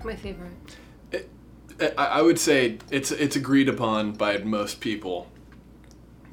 My 0.08 0.16
favorite. 0.16 0.78
It, 1.12 1.30
I, 1.97 2.05
I 2.05 2.22
would 2.22 2.39
say 2.39 2.78
it's 2.89 3.12
it's 3.12 3.36
agreed 3.36 3.68
upon 3.68 4.14
by 4.14 4.38
most 4.38 4.80
people. 4.80 5.28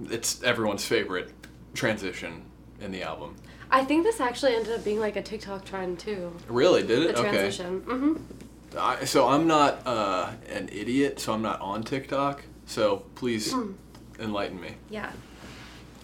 It's 0.05 0.41
everyone's 0.45 0.87
favorite 0.87 1.33
transition 1.75 2.43
in 2.81 2.93
the 2.93 3.03
album. 3.03 3.35
I 3.73 3.85
think 3.85 4.05
this 4.05 4.21
actually 4.21 4.55
ended 4.55 4.75
up 4.79 4.85
being 4.85 5.01
like 5.01 5.17
a 5.17 5.23
TikTok 5.23 5.65
trend 5.65 5.99
too. 5.99 6.37
Really, 6.47 6.83
did 6.83 7.01
The 7.01 7.09
it? 7.09 7.17
Okay. 7.19 7.31
transition. 7.31 7.81
Mm-hmm. 7.81 8.79
I, 8.79 9.05
so 9.05 9.27
I'm 9.27 9.49
not 9.49 9.85
uh, 9.85 10.31
an 10.53 10.69
idiot, 10.71 11.19
so 11.19 11.33
I'm 11.33 11.43
not 11.43 11.61
on 11.61 11.83
TikTok. 11.83 12.45
So 12.67 13.05
please 13.17 13.53
Hmm. 13.53 13.73
enlighten 14.21 14.61
me. 14.61 14.77
Yeah. 14.89 15.11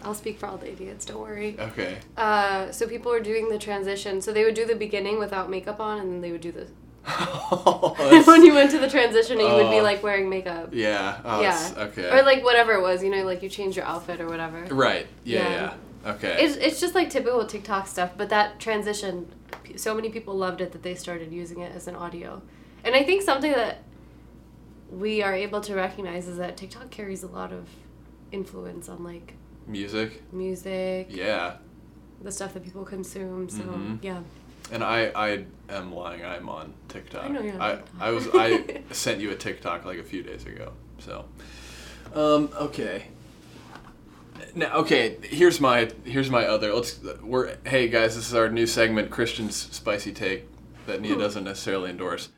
I'll 0.02 0.14
speak 0.14 0.40
for 0.40 0.46
all 0.46 0.56
the 0.56 0.72
idiots. 0.72 1.04
Don't 1.04 1.20
worry. 1.20 1.54
Okay. 1.58 1.98
Uh, 2.16 2.72
so 2.72 2.88
people 2.88 3.12
were 3.12 3.20
doing 3.20 3.48
the 3.48 3.58
transition. 3.58 4.20
So 4.20 4.32
they 4.32 4.42
would 4.44 4.54
do 4.54 4.66
the 4.66 4.74
beginning 4.74 5.20
without 5.20 5.48
makeup 5.50 5.78
on, 5.78 5.98
and 6.00 6.10
then 6.12 6.20
they 6.20 6.32
would 6.32 6.40
do 6.40 6.50
the. 6.50 6.66
That's- 7.06 8.26
when 8.26 8.44
you 8.44 8.54
went 8.54 8.70
to 8.72 8.78
the 8.78 8.88
transition, 8.88 9.38
you 9.40 9.46
would 9.46 9.70
be 9.70 9.80
Oh. 9.80 9.82
like 9.82 10.02
wearing 10.02 10.28
makeup. 10.28 10.70
yeah. 10.72 11.20
Oh, 11.24 11.40
yeah. 11.40 11.72
Okay. 11.76 12.10
Or 12.10 12.22
like 12.22 12.44
whatever 12.44 12.72
it 12.72 12.82
was, 12.82 13.02
you 13.02 13.10
know, 13.10 13.24
like 13.24 13.42
you 13.42 13.48
change 13.48 13.76
your 13.76 13.84
outfit 13.86 14.20
or 14.20 14.26
whatever. 14.26 14.64
right. 14.74 15.06
Yeah. 15.24 15.38
Yeah. 15.48 15.50
Yeah. 16.04 16.10
Okay. 16.12 16.44
It's, 16.44 16.56
it's 16.56 16.80
just 16.80 16.94
like 16.94 17.10
typical 17.10 17.44
TikTok 17.46 17.86
stuff, 17.86 18.12
but 18.16 18.28
that 18.30 18.58
transition, 18.60 19.28
so 19.76 19.94
many 19.94 20.08
people 20.10 20.34
loved 20.34 20.60
it 20.60 20.72
that 20.72 20.82
they 20.82 20.94
started 20.94 21.32
using 21.32 21.60
it 21.60 21.74
as 21.74 21.86
an 21.88 21.94
audio. 21.96 22.42
And 22.84 22.94
I 22.94 23.02
think 23.04 23.22
something 23.22 23.52
that 23.52 23.82
we 24.90 25.22
are 25.22 25.34
able 25.34 25.60
to 25.62 25.74
recognize 25.74 26.26
is 26.26 26.38
that 26.38 26.56
TikTok 26.56 26.90
carries 26.90 27.22
a 27.22 27.26
lot 27.28 27.52
of 27.52 27.68
influence 28.32 28.88
on 28.88 29.04
like 29.04 29.34
Music. 29.66 30.22
music, 30.32 31.08
Yeah. 31.10 31.56
the 32.22 32.32
stuff 32.32 32.54
that 32.54 32.64
people 32.64 32.84
consume. 32.84 33.48
So 33.48 33.62
Mhm. 33.62 33.98
yeah. 34.02 34.20
And 34.72 34.84
I, 34.84 35.10
I 35.14 35.44
am 35.68 35.92
lying. 35.92 36.24
I'm 36.24 36.48
on 36.48 36.74
TikTok. 36.88 37.24
I 37.24 37.28
know 37.28 37.40
you're 37.40 37.54
on 37.54 37.60
I, 37.60 37.74
TikTok. 37.76 37.94
I 38.00 38.10
was 38.10 38.28
I 38.34 38.82
sent 38.92 39.20
you 39.20 39.30
a 39.30 39.34
TikTok 39.34 39.84
like 39.84 39.98
a 39.98 40.04
few 40.04 40.22
days 40.22 40.46
ago. 40.46 40.72
So, 40.98 41.24
um, 42.14 42.50
okay. 42.56 43.06
Now, 44.54 44.74
okay. 44.76 45.16
Here's 45.22 45.60
my 45.60 45.90
here's 46.04 46.30
my 46.30 46.46
other. 46.46 46.74
Let's 46.74 47.00
we're 47.22 47.56
hey 47.64 47.88
guys. 47.88 48.16
This 48.16 48.28
is 48.28 48.34
our 48.34 48.48
new 48.48 48.66
segment, 48.66 49.10
Christian's 49.10 49.56
spicy 49.56 50.12
take, 50.12 50.46
that 50.86 51.02
Niya 51.02 51.18
doesn't 51.18 51.44
necessarily 51.44 51.90
endorse. 51.90 52.28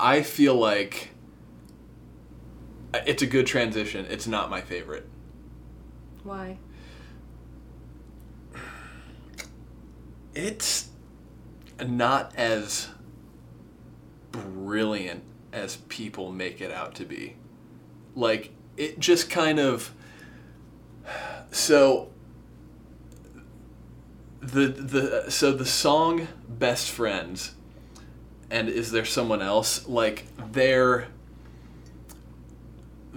I 0.00 0.22
feel 0.22 0.54
like 0.54 1.10
it's 2.94 3.22
a 3.22 3.26
good 3.26 3.46
transition. 3.46 4.06
It's 4.08 4.26
not 4.26 4.50
my 4.50 4.60
favorite. 4.60 5.06
Why? 6.22 6.58
It's 10.34 10.88
not 11.84 12.34
as 12.36 12.88
brilliant 14.32 15.24
as 15.52 15.76
people 15.88 16.32
make 16.32 16.60
it 16.60 16.70
out 16.70 16.94
to 16.96 17.04
be. 17.04 17.36
Like 18.14 18.52
it 18.76 18.98
just 18.98 19.30
kind 19.30 19.58
of 19.58 19.92
so 21.50 22.10
the 24.40 24.68
the 24.68 25.30
so 25.30 25.52
the 25.52 25.66
song 25.66 26.28
best 26.48 26.90
friends 26.90 27.54
and 28.50 28.68
is 28.68 28.92
there 28.92 29.04
someone 29.04 29.42
else 29.42 29.86
like 29.88 30.26
they're 30.52 31.08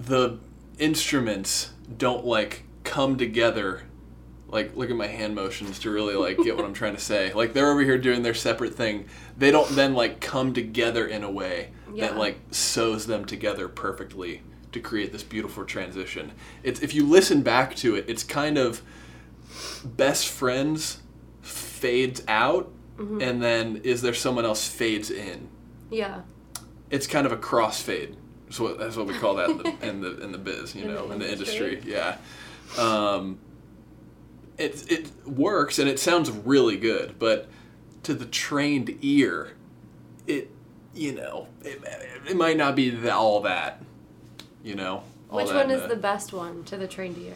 the 0.06 0.40
instruments 0.80 1.72
don't 1.98 2.26
like 2.26 2.64
come 2.84 3.18
together 3.18 3.84
like 4.52 4.76
look 4.76 4.90
at 4.90 4.96
my 4.96 5.08
hand 5.08 5.34
motions 5.34 5.80
to 5.80 5.90
really 5.90 6.14
like 6.14 6.38
get 6.44 6.56
what 6.58 6.66
I'm 6.66 6.74
trying 6.74 6.96
to 6.96 7.02
say. 7.02 7.32
Like 7.34 7.54
they're 7.54 7.72
over 7.72 7.82
here 7.82 7.98
doing 7.98 8.22
their 8.22 8.34
separate 8.34 8.76
thing. 8.76 9.06
They 9.38 9.50
don't 9.50 9.76
then 9.76 9.94
like 9.94 10.20
come 10.20 10.54
together 10.54 11.08
in 11.08 11.24
a 11.24 11.32
way 11.32 11.70
Yeah. 11.94 12.08
that 12.08 12.18
like 12.18 12.40
sews 12.52 13.06
them 13.06 13.24
together 13.26 13.70
perfectly 13.70 14.44
to 14.74 14.80
create 14.82 15.14
this 15.14 15.24
beautiful 15.24 15.64
transition. 15.64 16.34
It's 16.64 16.82
if 16.82 16.94
you 16.94 17.06
listen 17.06 17.44
back 17.44 17.76
to 17.78 17.96
it, 17.96 18.06
it's 18.10 18.24
kind 18.24 18.58
of 18.58 18.82
best 19.86 20.28
friends 20.28 21.00
fades 21.42 22.22
out 22.28 22.72
mm-hmm. 22.98 23.22
and 23.22 23.42
then 23.42 23.78
is 23.84 24.02
there 24.02 24.14
someone 24.14 24.44
else 24.44 24.68
fades 24.68 25.10
in. 25.10 25.48
Yeah. 25.90 26.22
It's 26.90 27.08
kind 27.08 27.26
of 27.26 27.32
a 27.32 27.38
crossfade. 27.38 28.16
What 28.60 28.80
that's 28.80 28.96
what 28.96 29.08
we 29.08 29.18
call 29.18 29.36
that 29.36 29.50
in 29.50 29.58
the 29.58 29.88
in 29.88 30.02
the, 30.02 30.22
in 30.22 30.32
the 30.32 30.38
biz, 30.38 30.76
you 30.76 30.84
In 30.84 30.88
the 30.90 30.94
know, 30.94 31.12
in 31.12 31.20
the 31.20 31.32
industry? 31.32 31.82
Yeah. 31.86 32.18
Um, 32.78 33.40
it 34.58 34.92
it 34.92 35.28
works 35.28 35.80
and 35.80 35.90
it 35.90 36.00
sounds 36.00 36.30
really 36.30 36.78
good, 36.78 37.18
but 37.20 37.50
to 38.04 38.14
the 38.14 38.26
trained 38.26 38.98
ear, 39.02 39.54
it 40.28 40.50
you 40.94 41.14
know 41.14 41.48
it, 41.64 41.82
it 42.30 42.36
might 42.36 42.58
not 42.58 42.76
be 42.76 42.92
th- 42.92 43.06
all 43.06 43.42
that. 43.42 43.82
You 44.64 44.76
know. 44.76 45.04
Which 45.30 45.48
one 45.48 45.72
in 45.72 45.80
is 45.80 45.88
the 45.88 45.96
best 45.96 46.34
one 46.34 46.66
to 46.66 46.76
the 46.76 46.88
trained 46.88 47.18
ear? 47.18 47.34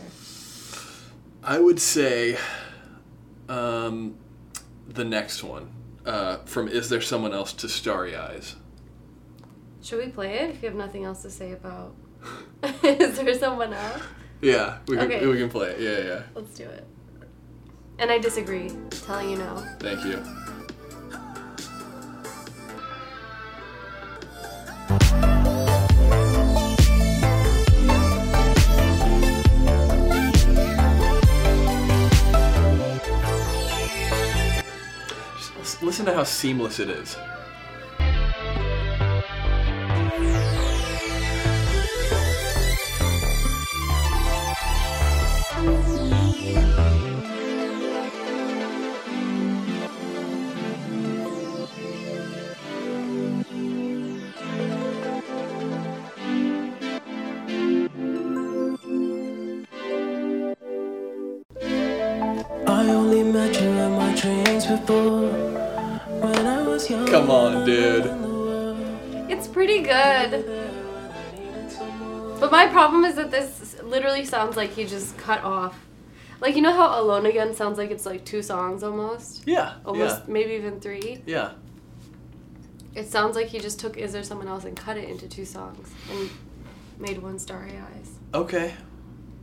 I 1.41 1.59
would 1.59 1.79
say, 1.79 2.37
um, 3.47 4.17
the 4.89 5.05
next 5.05 5.43
one 5.43 5.71
uh, 6.05 6.37
from 6.45 6.67
"Is 6.67 6.89
There 6.89 7.01
Someone 7.01 7.33
Else" 7.33 7.53
to 7.53 7.69
"Starry 7.69 8.15
Eyes." 8.15 8.55
Should 9.85 9.99
we 9.99 10.07
play 10.07 10.39
it 10.39 10.49
if 10.49 10.63
you 10.63 10.69
have 10.69 10.75
nothing 10.75 11.03
else 11.03 11.21
to 11.21 11.29
say 11.29 11.51
about? 11.51 11.93
is 12.83 13.19
there 13.19 13.35
someone 13.35 13.71
else? 13.71 14.01
Yeah, 14.41 14.79
we 14.87 14.97
can 14.97 15.05
Okay. 15.05 15.27
we 15.27 15.37
can 15.37 15.47
play 15.47 15.69
it. 15.73 15.79
Yeah, 15.79 16.11
yeah. 16.11 16.21
Let's 16.33 16.55
do 16.55 16.63
it. 16.63 16.87
And 17.99 18.09
I 18.09 18.17
disagree. 18.17 18.71
Telling 18.89 19.29
you 19.29 19.37
no. 19.37 19.63
Thank 19.77 20.03
you. 20.03 20.23
Just 35.59 35.83
listen 35.83 36.07
to 36.07 36.13
how 36.15 36.23
seamless 36.23 36.79
it 36.79 36.89
is. 36.89 37.15
Come 67.09 67.29
on, 67.31 67.65
dude. 67.65 68.05
It's 69.31 69.47
pretty 69.47 69.81
good. 69.81 70.45
But 72.39 72.51
my 72.51 72.67
problem 72.67 73.05
is 73.05 73.15
that 73.15 73.31
this 73.31 73.77
literally 73.81 74.25
sounds 74.25 74.57
like 74.57 74.71
he 74.71 74.85
just 74.85 75.17
cut 75.17 75.43
off. 75.43 75.79
Like 76.41 76.55
you 76.55 76.61
know 76.61 76.73
how 76.73 76.99
Alone 77.01 77.25
Again 77.25 77.55
sounds 77.55 77.77
like 77.77 77.91
it's 77.91 78.05
like 78.05 78.25
two 78.25 78.41
songs 78.41 78.83
almost? 78.83 79.43
Yeah. 79.47 79.75
Almost 79.85 80.23
Yeah. 80.27 80.33
maybe 80.33 80.51
even 80.53 80.79
three. 80.81 81.23
Yeah. 81.25 81.51
It 82.93 83.07
sounds 83.09 83.35
like 83.35 83.47
he 83.47 83.59
just 83.59 83.79
took 83.79 83.97
Is 83.97 84.13
There 84.13 84.23
Someone 84.23 84.47
Else 84.47 84.65
and 84.65 84.75
cut 84.75 84.97
it 84.97 85.09
into 85.09 85.27
two 85.27 85.45
songs 85.45 85.89
and 86.11 86.29
made 86.99 87.17
one 87.21 87.39
Starry 87.39 87.71
Eyes. 87.77 88.11
Okay. 88.33 88.73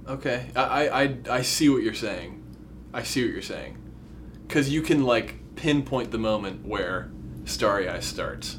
Okay. 0.06 0.46
I, 0.54 0.60
I, 0.62 1.02
I, 1.02 1.16
I 1.30 1.42
see 1.42 1.68
what 1.68 1.82
you're 1.82 1.94
saying. 1.94 2.42
I 2.94 3.02
see 3.02 3.24
what 3.24 3.32
you're 3.32 3.42
saying. 3.42 3.78
Because 4.52 4.68
you 4.68 4.82
can, 4.82 5.02
like, 5.02 5.56
pinpoint 5.56 6.10
the 6.10 6.18
moment 6.18 6.66
where 6.66 7.10
Starry 7.46 7.88
Eyes 7.88 8.04
starts. 8.04 8.58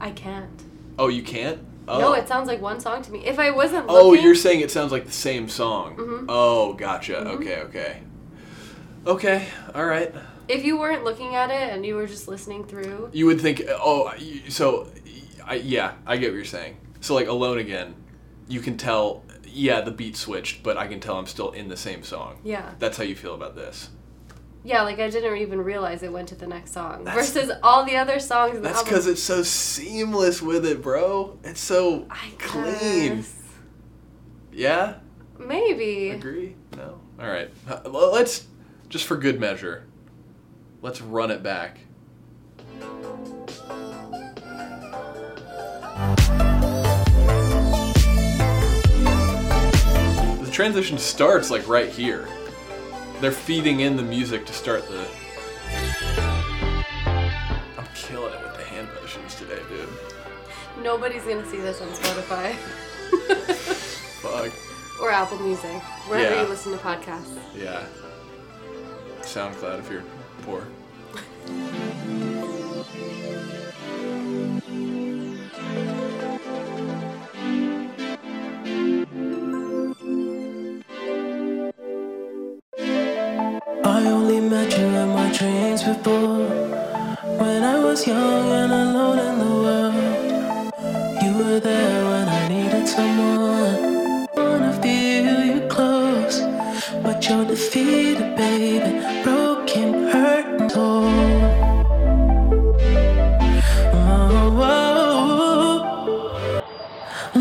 I 0.00 0.10
can't. 0.10 0.62
Oh, 0.98 1.08
you 1.08 1.22
can't? 1.22 1.58
Oh. 1.86 1.98
No, 2.00 2.12
it 2.14 2.26
sounds 2.26 2.48
like 2.48 2.62
one 2.62 2.80
song 2.80 3.02
to 3.02 3.12
me. 3.12 3.26
If 3.26 3.38
I 3.38 3.50
wasn't 3.50 3.90
Oh, 3.90 4.08
looking, 4.08 4.24
you're 4.24 4.34
saying 4.34 4.60
it 4.60 4.70
sounds 4.70 4.90
like 4.90 5.04
the 5.04 5.12
same 5.12 5.50
song. 5.50 5.96
Mhm. 5.96 6.24
Oh, 6.30 6.72
gotcha. 6.72 7.18
Okay, 7.18 7.58
okay. 7.58 8.02
Okay, 9.06 9.48
alright. 9.74 10.14
if 10.48 10.64
you 10.64 10.78
weren't 10.78 11.04
looking 11.04 11.34
at 11.34 11.50
it 11.50 11.74
and 11.74 11.84
you 11.84 11.94
were 11.94 12.06
just 12.06 12.26
listening 12.26 12.64
through, 12.64 13.10
You 13.12 13.26
would 13.26 13.38
think, 13.38 13.62
oh, 13.68 14.10
so, 14.48 14.88
I, 15.46 15.56
yeah, 15.56 15.92
I 16.06 16.16
get 16.16 16.30
what 16.30 16.36
you're 16.36 16.44
saying. 16.46 16.78
So, 17.02 17.14
like, 17.14 17.28
Alone 17.28 17.58
Again, 17.58 17.96
you 18.48 18.60
can 18.60 18.78
tell, 18.78 19.24
yeah, 19.44 19.82
the 19.82 19.90
beat 19.90 20.16
switched, 20.16 20.62
but 20.62 20.78
I 20.78 20.86
can 20.86 21.00
tell 21.00 21.18
I'm 21.18 21.26
still 21.26 21.50
in 21.50 21.68
the 21.68 21.76
same 21.76 22.02
song. 22.02 22.38
yeah. 22.44 22.70
That's 22.78 22.96
how 22.96 23.04
you 23.04 23.14
feel 23.14 23.34
about 23.34 23.54
this. 23.54 23.90
Yeah, 24.62 24.82
like 24.82 24.98
I 24.98 25.08
didn't 25.08 25.38
even 25.38 25.60
realize 25.62 26.02
it 26.02 26.12
went 26.12 26.28
to 26.28 26.34
the 26.34 26.46
next 26.46 26.72
song. 26.72 27.04
That's- 27.04 27.32
versus 27.32 27.50
all 27.62 27.84
the 27.84 27.96
other 27.96 28.18
songs 28.20 28.54
the 28.54 28.60
That's 28.60 28.82
because 28.82 29.06
it's 29.06 29.22
so 29.22 29.42
seamless 29.42 30.42
with 30.42 30.66
it, 30.66 30.82
bro. 30.82 31.38
It's 31.44 31.60
so 31.60 32.06
I 32.10 32.30
clean. 32.38 33.16
guess. 33.16 33.34
Yeah? 34.52 34.94
Maybe. 35.38 36.10
Agree? 36.10 36.56
No? 36.76 37.00
Alright. 37.18 37.50
Uh, 37.68 37.88
Let's, 37.88 38.46
just 38.90 39.06
for 39.06 39.16
good 39.16 39.40
measure, 39.40 39.86
let's 40.82 41.00
run 41.00 41.30
it 41.30 41.42
back. 41.42 41.78
The 50.40 50.48
transition 50.52 50.98
starts 50.98 51.50
like 51.50 51.66
right 51.68 51.88
here. 51.88 52.28
They're 53.20 53.30
feeding 53.32 53.80
in 53.80 53.96
the 53.96 54.02
music 54.02 54.46
to 54.46 54.52
start 54.52 54.88
the. 54.88 55.06
I'm 57.76 57.86
killing 57.94 58.32
it 58.32 58.42
with 58.42 58.56
the 58.56 58.64
hand 58.64 58.88
motions 59.00 59.34
today, 59.34 59.58
dude. 59.68 59.88
Nobody's 60.82 61.22
gonna 61.24 61.44
see 61.50 61.58
this 61.58 61.80
on 61.82 61.88
Spotify 61.88 62.54
Fuck. 64.22 64.52
or 65.02 65.10
Apple 65.10 65.38
Music, 65.40 65.82
wherever 66.08 66.34
Yeah. 66.34 66.42
you 66.42 66.48
listen 66.48 66.72
to 66.72 66.78
podcasts. 66.78 67.38
Yeah. 67.54 67.84
SoundCloud 69.22 69.80
if 69.80 69.90
you're 69.90 70.04
poor. 70.42 70.64
met 84.50 84.76
you 84.76 84.84
in 84.84 85.08
my 85.10 85.30
dreams 85.30 85.84
before. 85.84 86.44
When 87.38 87.62
I 87.62 87.78
was 87.78 88.04
young 88.04 88.50
and 88.60 88.72
alone 88.72 89.18
in 89.28 89.34
the 89.42 89.52
world, 89.64 90.74
you 91.22 91.32
were 91.38 91.60
there 91.60 92.04
when 92.10 92.26
I 92.28 92.48
needed 92.48 92.88
someone. 92.88 94.26
Wanna 94.34 94.72
feel 94.82 95.38
you 95.50 95.60
close, 95.68 96.40
but 97.04 97.18
you're 97.28 97.44
defeated, 97.44 98.34
baby. 98.36 98.92
Broken, 99.22 100.08
hurt, 100.12 100.46
and 100.60 100.70
torn. 100.70 101.20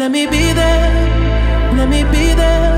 Let 0.01 0.11
me 0.11 0.27
be 0.27 0.53
there, 0.61 0.91
let 1.75 1.89
me 1.89 2.03
be 2.03 2.25
there. 2.41 2.68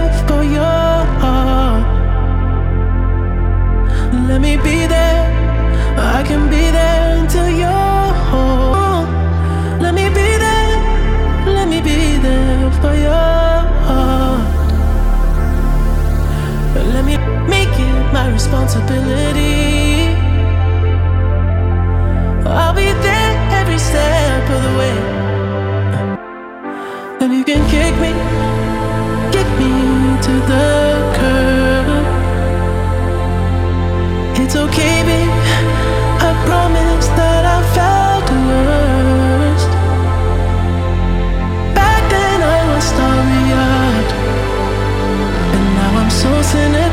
Responsibility. 18.41 20.17
I'll 22.43 22.73
be 22.73 22.89
there 23.05 23.33
every 23.59 23.77
step 23.77 24.43
of 24.55 24.59
the 24.65 24.73
way. 24.79 24.97
And 27.21 27.31
you 27.37 27.43
can 27.43 27.61
kick 27.75 27.93
me, 28.05 28.11
kick 29.35 29.49
me 29.61 29.71
to 30.27 30.33
the 30.51 30.69
curb. 31.17 31.87
It's 34.41 34.55
okay, 34.65 34.95
babe. 35.07 35.33
I 36.27 36.29
promise 36.49 37.07
that 37.19 37.43
I 37.55 37.59
felt 37.75 38.23
the 38.31 38.39
worst. 38.49 39.71
Back 41.77 42.01
then 42.15 42.39
I 42.57 42.59
was 42.71 42.83
starry-eyed, 42.93 44.11
and 45.55 45.65
now 45.77 45.91
I'm 46.01 46.11
so 46.23 46.31
cynical. 46.53 46.90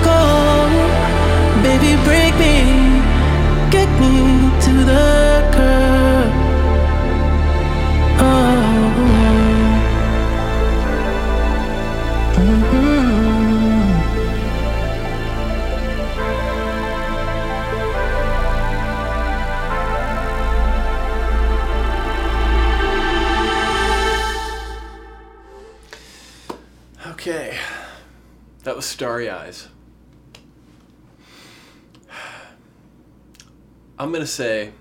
I'm 33.98 34.10
going 34.10 34.20
to 34.22 34.26
say 34.26 34.72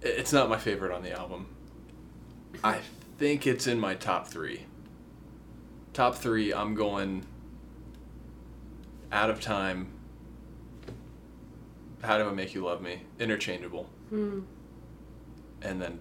it's 0.00 0.32
not 0.32 0.48
my 0.48 0.56
favorite 0.56 0.92
on 0.92 1.02
the 1.02 1.12
album. 1.12 1.46
I 2.64 2.78
think 3.18 3.46
it's 3.46 3.66
in 3.66 3.78
my 3.78 3.94
top 3.94 4.26
three. 4.26 4.64
Top 5.92 6.14
three, 6.14 6.54
I'm 6.54 6.74
going 6.74 7.26
Out 9.12 9.28
of 9.28 9.40
Time. 9.40 9.88
How 12.02 12.16
Do 12.16 12.28
I 12.28 12.32
Make 12.32 12.54
You 12.54 12.64
Love 12.64 12.80
Me? 12.80 13.02
Interchangeable. 13.18 13.84
Hmm. 14.08 14.40
And 15.60 15.82
then 15.82 16.00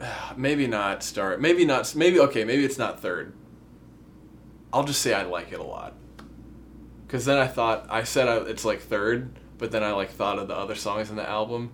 maybe 0.36 0.66
not 0.66 1.02
start 1.02 1.40
maybe 1.40 1.64
not 1.64 1.94
maybe 1.94 2.18
okay 2.18 2.44
maybe 2.44 2.64
it's 2.64 2.78
not 2.78 3.00
third 3.00 3.32
i'll 4.72 4.84
just 4.84 5.00
say 5.00 5.14
i 5.14 5.22
like 5.22 5.52
it 5.52 5.60
a 5.60 5.62
lot 5.62 5.94
because 7.12 7.26
then 7.26 7.36
i 7.36 7.46
thought 7.46 7.86
i 7.90 8.02
said 8.02 8.26
I, 8.26 8.36
it's 8.48 8.64
like 8.64 8.80
third 8.80 9.38
but 9.58 9.70
then 9.70 9.84
i 9.84 9.92
like 9.92 10.10
thought 10.12 10.38
of 10.38 10.48
the 10.48 10.56
other 10.56 10.74
songs 10.74 11.10
in 11.10 11.16
the 11.16 11.28
album 11.28 11.70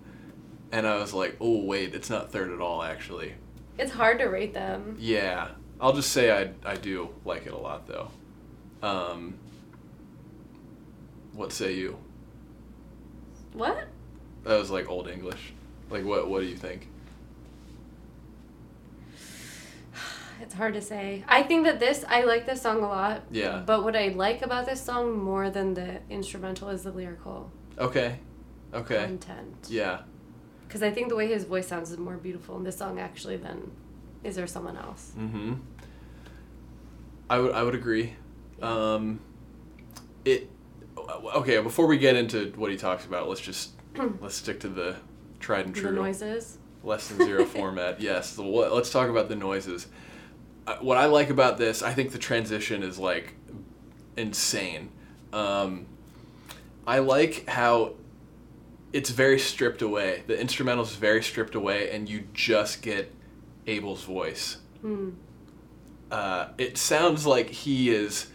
and 0.73 0.85
i 0.85 0.97
was 0.97 1.13
like 1.13 1.37
oh 1.39 1.63
wait 1.63 1.95
it's 1.95 2.09
not 2.09 2.29
third 2.29 2.51
at 2.51 2.59
all 2.59 2.83
actually. 2.83 3.35
It's 3.77 3.93
hard 3.93 4.19
to 4.19 4.25
rate 4.25 4.53
them. 4.53 4.97
yeah. 4.99 5.51
I'll 5.79 5.93
just 5.93 6.11
say 6.11 6.29
i, 6.29 6.51
I 6.69 6.75
do 6.75 7.11
like 7.23 7.45
it 7.45 7.53
a 7.53 7.57
lot 7.57 7.87
though. 7.87 8.11
Um, 8.83 9.35
what 11.31 11.53
say 11.53 11.73
you? 11.73 11.97
What? 13.53 13.87
that 14.43 14.59
was 14.59 14.69
like 14.69 14.89
old 14.89 15.07
english. 15.07 15.53
Like 15.89 16.03
what 16.03 16.29
what 16.29 16.41
do 16.41 16.47
you 16.47 16.57
think 16.57 16.88
It's 20.41 20.53
hard 20.53 20.73
to 20.75 20.81
say. 20.81 21.23
I 21.27 21.43
think 21.43 21.65
that 21.65 21.79
this, 21.79 22.05
I 22.07 22.23
like 22.23 22.45
this 22.45 22.61
song 22.61 22.77
a 22.83 22.87
lot. 22.87 23.23
Yeah. 23.31 23.61
But 23.65 23.83
what 23.83 23.95
I 23.95 24.09
like 24.09 24.41
about 24.41 24.65
this 24.65 24.81
song 24.81 25.17
more 25.17 25.49
than 25.49 25.73
the 25.73 25.99
instrumental 26.09 26.69
is 26.69 26.83
the 26.83 26.91
lyrical 26.91 27.51
okay 27.77 28.19
okay 28.73 29.05
content. 29.05 29.55
yeah 29.69 30.01
Because 30.67 30.83
I 30.83 30.91
think 30.91 31.07
the 31.09 31.15
way 31.15 31.27
his 31.27 31.45
voice 31.45 31.67
sounds 31.67 31.91
is 31.91 31.97
more 31.97 32.17
beautiful 32.17 32.57
in 32.57 32.63
this 32.63 32.77
song 32.77 32.99
actually 32.99 33.37
than 33.37 33.71
is 34.23 34.35
there 34.35 34.47
someone 34.47 34.75
else. 34.77 35.13
Mm-hmm. 35.17 35.53
I 37.29 37.39
would 37.39 37.51
I 37.53 37.63
would 37.63 37.75
agree. 37.75 38.13
Um, 38.61 39.19
it 40.25 40.49
okay. 41.35 41.59
Before 41.61 41.87
we 41.87 41.97
get 41.97 42.15
into 42.15 42.51
what 42.57 42.69
he 42.71 42.77
talks 42.77 43.05
about, 43.05 43.29
let's 43.29 43.39
just 43.41 43.71
let's 44.21 44.35
stick 44.35 44.59
to 44.61 44.67
the 44.69 44.97
tried 45.39 45.65
and 45.65 45.73
The 45.75 45.79
true 45.81 45.91
noises. 45.93 46.57
less 46.83 47.07
than 47.07 47.25
zero 47.25 47.45
format. 47.45 48.01
Yes. 48.09 48.37
Let's 48.37 48.89
talk 48.91 49.09
about 49.09 49.29
the 49.29 49.35
noises. 49.35 49.87
What 50.77 50.97
I 50.97 51.05
like 51.05 51.29
about 51.29 51.57
this, 51.57 51.81
I 51.81 51.93
think 51.93 52.11
the 52.11 52.17
transition 52.19 52.83
is 52.83 52.99
like 52.99 53.33
insane. 54.17 54.91
Um, 55.33 55.87
I 56.85 56.99
like 56.99 57.47
how 57.47 57.93
it's 58.91 59.09
very 59.09 59.39
stripped 59.39 59.81
away. 59.81 60.23
The 60.27 60.39
instrumental 60.39 60.83
is 60.83 60.95
very 60.95 61.23
stripped 61.23 61.55
away, 61.55 61.91
and 61.91 62.09
you 62.09 62.27
just 62.33 62.81
get 62.81 63.13
Abel's 63.67 64.03
voice. 64.03 64.57
Hmm. 64.81 65.11
Uh, 66.11 66.47
it 66.57 66.77
sounds 66.77 67.25
like 67.25 67.49
he 67.49 67.91
is. 67.91 68.27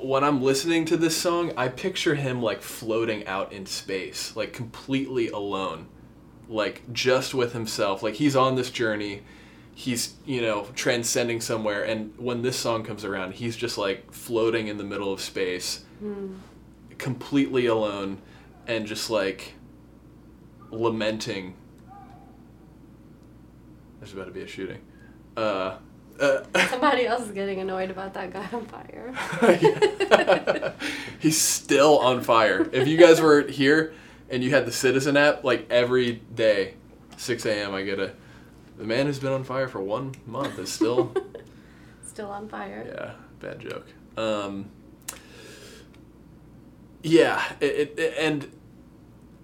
When 0.00 0.24
I'm 0.24 0.42
listening 0.42 0.84
to 0.86 0.96
this 0.96 1.16
song, 1.16 1.52
I 1.56 1.68
picture 1.68 2.14
him 2.14 2.42
like 2.42 2.60
floating 2.62 3.26
out 3.26 3.52
in 3.52 3.66
space, 3.66 4.34
like 4.36 4.52
completely 4.52 5.28
alone, 5.28 5.86
like 6.48 6.92
just 6.92 7.34
with 7.34 7.52
himself. 7.52 8.02
Like 8.02 8.14
he's 8.14 8.36
on 8.36 8.56
this 8.56 8.70
journey, 8.70 9.22
he's 9.74 10.14
you 10.24 10.40
know 10.40 10.66
transcending 10.74 11.40
somewhere, 11.40 11.82
and 11.84 12.12
when 12.18 12.42
this 12.42 12.56
song 12.58 12.84
comes 12.84 13.04
around, 13.04 13.34
he's 13.34 13.56
just 13.56 13.78
like 13.78 14.12
floating 14.12 14.68
in 14.68 14.78
the 14.78 14.84
middle 14.84 15.12
of 15.12 15.20
space, 15.20 15.84
completely 16.98 17.66
alone, 17.66 18.18
and 18.66 18.86
just 18.86 19.10
like 19.10 19.54
lamenting. 20.70 21.54
There's 24.00 24.12
about 24.12 24.26
to 24.26 24.32
be 24.32 24.42
a 24.42 24.46
shooting. 24.48 24.80
Uh, 25.36 25.76
uh, 26.20 26.42
Somebody 26.68 27.06
else 27.06 27.22
is 27.22 27.30
getting 27.32 27.60
annoyed 27.60 27.90
about 27.90 28.14
that 28.14 28.32
guy 28.32 28.48
on 28.52 28.66
fire. 28.66 29.12
He's 31.20 31.40
still 31.40 31.98
on 31.98 32.22
fire. 32.22 32.68
If 32.72 32.88
you 32.88 32.96
guys 32.96 33.20
were 33.20 33.42
here 33.42 33.94
and 34.28 34.42
you 34.42 34.50
had 34.50 34.66
the 34.66 34.72
Citizen 34.72 35.16
app, 35.16 35.44
like 35.44 35.66
every 35.70 36.22
day, 36.34 36.74
6 37.16 37.46
a.m., 37.46 37.74
I 37.74 37.82
get 37.82 37.98
a. 37.98 38.12
The 38.78 38.84
man 38.84 39.06
who's 39.06 39.18
been 39.18 39.32
on 39.32 39.44
fire 39.44 39.68
for 39.68 39.80
one 39.80 40.14
month 40.26 40.58
is 40.58 40.72
still. 40.72 41.14
Still 42.04 42.30
on 42.30 42.46
fire. 42.46 42.84
yeah, 42.86 43.12
bad 43.40 43.60
joke. 43.60 43.86
Um, 44.18 44.70
yeah, 47.02 47.42
it, 47.58 47.98
it, 47.98 48.14
and 48.18 48.52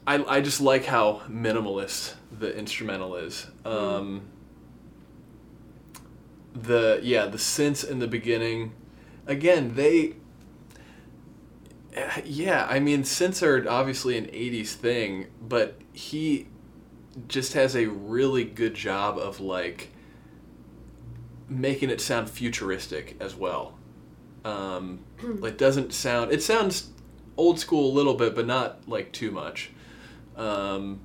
I, 0.06 0.22
I 0.22 0.40
just 0.42 0.60
like 0.60 0.84
how 0.84 1.22
minimalist 1.30 2.12
the 2.30 2.54
instrumental 2.54 3.16
is. 3.16 3.46
Um, 3.64 4.28
the 6.62 7.00
yeah 7.02 7.26
the 7.26 7.38
synths 7.38 7.88
in 7.88 7.98
the 7.98 8.08
beginning 8.08 8.72
again 9.26 9.74
they 9.74 10.14
yeah 12.24 12.66
i 12.68 12.78
mean 12.78 13.02
synths 13.02 13.42
are 13.42 13.68
obviously 13.68 14.16
an 14.16 14.26
80s 14.26 14.68
thing 14.74 15.26
but 15.40 15.78
he 15.92 16.46
just 17.26 17.54
has 17.54 17.74
a 17.74 17.86
really 17.86 18.44
good 18.44 18.74
job 18.74 19.18
of 19.18 19.40
like 19.40 19.90
making 21.48 21.90
it 21.90 22.00
sound 22.00 22.28
futuristic 22.30 23.16
as 23.20 23.34
well. 23.34 23.78
Um, 24.44 25.00
it 25.42 25.58
doesn't 25.58 25.92
sound 25.92 26.32
it 26.32 26.42
sounds 26.42 26.90
old 27.36 27.58
school 27.58 27.90
a 27.90 27.94
little 27.94 28.14
bit 28.14 28.34
but 28.34 28.46
not 28.46 28.88
like 28.88 29.12
too 29.12 29.30
much. 29.30 29.70
Um, 30.36 31.00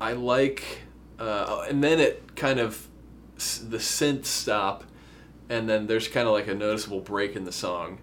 i 0.00 0.12
like 0.12 0.82
uh, 1.18 1.66
and 1.68 1.84
then 1.84 2.00
it 2.00 2.34
kind 2.36 2.58
of 2.58 2.88
the 3.36 3.78
synth 3.78 4.24
stop 4.24 4.84
and 5.48 5.68
then 5.68 5.86
there's 5.86 6.08
kind 6.08 6.26
of 6.26 6.32
like 6.32 6.48
a 6.48 6.54
noticeable 6.54 7.00
break 7.00 7.36
in 7.36 7.44
the 7.44 7.52
song. 7.52 7.98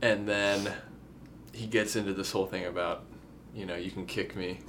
And 0.00 0.28
then 0.28 0.72
he 1.52 1.66
gets 1.66 1.96
into 1.96 2.12
this 2.12 2.30
whole 2.32 2.46
thing 2.46 2.64
about 2.66 3.04
you 3.54 3.64
know 3.64 3.76
you 3.76 3.90
can 3.90 4.06
kick 4.06 4.34
me 4.36 4.60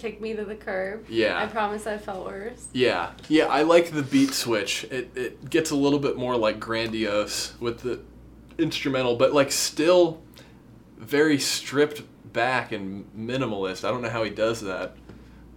Kick 0.00 0.20
me 0.20 0.34
to 0.34 0.44
the 0.44 0.54
curb. 0.54 1.04
Yeah. 1.08 1.38
I 1.38 1.46
promise 1.46 1.86
I 1.86 1.98
felt 1.98 2.24
worse. 2.26 2.68
yeah 2.72 3.12
yeah 3.28 3.46
i 3.46 3.62
like 3.62 3.90
the 3.90 4.02
beat 4.02 4.32
switch 4.32 4.84
it, 4.84 5.10
it 5.14 5.50
gets 5.50 5.70
a 5.70 5.76
little 5.76 5.98
bit 5.98 6.16
more 6.16 6.36
like 6.36 6.58
grandiose 6.58 7.54
with 7.60 7.80
the 7.80 8.00
instrumental 8.58 9.16
but 9.16 9.32
like 9.32 9.52
still 9.52 10.20
very 10.96 11.38
stripped 11.38 12.02
back 12.32 12.72
and 12.72 13.04
minimalist 13.16 13.84
i 13.86 13.90
don't 13.90 14.02
know 14.02 14.08
how 14.10 14.22
he 14.24 14.30
does 14.30 14.60
that 14.60 14.96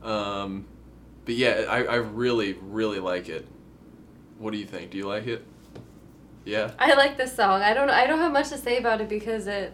um, 0.04 0.66
but 1.26 1.36
yeah, 1.36 1.66
I, 1.70 1.84
I 1.84 1.96
really 1.96 2.54
really 2.62 3.00
like 3.00 3.30
it. 3.30 3.48
What 4.38 4.52
do 4.52 4.58
you 4.58 4.66
think? 4.66 4.92
Do 4.92 4.98
you 4.98 5.08
like 5.08 5.28
it? 5.28 5.46
Yeah. 6.46 6.72
I 6.78 6.94
like 6.96 7.16
this 7.18 7.34
song. 7.36 7.62
I 7.62 7.74
don't 7.74 7.90
I 7.90 8.06
don't 8.06 8.20
have 8.20 8.34
much 8.34 8.50
to 8.50 8.58
say 8.58 8.78
about 8.78 9.00
it 9.00 9.08
because 9.08 9.48
it 9.48 9.74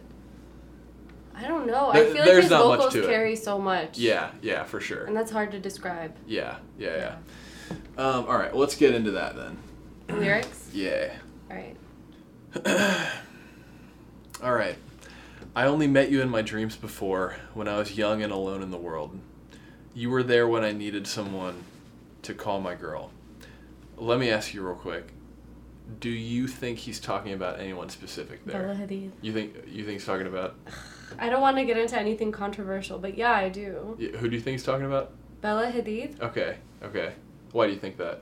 I 1.40 1.48
don't 1.48 1.66
know. 1.68 1.90
I 1.90 2.02
There- 2.02 2.14
feel 2.14 2.26
like 2.26 2.44
his 2.44 2.50
vocals 2.52 2.94
to 2.94 3.04
it. 3.04 3.08
carry 3.08 3.36
so 3.36 3.58
much. 3.60 3.98
Yeah, 3.98 4.32
yeah, 4.42 4.64
for 4.64 4.80
sure. 4.82 5.06
And 5.06 5.16
that's 5.16 5.32
hard 5.32 5.52
to 5.52 5.60
describe. 5.60 6.14
Yeah, 6.28 6.58
yeah, 6.78 6.96
yeah. 6.98 7.76
Um, 7.98 8.26
all 8.28 8.38
right, 8.38 8.52
well, 8.52 8.62
let's 8.62 8.76
get 8.76 8.94
into 8.96 9.12
that 9.12 9.36
then. 9.36 9.58
Lyrics? 10.10 10.70
Yeah. 10.74 11.14
Alright. 11.50 11.76
All 14.44 14.54
right. 14.54 14.78
I 15.56 15.66
only 15.66 15.88
met 15.88 16.10
you 16.10 16.22
in 16.22 16.30
my 16.30 16.42
dreams 16.42 16.76
before 16.76 17.36
when 17.54 17.68
I 17.68 17.78
was 17.78 17.98
young 17.98 18.24
and 18.24 18.32
alone 18.32 18.62
in 18.64 18.72
the 18.72 18.78
world. 18.78 19.20
You 19.94 20.10
were 20.10 20.24
there 20.24 20.48
when 20.48 20.64
I 20.64 20.72
needed 20.72 21.08
someone 21.08 21.64
to 22.24 22.34
call 22.34 22.62
my 22.62 22.76
girl. 22.76 23.12
Let 23.98 24.20
me 24.20 24.30
ask 24.30 24.54
you 24.54 24.66
real 24.66 24.76
quick. 24.76 25.12
Do 26.00 26.10
you 26.10 26.48
think 26.48 26.78
he's 26.80 27.00
talking 27.00 27.34
about 27.34 27.60
anyone 27.60 27.90
specific 27.90 28.46
there? 28.46 28.62
Bella 28.62 28.76
Hadid. 28.76 29.12
You 29.22 29.34
think 29.34 29.56
you 29.68 29.84
think 29.84 29.94
he's 30.00 30.06
talking 30.06 30.28
about 30.28 30.56
I 31.18 31.30
don't 31.30 31.41
want 31.41 31.57
to 31.57 31.66
get 31.66 31.78
into 31.78 31.97
anything 31.97 32.32
controversial, 32.32 32.99
but 32.99 33.18
yeah, 33.18 33.32
I 33.34 33.49
do. 33.49 33.97
y- 33.99 34.18
who 34.18 34.30
do 34.30 34.36
you 34.36 34.41
think 34.41 34.53
he's 34.53 34.64
talking 34.64 34.86
about? 34.86 35.12
Bella 35.41 35.72
Hadid, 35.72 36.22
Okay. 36.22 36.57
Okay. 36.84 37.14
Why 37.51 37.68
do 37.68 37.74
you 37.74 37.80
think 37.80 37.97
that? 37.97 38.20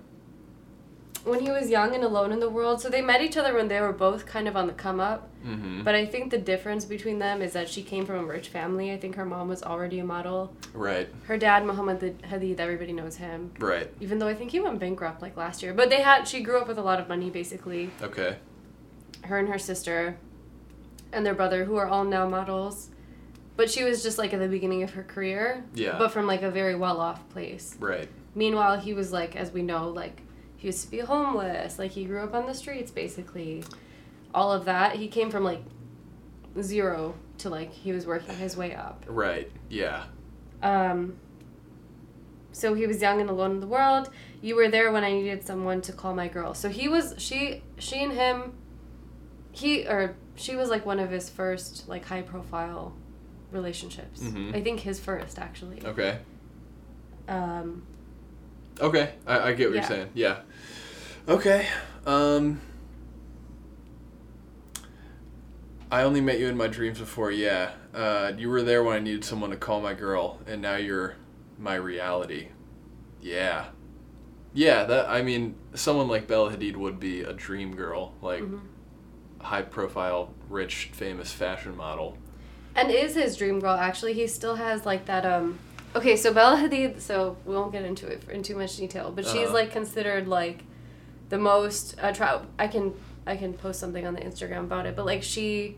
when 1.24 1.42
he 1.42 1.52
was 1.52 1.70
young 1.70 1.94
and 1.94 2.06
alone 2.06 2.32
in 2.32 2.40
the 2.40 2.50
world, 2.50 2.80
so 2.80 2.88
they 2.90 3.02
met 3.02 3.22
each 3.22 3.36
other 3.36 3.54
when 3.54 3.68
they 3.68 3.82
were 3.82 3.92
both 3.92 4.26
kind 4.26 4.48
of 4.48 4.56
on 4.56 4.66
the 4.66 4.72
come 4.72 5.02
up. 5.02 5.28
Mhm. 5.46 5.84
But 5.84 5.94
I 5.94 6.06
think 6.06 6.32
the 6.32 6.38
difference 6.38 6.86
between 6.86 7.20
them 7.20 7.42
is 7.42 7.52
that 7.52 7.68
she 7.68 7.84
came 7.84 8.06
from 8.06 8.16
a 8.20 8.24
rich 8.24 8.48
family. 8.48 8.94
I 8.94 8.98
think 8.98 9.16
her 9.16 9.26
mom 9.26 9.50
was 9.50 9.62
already 9.62 10.00
a 10.00 10.06
model. 10.06 10.54
Right. 10.74 11.10
Her 11.26 11.38
dad, 11.38 11.66
Muhammad 11.66 12.00
Hadid, 12.24 12.62
everybody 12.62 12.94
knows 12.94 13.18
him. 13.18 13.52
Right. 13.60 13.90
Even 14.00 14.20
though 14.20 14.28
I 14.30 14.36
think 14.36 14.52
he 14.52 14.62
went 14.62 14.80
bankrupt 14.80 15.22
like 15.22 15.36
last 15.36 15.62
year. 15.62 15.74
But 15.74 15.90
they 15.90 16.02
had 16.02 16.30
she 16.30 16.40
grew 16.42 16.60
up 16.60 16.68
with 16.70 16.78
a 16.78 16.82
lot 16.84 16.98
of 16.98 17.10
money 17.10 17.30
basically. 17.30 17.90
Okay. 18.02 18.38
Her 19.26 19.38
and 19.38 19.50
her 19.50 19.60
sister 19.60 20.16
and 21.12 21.26
their 21.26 21.36
brother 21.36 21.66
who 21.66 21.76
are 21.76 21.88
all 21.88 22.04
now 22.04 22.28
models. 22.28 22.90
But 23.56 23.72
she 23.72 23.84
was 23.84 24.04
just 24.04 24.18
like 24.18 24.34
at 24.34 24.40
the 24.40 24.48
beginning 24.48 24.84
of 24.84 24.92
her 24.92 25.04
career. 25.04 25.64
Yeah. 25.74 25.98
But 25.98 26.12
from 26.12 26.28
like 26.28 26.44
a 26.44 26.52
very 26.52 26.76
well 26.76 27.00
off 27.00 27.28
place. 27.30 27.76
Right. 27.80 28.08
Meanwhile, 28.36 28.80
he 28.80 28.94
was 28.94 29.12
like, 29.12 29.36
as 29.36 29.52
we 29.52 29.64
know, 29.64 29.90
like 29.90 30.22
he 30.58 30.68
used 30.68 30.84
to 30.86 30.92
be 30.92 31.00
homeless. 31.00 31.80
Like 31.80 31.92
he 31.92 32.06
grew 32.06 32.22
up 32.22 32.34
on 32.34 32.46
the 32.46 32.54
streets, 32.54 32.92
basically. 32.92 33.64
All 34.34 34.52
of 34.52 34.66
that. 34.66 34.96
He 34.98 35.08
came 35.08 35.32
from 35.32 35.44
like 35.44 35.64
zero 36.62 37.16
to 37.40 37.50
like 37.50 37.72
he 37.72 37.92
was 37.92 38.06
working 38.06 38.36
his 38.36 38.56
way 38.56 38.76
up. 38.76 39.06
Right. 39.08 39.52
Yeah. 39.70 40.04
Um. 40.62 41.18
So 42.52 42.74
he 42.74 42.88
was 42.88 43.02
young 43.02 43.22
and 43.22 43.30
alone 43.30 43.52
in 43.52 43.60
the 43.60 43.68
world. 43.68 44.10
You 44.42 44.56
were 44.56 44.68
there 44.68 44.92
when 44.92 45.04
I 45.04 45.12
needed 45.12 45.46
someone 45.46 45.82
to 45.82 45.94
call 45.94 46.14
my 46.14 46.28
girl. 46.28 46.54
So 46.54 46.70
he 46.70 46.88
was 46.88 47.16
she 47.18 47.64
she 47.80 48.04
and 48.04 48.14
him. 48.14 48.54
He 49.52 49.88
or 49.88 50.16
she 50.38 50.56
was 50.56 50.70
like 50.70 50.86
one 50.86 51.00
of 51.00 51.10
his 51.10 51.30
first 51.30 51.88
like 51.90 52.06
high 52.06 52.22
profile 52.22 52.94
relationships. 53.52 54.22
Mhm. 54.22 54.56
I 54.56 54.62
think 54.62 54.80
his 54.82 55.00
first 55.00 55.38
actually. 55.40 55.82
Okay. 55.86 56.20
Um. 57.28 57.84
Okay, 58.80 59.14
I, 59.26 59.40
I 59.50 59.54
get 59.54 59.70
what 59.70 59.76
Yeah. 59.76 59.82
you're 59.82 59.90
saying. 59.90 60.10
Yeah. 60.14 60.38
Okay. 61.28 61.68
Um. 62.06 62.62
I 65.90 66.04
only 66.04 66.20
met 66.22 66.40
you 66.40 66.48
in 66.48 66.58
my 66.58 66.68
dreams 66.68 67.00
before. 67.00 67.32
Yeah. 67.32 67.72
Uh, 67.94 68.34
you 68.38 68.50
were 68.50 68.62
there 68.62 68.84
when 68.84 68.96
I 68.96 69.00
needed 69.00 69.24
someone 69.24 69.50
to 69.52 69.56
call 69.58 69.80
my 69.82 69.94
girl, 69.94 70.40
and 70.46 70.62
now 70.62 70.76
you're 70.76 71.16
my 71.58 71.76
reality. 71.76 72.50
Yeah. 73.22 73.68
Yeah. 74.54 74.84
That 74.84 75.10
I 75.10 75.22
mean, 75.22 75.56
someone 75.74 76.08
like 76.08 76.28
Bella 76.28 76.52
Hadid 76.56 76.76
would 76.76 77.00
be 77.00 77.22
a 77.22 77.34
dream 77.34 77.76
girl, 77.76 78.14
like 78.22 78.42
mhm. 78.44 78.60
High 79.48 79.62
profile, 79.62 80.34
rich, 80.50 80.90
famous 80.94 81.32
fashion 81.32 81.76
model. 81.76 82.18
And 82.76 82.92
is 82.92 83.16
his 83.16 83.36
dream 83.38 83.60
girl 83.60 83.76
actually? 83.76 84.14
He 84.14 84.28
still 84.28 84.56
has 84.56 84.86
like 84.86 85.06
that. 85.06 85.26
Um, 85.26 85.58
okay, 85.96 86.16
so 86.16 86.34
Bella 86.34 86.58
Hadid. 86.58 87.02
So 87.02 87.38
we 87.46 87.56
won't 87.56 87.72
get 87.72 87.84
into 87.84 88.08
it 88.08 88.24
in 88.30 88.44
too 88.44 88.56
much 88.56 88.78
detail, 88.78 89.12
but 89.12 89.26
she's 89.26 89.46
Uh-huh. 89.48 89.54
like 89.54 89.72
considered 89.72 90.28
like 90.28 90.64
the 91.30 91.38
most 91.38 91.96
attra- 92.00 92.46
I 92.60 92.68
can 92.68 92.94
I 93.26 93.36
can 93.36 93.54
post 93.54 93.80
something 93.80 94.06
on 94.08 94.14
the 94.14 94.22
Instagram 94.22 94.60
about 94.62 94.86
it, 94.86 94.96
but 94.96 95.06
like 95.06 95.22
she, 95.24 95.76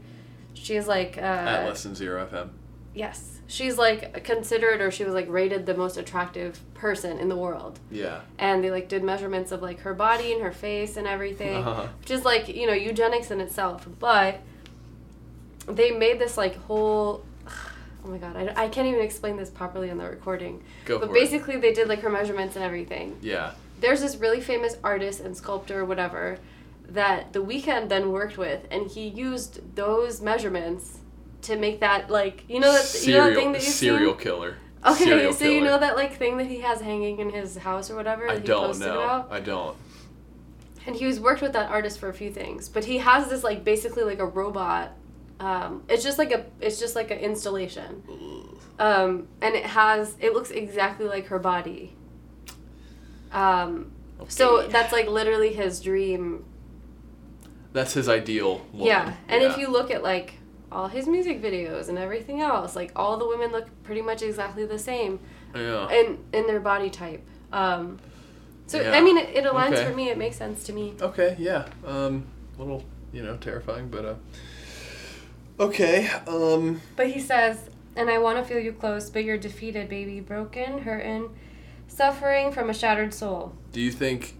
she's 0.53 0.87
like 0.87 1.17
uh, 1.17 1.21
At 1.21 1.65
less 1.67 1.83
than 1.83 1.95
zero 1.95 2.27
FM. 2.31 2.49
yes, 2.93 3.38
she's 3.51 3.77
like 3.79 4.23
considered 4.23 4.79
or 4.79 4.91
she 4.91 5.03
was 5.03 5.13
like 5.13 5.27
rated 5.27 5.65
the 5.65 5.73
most 5.73 5.97
attractive 5.97 6.59
person 6.75 7.17
in 7.17 7.27
the 7.29 7.35
world, 7.35 7.79
Yeah. 7.91 8.21
and 8.37 8.63
they 8.63 8.69
like 8.71 8.87
did 8.87 9.03
measurements 9.03 9.51
of 9.51 9.61
like 9.63 9.79
her 9.79 9.93
body 9.95 10.31
and 10.33 10.41
her 10.43 10.51
face 10.51 10.95
and 10.97 11.07
everything 11.07 11.57
Uh-huh. 11.57 11.87
which 11.99 12.11
is 12.11 12.23
like 12.23 12.47
you 12.47 12.67
know 12.67 12.73
eugenics 12.73 13.31
in 13.31 13.41
itself 13.41 13.87
but 13.99 14.39
they 15.67 15.91
made 15.91 16.19
this 16.19 16.37
like 16.37 16.55
whole 16.67 17.25
oh 18.05 18.07
my 18.07 18.17
god 18.17 18.35
I, 18.37 18.65
I 18.65 18.67
can't 18.69 18.87
even 18.87 19.01
explain 19.01 19.35
this 19.37 19.49
properly 19.49 19.89
on 19.91 19.97
the 19.97 20.05
recording 20.05 20.63
Go 20.85 20.99
but 20.99 21.09
for 21.09 21.15
it. 21.15 21.19
basically 21.19 21.57
they 21.57 21.73
did 21.73 21.87
like 21.87 22.01
her 22.01 22.09
measurements 22.09 22.55
and 22.55 22.63
everything 22.63 23.17
Yeah. 23.21 23.51
there's 23.81 24.01
this 24.01 24.15
really 24.17 24.41
famous 24.41 24.77
artist 24.83 25.19
and 25.21 25.35
sculptor 25.35 25.83
whatever 25.85 26.37
that 26.87 27.33
the 27.33 27.43
Weeknd 27.43 27.89
then 27.89 28.11
worked 28.11 28.37
with 28.37 28.65
and 28.71 28.87
he 28.89 29.07
used 29.07 29.75
those 29.75 30.21
measurements 30.21 30.99
to 31.43 31.55
make 31.57 31.79
that 31.79 32.09
like 32.09 32.43
you 32.47 32.59
know 32.59 32.71
that 32.71 33.03
you 33.05 33.13
know 33.13 33.25
that 33.29 33.35
thing 33.35 33.51
that 33.53 33.61
you've 33.63 33.73
serial 33.73 34.13
seen 34.13 34.21
killer. 34.23 34.57
okay 34.85 35.03
Serial 35.05 35.33
so 35.33 35.45
you 35.45 35.61
know 35.61 35.79
that 35.79 35.95
like 35.95 36.15
thing 36.17 36.37
that 36.37 36.47
he 36.47 36.59
has 36.59 36.81
hanging 36.81 37.19
in 37.19 37.29
his 37.29 37.57
house 37.57 37.89
or 37.89 37.95
whatever 37.95 38.27
I 38.29 38.33
that 38.35 38.41
he 38.41 38.47
don't 38.47 38.65
posted 38.67 38.87
know. 38.87 38.99
about 39.01 39.31
I 39.31 39.39
don't. 39.39 39.75
and 40.85 40.95
he 40.95 41.05
was 41.05 41.19
worked 41.19 41.41
with 41.41 41.53
that 41.53 41.69
artist 41.69 41.99
for 41.99 42.09
a 42.09 42.13
few 42.13 42.31
things 42.31 42.67
but 42.69 42.85
he 42.85 42.97
has 42.99 43.29
this 43.29 43.43
like 43.43 43.63
basically 43.63 44.03
like 44.03 44.19
a 44.19 44.25
robot 44.25 44.91
um, 45.41 45.83
it's 45.87 46.03
just 46.03 46.17
like 46.17 46.31
a 46.33 46.45
it's 46.59 46.79
just 46.79 46.95
like 46.97 47.11
an 47.11 47.19
installation 47.19 48.03
um, 48.79 49.27
and 49.41 49.55
it 49.55 49.65
has 49.65 50.15
it 50.19 50.33
looks 50.33 50.51
exactly 50.51 51.05
like 51.07 51.27
her 51.27 51.39
body 51.39 51.95
um, 53.31 53.91
so 54.27 54.67
that's 54.67 54.91
like 54.91 55.07
literally 55.07 55.53
his 55.53 55.79
dream 55.79 56.43
That's 57.73 57.93
his 57.93 58.09
ideal. 58.09 58.65
Woman. 58.73 58.87
yeah 58.87 59.13
and 59.29 59.41
if 59.43 59.57
you 59.57 59.69
look 59.69 59.91
at 59.91 60.03
like 60.03 60.33
all 60.71 60.87
his 60.87 61.07
music 61.07 61.41
videos 61.41 61.89
and 61.89 61.97
everything 61.97 62.41
else 62.41 62.75
like 62.75 62.91
all 62.95 63.17
the 63.17 63.27
women 63.27 63.51
look 63.51 63.67
pretty 63.83 64.01
much 64.01 64.21
exactly 64.21 64.65
the 64.65 64.79
same 64.79 65.19
Yeah. 65.55 65.89
in 65.89 66.19
in 66.33 66.47
their 66.47 66.59
body 66.59 66.89
type 66.89 67.23
um, 67.51 67.99
so 68.67 68.79
Yeah. 68.79 68.91
i 68.91 69.01
mean 69.01 69.17
it, 69.17 69.29
it 69.29 69.43
aligns 69.45 69.73
Okay. 69.73 69.85
for 69.85 69.95
me 69.95 70.09
it 70.09 70.17
makes 70.17 70.37
sense 70.37 70.63
to 70.65 70.73
me 70.73 70.93
Okay. 71.01 71.35
Yeah. 71.39 71.65
Um. 71.85 72.25
A 72.57 72.61
little, 72.61 72.83
you 73.13 73.23
know, 73.23 73.37
terrifying, 73.37 73.87
but 73.89 74.03
uh. 74.05 74.15
Okay. 75.59 76.09
Um. 76.27 76.81
But 76.95 77.07
he 77.11 77.19
says, 77.19 77.69
and 77.95 78.09
I 78.09 78.17
want 78.17 78.37
to 78.37 78.43
feel 78.43 78.59
you 78.59 78.73
close, 78.73 79.09
but 79.09 79.23
you're 79.23 79.37
defeated, 79.37 79.89
baby, 79.89 80.19
broken, 80.19 80.79
hurting, 80.79 81.29
suffering 81.87 82.51
from 82.51 82.69
a 82.69 82.73
shattered 82.73 83.13
soul. 83.13 83.53
Do 83.71 83.81
you 83.81 83.91
think 83.91 84.35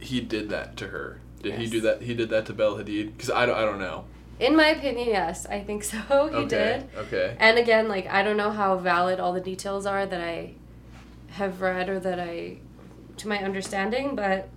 he 0.00 0.20
did 0.20 0.50
that 0.50 0.76
to 0.78 0.88
her? 0.88 1.20
Did 1.42 1.54
he 1.54 1.66
do 1.68 1.80
that? 1.82 2.02
He 2.02 2.14
did 2.14 2.30
that 2.30 2.46
to 2.46 2.52
Bella 2.52 2.82
Hadid? 2.82 3.12
Because 3.16 3.30
I 3.30 3.46
don't. 3.46 3.56
I 3.56 3.62
don't 3.62 3.78
know. 3.78 4.04
In 4.38 4.54
my 4.54 4.68
opinion, 4.68 5.08
yes, 5.08 5.46
I 5.46 5.60
think 5.60 5.82
so. 5.82 5.98
He 6.08 6.36
okay. 6.36 6.46
did. 6.48 6.88
Okay. 6.96 7.36
And 7.38 7.58
again, 7.58 7.88
like 7.88 8.06
I 8.06 8.22
don't 8.22 8.36
know 8.36 8.50
how 8.50 8.76
valid 8.76 9.18
all 9.20 9.32
the 9.32 9.40
details 9.40 9.86
are 9.86 10.04
that 10.06 10.20
I 10.20 10.52
have 11.30 11.60
read 11.60 11.88
or 11.88 11.98
that 12.00 12.18
I, 12.20 12.58
to 13.18 13.28
my 13.28 13.38
understanding, 13.42 14.14
but 14.14 14.48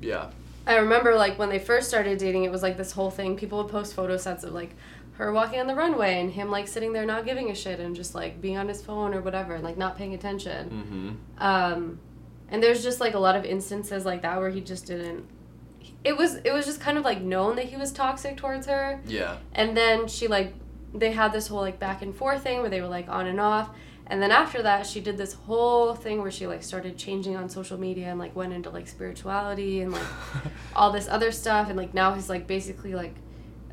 Yeah. 0.00 0.30
I 0.66 0.76
remember 0.76 1.14
like 1.14 1.38
when 1.38 1.48
they 1.48 1.58
first 1.58 1.88
started 1.88 2.18
dating, 2.18 2.44
it 2.44 2.50
was 2.50 2.62
like 2.62 2.76
this 2.76 2.92
whole 2.92 3.10
thing. 3.10 3.36
People 3.36 3.62
would 3.62 3.70
post 3.72 3.94
photo 3.94 4.16
sets 4.18 4.44
of 4.44 4.52
like 4.52 4.74
her 5.14 5.32
walking 5.32 5.58
on 5.60 5.66
the 5.66 5.74
runway 5.74 6.20
and 6.20 6.30
him 6.30 6.50
like 6.50 6.68
sitting 6.68 6.92
there 6.92 7.04
not 7.06 7.24
giving 7.24 7.50
a 7.50 7.54
shit 7.54 7.80
and 7.80 7.96
just 7.96 8.14
like 8.14 8.40
being 8.40 8.56
on 8.56 8.68
his 8.68 8.80
phone 8.82 9.14
or 9.14 9.20
whatever 9.20 9.54
and 9.54 9.64
like 9.64 9.76
not 9.78 9.96
paying 9.96 10.14
attention. 10.14 10.70
Mm-hmm. 10.70 11.42
Um, 11.42 11.98
and 12.50 12.62
there's 12.62 12.82
just 12.82 13.00
like 13.00 13.14
a 13.14 13.18
lot 13.18 13.34
of 13.34 13.44
instances 13.44 14.04
like 14.04 14.22
that 14.22 14.38
where 14.38 14.50
he 14.50 14.60
just 14.60 14.86
didn't. 14.86 15.26
It 16.04 16.16
was 16.16 16.36
it 16.36 16.52
was 16.52 16.64
just 16.66 16.80
kind 16.80 16.96
of 16.96 17.04
like 17.04 17.20
known 17.20 17.56
that 17.56 17.66
he 17.66 17.76
was 17.76 17.92
toxic 17.92 18.36
towards 18.36 18.66
her, 18.66 19.00
Yeah. 19.06 19.36
and 19.52 19.76
then 19.76 20.06
she 20.08 20.28
like 20.28 20.54
they 20.94 21.12
had 21.12 21.32
this 21.32 21.48
whole 21.48 21.60
like 21.60 21.78
back 21.78 22.02
and 22.02 22.14
forth 22.14 22.42
thing 22.42 22.60
where 22.60 22.70
they 22.70 22.80
were 22.80 22.86
like 22.88 23.08
on 23.08 23.26
and 23.26 23.40
off, 23.40 23.70
and 24.06 24.22
then 24.22 24.30
after 24.30 24.62
that 24.62 24.86
she 24.86 25.00
did 25.00 25.18
this 25.18 25.32
whole 25.34 25.94
thing 25.94 26.22
where 26.22 26.30
she 26.30 26.46
like 26.46 26.62
started 26.62 26.96
changing 26.96 27.36
on 27.36 27.48
social 27.48 27.78
media 27.78 28.06
and 28.06 28.18
like 28.18 28.34
went 28.36 28.52
into 28.52 28.70
like 28.70 28.86
spirituality 28.88 29.80
and 29.80 29.92
like 29.92 30.06
all 30.76 30.92
this 30.92 31.08
other 31.08 31.30
stuff 31.32 31.68
and 31.68 31.76
like 31.76 31.92
now 31.94 32.14
he's 32.14 32.28
like 32.30 32.46
basically 32.46 32.94
like 32.94 33.14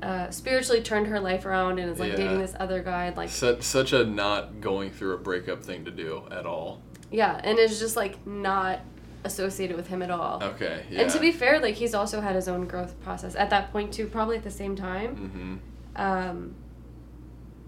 uh, 0.04 0.30
spiritually 0.30 0.82
turned 0.82 1.08
her 1.08 1.20
life 1.20 1.46
around 1.46 1.80
and 1.80 1.90
is 1.90 2.00
like 2.00 2.12
Yeah. 2.12 2.18
dating 2.18 2.40
this 2.40 2.54
other 2.60 2.84
guy 2.84 3.06
and 3.06 3.16
like 3.16 3.30
Such 3.30 3.62
such 3.62 3.94
a 3.94 4.04
not 4.04 4.60
going 4.62 4.90
through 4.92 5.14
a 5.14 5.18
breakup 5.18 5.64
thing 5.64 5.86
to 5.86 5.92
do 5.92 6.24
at 6.32 6.46
all. 6.46 6.82
yeah 7.12 7.40
and 7.44 7.58
it's 7.60 7.80
just 7.80 7.96
like 7.96 8.26
not 8.28 8.82
associated 9.26 9.76
with 9.76 9.88
him 9.88 10.02
at 10.02 10.10
all. 10.12 10.42
Okay. 10.42 10.84
Yeah. 10.90 11.02
And 11.02 11.12
to 11.12 11.20
be 11.20 11.32
fair, 11.32 11.60
like 11.60 11.76
he's 11.76 11.94
also 11.94 12.22
had 12.22 12.36
his 12.36 12.48
own 12.48 12.66
growth 12.68 13.00
process 13.04 13.36
at 13.36 13.50
that 13.50 13.72
point 13.72 13.92
too, 13.94 14.08
probably 14.08 14.38
at 14.38 14.44
the 14.44 14.52
same 14.52 14.76
time. 14.76 15.12
Mm-hmm. 15.16 16.02
Um, 16.02 16.56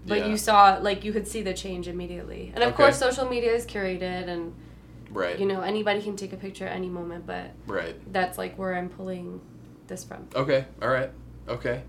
but 0.06 0.18
Yeah. 0.20 0.26
you 0.28 0.36
saw, 0.38 0.78
like, 0.80 1.04
you 1.04 1.12
could 1.12 1.26
see 1.28 1.42
the 1.42 1.52
change 1.52 1.86
immediately. 1.88 2.52
And 2.54 2.62
of 2.64 2.68
Okay. 2.72 2.76
course, 2.84 2.98
social 2.98 3.28
media 3.28 3.52
is 3.52 3.66
curated, 3.66 4.28
and 4.28 4.54
Right. 5.10 5.38
You 5.38 5.46
know, 5.46 5.62
anybody 5.62 6.02
can 6.02 6.16
take 6.16 6.34
a 6.34 6.36
picture 6.36 6.66
at 6.66 6.76
any 6.76 6.88
moment, 6.90 7.26
but 7.26 7.50
Right. 7.66 7.96
that's 8.12 8.36
like 8.36 8.56
where 8.58 8.74
I'm 8.74 8.90
pulling 8.90 9.40
this 9.86 10.04
from. 10.04 10.28
Okay. 10.34 10.66
All 10.82 10.88
right. 10.88 11.10
Okay. 11.48 11.82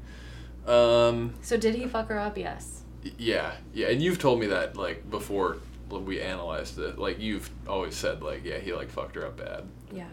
Um. 0.66 1.34
So 1.42 1.58
did 1.58 1.76
he 1.76 1.86
fuck 1.86 2.08
her 2.10 2.18
up? 2.20 2.38
Yes. 2.38 2.84
Yeah. 3.18 3.52
Yeah. 3.74 3.88
And 3.90 4.02
you've 4.02 4.20
told 4.20 4.40
me 4.40 4.46
that 4.48 4.78
like 4.78 5.10
before 5.10 5.58
we 5.90 6.22
analyzed 6.22 6.78
it. 6.80 6.98
Like 6.98 7.20
you've 7.20 7.50
always 7.68 7.96
said 7.96 8.22
like 8.22 8.46
yeah 8.46 8.60
he 8.60 8.74
like 8.74 8.90
fucked 8.90 9.16
her 9.16 9.26
up 9.26 9.38
bad. 9.38 9.68
Yeah. 9.92 10.06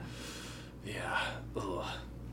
Yeah. 0.85 1.21
Ugh. 1.57 1.85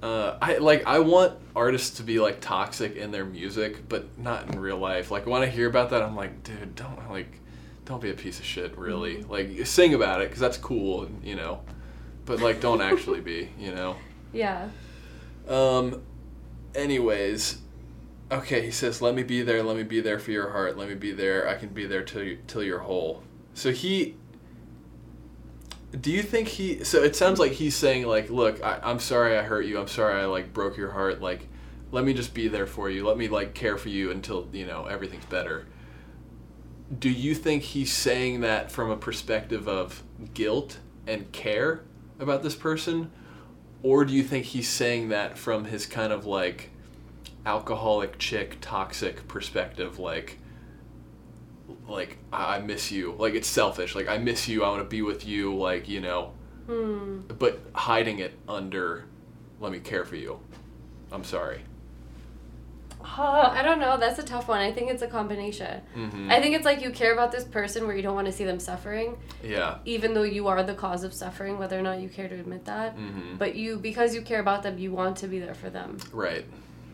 Uh, 0.04 0.38
I 0.42 0.58
like 0.58 0.86
I 0.86 1.00
want 1.00 1.40
artists 1.56 1.98
to 1.98 2.04
be 2.04 2.20
like 2.20 2.42
toxic 2.42 2.98
in 2.98 3.12
their 3.12 3.24
music, 3.24 3.88
but 3.88 4.20
not 4.20 4.50
in 4.50 4.60
real 4.60 4.78
life. 4.78 5.12
Like 5.12 5.26
when 5.26 5.42
I 5.42 5.46
hear 5.46 5.70
about 5.70 5.92
that, 5.92 6.02
I'm 6.02 6.14
like, 6.14 6.44
dude, 6.44 6.76
don't 6.76 7.10
like, 7.10 7.40
don't 7.86 8.02
be 8.02 8.10
a 8.10 8.14
piece 8.14 8.38
of 8.38 8.44
shit. 8.44 8.78
Really, 8.78 9.24
like 9.24 9.66
sing 9.66 9.94
about 9.94 10.20
it 10.20 10.28
because 10.28 10.42
that's 10.42 10.58
cool, 10.58 11.04
and, 11.04 11.24
you 11.24 11.36
know. 11.36 11.62
But 12.26 12.42
like, 12.42 12.60
don't 12.60 12.82
actually 12.82 13.22
be, 13.22 13.50
you 13.58 13.74
know. 13.74 13.96
Yeah. 14.34 14.70
Um. 15.48 16.02
Anyways, 16.74 17.60
okay. 18.32 18.66
He 18.66 18.72
says, 18.72 19.00
"Let 19.00 19.14
me 19.14 19.22
be 19.22 19.44
there. 19.44 19.62
Let 19.62 19.78
me 19.78 19.84
be 19.84 20.02
there 20.02 20.18
for 20.18 20.32
your 20.32 20.50
heart. 20.50 20.76
Let 20.76 20.90
me 20.90 20.96
be 20.96 21.12
there. 21.12 21.48
I 21.48 21.54
can 21.54 21.70
be 21.70 21.86
there 21.86 22.04
till 22.04 22.24
you, 22.24 22.40
till 22.48 22.64
you're 22.64 22.80
whole." 22.80 23.22
So 23.54 23.72
he. 23.72 24.16
Do 26.00 26.12
you 26.12 26.24
think 26.24 26.48
he? 26.48 26.84
So 26.84 27.04
it 27.04 27.16
sounds 27.16 27.40
like 27.40 27.54
he's 27.54 27.76
saying 27.76 28.06
like, 28.06 28.30
"Look, 28.30 28.64
I, 28.64 28.80
I'm 28.84 29.00
sorry 29.00 29.38
I 29.38 29.44
hurt 29.44 29.66
you. 29.66 29.80
I'm 29.80 29.88
sorry 29.88 30.22
I 30.22 30.26
like 30.26 30.54
broke 30.54 30.78
your 30.78 30.92
heart. 30.92 31.22
Like, 31.22 31.48
let 31.92 32.04
me 32.04 32.14
just 32.14 32.34
be 32.34 32.48
there 32.48 32.66
for 32.66 32.90
you. 32.90 33.06
Let 33.06 33.18
me 33.18 33.28
like 33.28 33.54
care 33.54 33.78
for 33.78 33.90
you 33.90 34.12
until 34.12 34.48
you 34.52 34.66
know 34.66 34.86
everything's 34.86 35.26
better." 35.26 35.68
Do 37.00 37.10
you 37.10 37.34
think 37.34 37.64
he's 37.64 37.92
saying 37.92 38.42
that 38.42 38.72
from 38.72 38.92
a 38.92 38.98
perspective 38.98 39.68
of 39.68 40.04
guilt 40.34 40.80
and 41.08 41.32
care 41.32 41.84
about 42.20 42.44
this 42.44 42.56
person? 42.56 43.12
Or 43.82 44.06
do 44.06 44.14
you 44.14 44.24
think 44.24 44.46
he's 44.46 44.70
saying 44.70 45.10
that 45.10 45.38
from 45.38 45.66
his 45.66 45.86
kind 45.86 46.14
of 46.14 46.26
like 46.26 46.70
alcoholic 47.46 48.18
chick 48.18 48.58
toxic 48.62 49.28
perspective 49.28 50.00
like 50.00 50.40
like 51.88 52.18
I 52.32 52.56
I 52.56 52.60
miss 52.60 52.92
you 52.92 53.14
like 53.18 53.34
it's 53.34 53.48
selfish 53.48 53.96
like 53.96 54.08
I 54.08 54.18
miss 54.18 54.48
you 54.48 54.64
I 54.64 54.70
want 54.70 54.82
to 54.82 54.88
be 54.90 55.02
with 55.02 55.26
you 55.26 55.56
like 55.56 55.88
you 55.90 56.00
know 56.02 56.32
Hmm. 56.68 57.20
but 57.28 57.60
hiding 57.74 58.20
it 58.20 58.34
under 58.48 59.06
let 59.60 59.72
me 59.72 59.80
care 59.80 60.06
for 60.06 60.16
you 60.16 60.40
I'm 61.12 61.24
sorry 61.24 61.62
Huh, 63.06 63.50
I 63.54 63.62
don't 63.64 63.80
know. 63.80 63.98
That's 63.98 64.18
a 64.18 64.24
tough 64.24 64.48
one. 64.48 64.60
I 64.62 64.72
think 64.72 64.90
it's 64.90 65.02
a 65.02 65.08
combination. 65.08 65.82
Mhm. 65.94 66.32
I 66.32 66.42
think 66.42 66.56
it's 66.56 66.64
like 66.64 66.82
you 66.82 66.90
care 66.90 67.12
about 67.12 67.34
this 67.34 67.44
person 67.44 67.86
where 67.86 67.96
you 67.96 68.02
don't 68.02 68.16
want 68.16 68.28
to 68.28 68.32
see 68.32 68.46
them 68.46 68.60
suffering, 68.62 69.18
yeah 69.44 69.80
even 69.84 70.14
though 70.14 70.24
you 70.24 70.48
are 70.48 70.64
the 70.64 70.74
cause 70.74 71.04
of 71.04 71.14
suffering, 71.14 71.60
whether 71.60 71.78
or 71.78 71.82
not 71.82 72.00
you 72.00 72.08
care 72.08 72.30
to 72.30 72.36
admit 72.36 72.64
that. 72.66 72.96
Mhm. 72.98 73.38
But 73.38 73.56
you, 73.56 73.78
because 73.78 74.16
you 74.16 74.22
care 74.22 74.40
about 74.40 74.64
them, 74.64 74.78
you 74.78 74.94
want 74.94 75.18
to 75.18 75.28
be 75.28 75.38
there 75.40 75.54
for 75.54 75.70
them. 75.70 75.98
right 76.14 76.46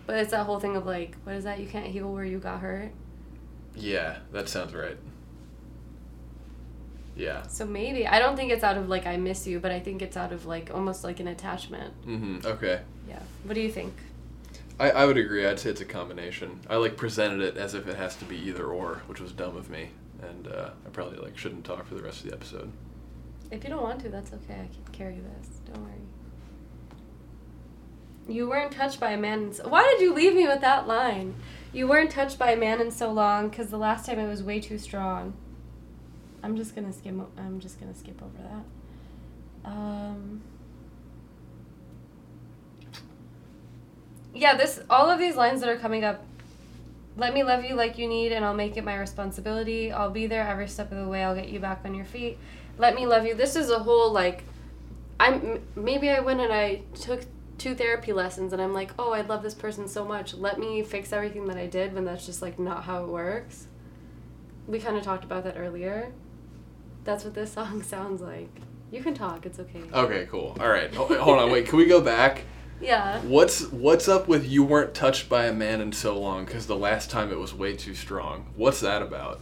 But 0.08 0.18
it's 0.18 0.32
that 0.32 0.48
whole 0.48 0.60
thing 0.60 0.76
of 0.76 0.88
like, 0.88 1.16
what 1.26 1.36
is 1.36 1.44
that? 1.44 1.60
You 1.60 1.68
can't 1.68 1.86
heal 1.86 2.12
where 2.12 2.26
you 2.26 2.40
got 2.40 2.60
hurt. 2.62 2.90
Yeah 3.76 4.18
that 4.32 4.50
sounds 4.50 4.74
right 4.74 4.98
yeah 7.16 7.46
So 7.48 7.66
maybe 7.66 8.08
I 8.08 8.20
don't 8.20 8.36
think 8.36 8.52
it's 8.52 8.64
out 8.64 8.78
of 8.78 8.88
like 8.88 9.06
I 9.06 9.18
miss 9.18 9.46
you, 9.46 9.60
but 9.60 9.72
I 9.72 9.80
think 9.80 10.02
it's 10.02 10.16
out 10.16 10.32
of 10.32 10.46
like 10.46 10.72
almost 10.74 11.04
like 11.04 11.20
an 11.20 11.28
attachment. 11.28 11.94
mm-hmm. 12.06 12.46
okay 12.46 12.82
Yeah. 13.08 13.22
What 13.44 13.56
do 13.56 13.62
you 13.62 13.72
think? 13.72 13.94
I, 14.80 14.92
I 14.92 15.06
would 15.06 15.18
agree 15.18 15.46
I'd 15.46 15.60
say 15.60 15.70
it's 15.72 15.82
a 15.82 15.86
combination 15.86 16.60
I 16.70 16.78
like 16.78 16.96
presented 16.96 17.42
it 17.42 17.58
as 17.58 17.74
if 17.74 17.88
it 17.88 17.98
has 17.98 18.16
to 18.18 18.26
be 18.26 18.38
either 18.38 18.66
or 18.68 19.02
which 19.08 19.20
was 19.20 19.32
dumb 19.34 19.58
of 19.58 19.70
me 19.70 19.90
and 20.22 20.48
uh, 20.48 20.70
I 20.86 20.90
probably 20.90 21.18
like 21.18 21.38
shouldn't 21.38 21.66
talk 21.66 21.86
for 21.88 21.96
the 21.96 22.04
rest 22.04 22.24
of 22.24 22.30
the 22.30 22.36
episode 22.36 22.72
If 23.52 23.64
you 23.64 23.70
don't 23.70 23.82
want 23.84 24.00
to, 24.02 24.10
that's 24.10 24.32
okay. 24.34 24.54
I 24.54 24.68
can 24.74 24.94
carry 24.94 25.16
this. 25.20 25.48
Don't 25.66 25.82
worry. 25.84 25.94
You 28.28 28.48
weren't 28.48 28.72
touched 28.72 29.00
by 29.00 29.12
a 29.12 29.18
man. 29.18 29.52
Why 29.64 29.84
did 29.84 30.02
you 30.02 30.14
leave 30.14 30.36
me 30.36 30.48
with 30.48 30.62
that 30.62 30.88
line? 30.88 31.36
You 31.72 31.88
weren't 31.88 32.10
touched 32.10 32.40
by 32.40 32.52
a 32.52 32.58
man 32.58 32.82
in 32.82 32.90
so 32.90 33.12
long 33.12 33.50
because 33.50 33.68
the 33.68 33.78
last 33.78 34.06
time 34.06 34.18
it 34.18 34.28
was 34.28 34.42
way 34.42 34.60
too 34.60 34.78
strong. 34.78 35.34
I'm 36.42 36.56
just 36.56 36.74
gonna 36.74 36.94
skim. 36.94 37.26
I'm 37.38 37.60
just 37.60 37.80
gonna 37.80 37.94
skip 37.94 38.22
over 38.22 38.38
that. 38.44 39.70
Um. 39.70 40.42
Yeah, 44.34 44.56
this 44.56 44.80
all 44.90 45.10
of 45.10 45.20
these 45.20 45.36
lines 45.36 45.62
that 45.62 45.70
are 45.70 45.78
coming 45.78 46.04
up. 46.04 46.26
Let 47.18 47.34
me 47.34 47.44
love 47.44 47.66
you 47.66 47.76
like 47.76 47.98
you 47.98 48.08
need, 48.08 48.32
and 48.32 48.46
I'll 48.46 48.54
make 48.54 48.78
it 48.78 48.84
my 48.84 48.96
responsibility. 48.96 49.92
I'll 49.92 50.12
be 50.12 50.26
there 50.26 50.48
every 50.48 50.68
step 50.68 50.92
of 50.92 50.98
the 50.98 51.08
way. 51.08 51.24
I'll 51.24 51.36
get 51.36 51.50
you 51.50 51.60
back 51.60 51.82
on 51.84 51.94
your 51.94 52.06
feet. 52.06 52.38
Let 52.78 52.96
me 52.96 53.06
love 53.06 53.26
you. 53.26 53.36
This 53.36 53.56
is 53.56 53.70
a 53.70 53.80
whole 53.80 54.12
like. 54.12 54.44
I'm 55.20 55.62
maybe 55.76 56.10
I 56.10 56.22
went 56.22 56.40
and 56.40 56.54
I 56.54 56.82
took 56.96 57.24
two 57.60 57.76
therapy 57.76 58.14
lessons, 58.14 58.54
and 58.54 58.62
I'm 58.62 58.74
like, 58.74 58.92
oh, 58.98 59.12
I 59.14 59.22
love 59.22 59.44
this 59.44 59.54
person 59.54 59.88
so 59.88 60.04
much. 60.06 60.34
Let 60.34 60.60
me 60.60 60.82
fix 60.82 61.14
everything 61.14 61.46
that 61.46 61.58
I 61.58 61.68
did 61.68 61.94
when 61.94 62.06
that's 62.06 62.26
just 62.26 62.42
like 62.42 62.58
not 62.58 62.86
how 62.86 63.04
it 63.04 63.10
works. 63.10 63.68
We 64.68 64.80
kind 64.80 64.98
of 64.98 65.04
talked 65.04 65.24
about 65.24 65.44
that 65.44 65.56
earlier. 65.58 66.12
That's 67.04 67.24
what 67.24 67.34
this 67.34 67.54
song 67.60 67.84
sounds 67.84 68.22
like. 68.22 68.50
You 68.92 69.04
can 69.04 69.14
talk. 69.14 69.46
It's 69.46 69.60
okay. 69.60 69.84
okay 69.94 70.28
cool 70.32 70.58
all 70.60 70.68
right 70.68 70.92
hold 70.96 71.12
on 71.12 71.52
wait 71.52 71.68
can 71.68 71.78
we 71.78 71.86
go 71.86 72.02
back 72.02 72.42
Yeah. 72.82 73.20
What's 73.22 73.68
what's 73.72 74.08
up 74.08 74.28
with 74.28 74.48
you 74.48 74.64
weren't 74.64 74.94
touched 74.94 75.28
by 75.28 75.46
a 75.46 75.54
man 75.54 75.82
in 75.82 75.92
so 75.92 76.18
long? 76.18 76.46
Because 76.46 76.66
the 76.66 76.78
last 76.78 77.10
time 77.12 77.30
it 77.32 77.38
was 77.38 77.54
way 77.54 77.76
too 77.76 77.94
strong. 77.94 78.48
What's 78.56 78.80
that 78.80 79.02
about? 79.02 79.42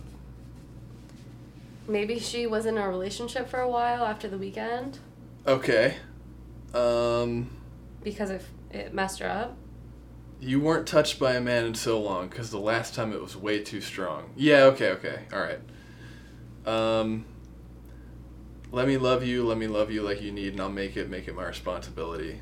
Maybe 1.88 2.20
she 2.20 2.47
was 2.47 2.65
in 2.65 2.78
a 2.78 2.89
relationship 2.89 3.47
for 3.47 3.59
a 3.59 3.70
while 3.70 4.03
after 4.03 4.28
the 4.28 4.38
Weeknd 4.38 4.97
Okay. 5.47 5.95
Um, 6.74 7.49
because 8.12 8.30
it 8.30 8.43
it 8.72 8.93
messed 8.93 9.20
her 9.20 9.30
up. 9.30 9.58
you 10.39 10.60
weren't 10.60 10.88
touched 10.88 11.20
by 11.20 11.34
a 11.34 11.41
man 11.41 11.66
in 11.66 11.74
so 11.76 11.99
long 11.99 12.28
because 12.28 12.51
the 12.51 12.60
last 12.60 12.93
time 12.93 13.12
it 13.14 13.22
was 13.22 13.36
way 13.36 13.60
too 13.64 13.82
strong. 13.82 14.32
Yeah. 14.36 14.64
Okay. 14.66 14.89
Okay. 14.91 15.20
All 15.34 15.39
right. 15.39 15.60
Um. 16.66 17.26
Let 18.72 18.88
me 18.88 18.97
love 18.97 19.24
you. 19.24 19.45
Let 19.45 19.58
me 19.58 19.68
love 19.68 19.91
you 19.91 20.01
like 20.01 20.22
you 20.22 20.32
need, 20.32 20.53
and 20.53 20.62
I'll 20.62 20.70
make 20.70 20.97
it 20.97 21.10
make 21.10 21.28
it 21.28 21.36
my 21.36 21.45
responsibility. 21.45 22.41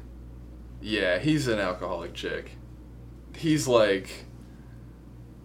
Yeah, 0.82 1.20
he's 1.20 1.48
an 1.48 1.60
alcoholic 1.60 2.14
chick. 2.14 2.52
He's 3.36 3.68
like. 3.68 4.26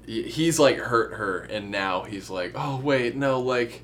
He's 0.07 0.59
like 0.59 0.77
hurt 0.79 1.13
her, 1.15 1.39
and 1.41 1.71
now 1.71 2.03
he's 2.03 2.31
like, 2.31 2.53
oh 2.57 2.81
wait, 2.83 3.15
no, 3.15 3.39
like, 3.39 3.83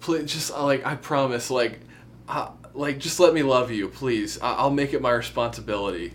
please, 0.00 0.32
just 0.32 0.50
like 0.50 0.84
I 0.84 0.96
promise, 0.96 1.50
like, 1.52 1.78
uh, 2.26 2.50
like 2.74 2.98
just 2.98 3.20
let 3.20 3.34
me 3.34 3.42
love 3.42 3.70
you, 3.70 3.88
please. 3.88 4.40
I- 4.40 4.54
I'll 4.54 4.70
make 4.70 4.92
it 4.92 5.00
my 5.02 5.10
responsibility. 5.10 6.14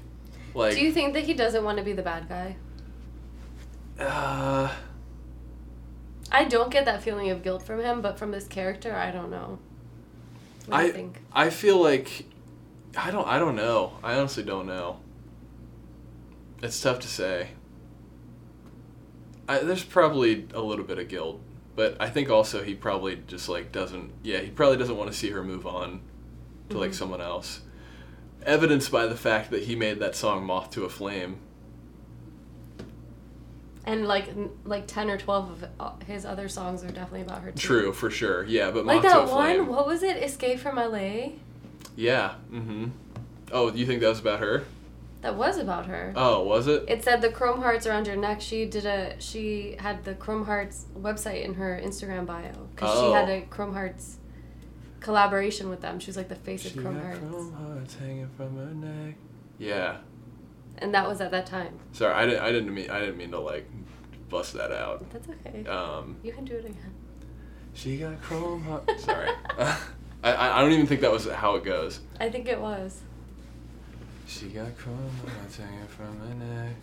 Like, 0.53 0.75
Do 0.75 0.81
you 0.81 0.91
think 0.91 1.13
that 1.13 1.23
he 1.25 1.33
doesn't 1.33 1.63
want 1.63 1.77
to 1.79 1.83
be 1.83 1.93
the 1.93 2.01
bad 2.01 2.29
guy? 2.29 2.55
uh, 3.99 4.73
I 6.31 6.43
don't 6.45 6.71
get 6.71 6.85
that 6.85 7.01
feeling 7.01 7.29
of 7.29 7.43
guilt 7.43 7.63
from 7.63 7.79
him, 7.81 8.01
but 8.01 8.17
from 8.17 8.31
this 8.31 8.47
character, 8.47 8.93
I 8.95 9.11
don't 9.11 9.29
know. 9.31 9.59
What 10.65 10.79
I 10.79 10.91
think? 10.91 11.21
I 11.31 11.49
feel 11.49 11.81
like 11.81 12.25
I 12.97 13.11
don't 13.11 13.27
I 13.27 13.37
don't 13.39 13.55
know. 13.55 13.93
I 14.03 14.15
honestly 14.15 14.43
don't 14.43 14.65
know. 14.65 14.99
It's 16.63 16.79
tough 16.81 16.99
to 17.01 17.07
say. 17.07 17.49
I, 19.47 19.59
there's 19.59 19.83
probably 19.83 20.47
a 20.53 20.61
little 20.61 20.85
bit 20.85 20.97
of 20.97 21.07
guilt, 21.07 21.39
but 21.75 21.95
I 21.99 22.09
think 22.09 22.29
also 22.31 22.63
he 22.63 22.73
probably 22.73 23.21
just 23.27 23.47
like 23.47 23.71
doesn't. 23.71 24.11
Yeah, 24.23 24.39
he 24.39 24.49
probably 24.49 24.77
doesn't 24.77 24.97
want 24.97 25.11
to 25.11 25.17
see 25.17 25.29
her 25.29 25.43
move 25.43 25.67
on 25.67 26.01
to 26.69 26.77
like 26.77 26.91
Mhm. 26.91 26.95
someone 26.95 27.21
else. 27.21 27.61
Evidenced 28.43 28.91
by 28.91 29.07
the 29.07 29.15
fact 29.15 29.49
that 29.51 29.63
he 29.63 29.75
made 29.75 29.99
that 29.99 30.15
song 30.15 30.45
"Moth 30.45 30.69
to 30.71 30.85
a 30.85 30.89
Flame." 30.89 31.37
And 33.87 34.07
like 34.07 34.29
n- 34.29 34.49
like 34.65 34.87
ten 34.87 35.09
or 35.11 35.17
twelve 35.17 35.49
of 35.51 35.69
uh, 35.79 35.91
his 36.07 36.25
other 36.25 36.49
songs 36.49 36.83
are 36.83 36.87
definitely 36.87 37.21
about 37.21 37.41
her 37.41 37.51
too. 37.51 37.59
True, 37.59 37.93
for 37.93 38.09
sure. 38.09 38.43
Yeah, 38.45 38.71
but 38.71 38.85
Like 38.85 39.03
"Moth 39.03 39.13
to 39.13 39.23
a 39.23 39.25
that 39.27 39.35
one. 39.59 39.67
What 39.67 39.85
was 39.85 40.01
it? 40.01 40.17
Escape 40.17 40.59
from 40.59 40.77
L.A. 40.79 41.35
Yeah. 41.95 42.33
Mm-hmm. 42.51 42.85
Oh, 43.51 43.71
you 43.71 43.85
think 43.85 44.01
that 44.01 44.09
was 44.09 44.19
about 44.19 44.39
her? 44.39 44.63
That 45.21 45.35
was 45.35 45.57
about 45.59 45.85
her. 45.85 46.13
Oh, 46.15 46.43
was 46.43 46.67
it? 46.67 46.85
It 46.87 47.03
said 47.03 47.21
the 47.21 47.29
chrome 47.29 47.61
hearts 47.61 47.85
around 47.87 48.07
your 48.07 48.15
neck. 48.15 48.41
She 48.41 48.65
did 48.65 48.85
a. 48.87 49.15
She 49.19 49.75
had 49.79 50.03
the 50.03 50.15
chrome 50.15 50.45
hearts 50.45 50.85
website 50.99 51.43
in 51.43 51.53
her 51.55 51.79
Instagram 51.83 52.25
bio 52.25 52.51
because 52.75 52.99
she 52.99 53.11
had 53.11 53.29
Oh. 53.29 53.33
a 53.33 53.41
chrome 53.51 53.73
hearts 53.73 54.17
collaboration 55.05 55.69
with 55.69 55.81
them. 55.81 55.99
She 55.99 56.07
was 56.07 56.17
like 56.17 56.29
the 56.29 56.35
face 56.35 56.63
She 56.63 56.69
of 56.69 56.77
chrome 56.83 56.95
got 56.95 57.03
hearts, 57.05 57.19
chrome 57.19 57.53
hearts 57.53 57.95
hanging 57.95 58.29
from 58.35 58.57
her 58.57 58.73
neck. 58.73 59.15
Yeah. 59.59 59.97
and 60.79 60.93
that 60.93 61.07
was 61.07 61.21
at 61.21 61.31
that 61.31 61.45
time. 61.45 61.79
Sorry, 61.93 62.13
I 62.13 62.25
didn't. 62.25 62.41
I 62.41 62.51
didn't 62.51 62.73
mean. 62.73 62.89
I 62.89 62.99
didn't 62.99 63.17
mean 63.17 63.31
to 63.31 63.39
like 63.39 63.69
bust 64.29 64.53
that 64.53 64.71
out. 64.71 65.09
That's 65.11 65.29
okay. 65.29 65.65
Um, 65.69 66.17
you 66.23 66.33
can 66.33 66.43
do 66.43 66.55
it 66.55 66.65
again. 66.65 66.93
she 67.73 67.97
got 67.97 68.19
chrome 68.21 68.63
hearts. 68.63 69.03
Sorry. 69.09 69.29
I, 69.59 69.77
I 70.23 70.57
I 70.57 70.61
don't 70.61 70.71
even 70.73 70.87
think 70.87 71.01
that 71.01 71.11
was 71.11 71.27
how 71.29 71.55
it 71.55 71.63
goes. 71.63 71.99
I 72.19 72.29
think 72.29 72.47
it 72.47 72.59
was. 72.59 73.01
She 74.27 74.47
got 74.47 74.75
chrome 74.77 75.11
hearts 75.37 75.57
hanging 75.57 75.87
from 75.87 76.19
her 76.19 76.33
neck. 76.33 76.75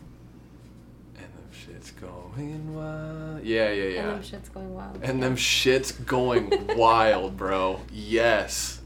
And 1.16 1.24
them 1.24 1.50
shits 1.52 2.00
going 2.00 2.74
wild. 2.74 3.44
Yeah, 3.44 3.70
yeah, 3.72 3.84
yeah. 3.84 4.00
And 4.00 4.10
them 4.10 4.22
shit's 4.22 4.48
going 4.48 4.74
wild. 4.74 4.98
And 5.02 5.22
them 5.22 5.36
shits 5.36 6.04
going 6.04 6.50
wild, 6.76 7.36
bro. 7.36 7.80
Yes. 7.90 8.80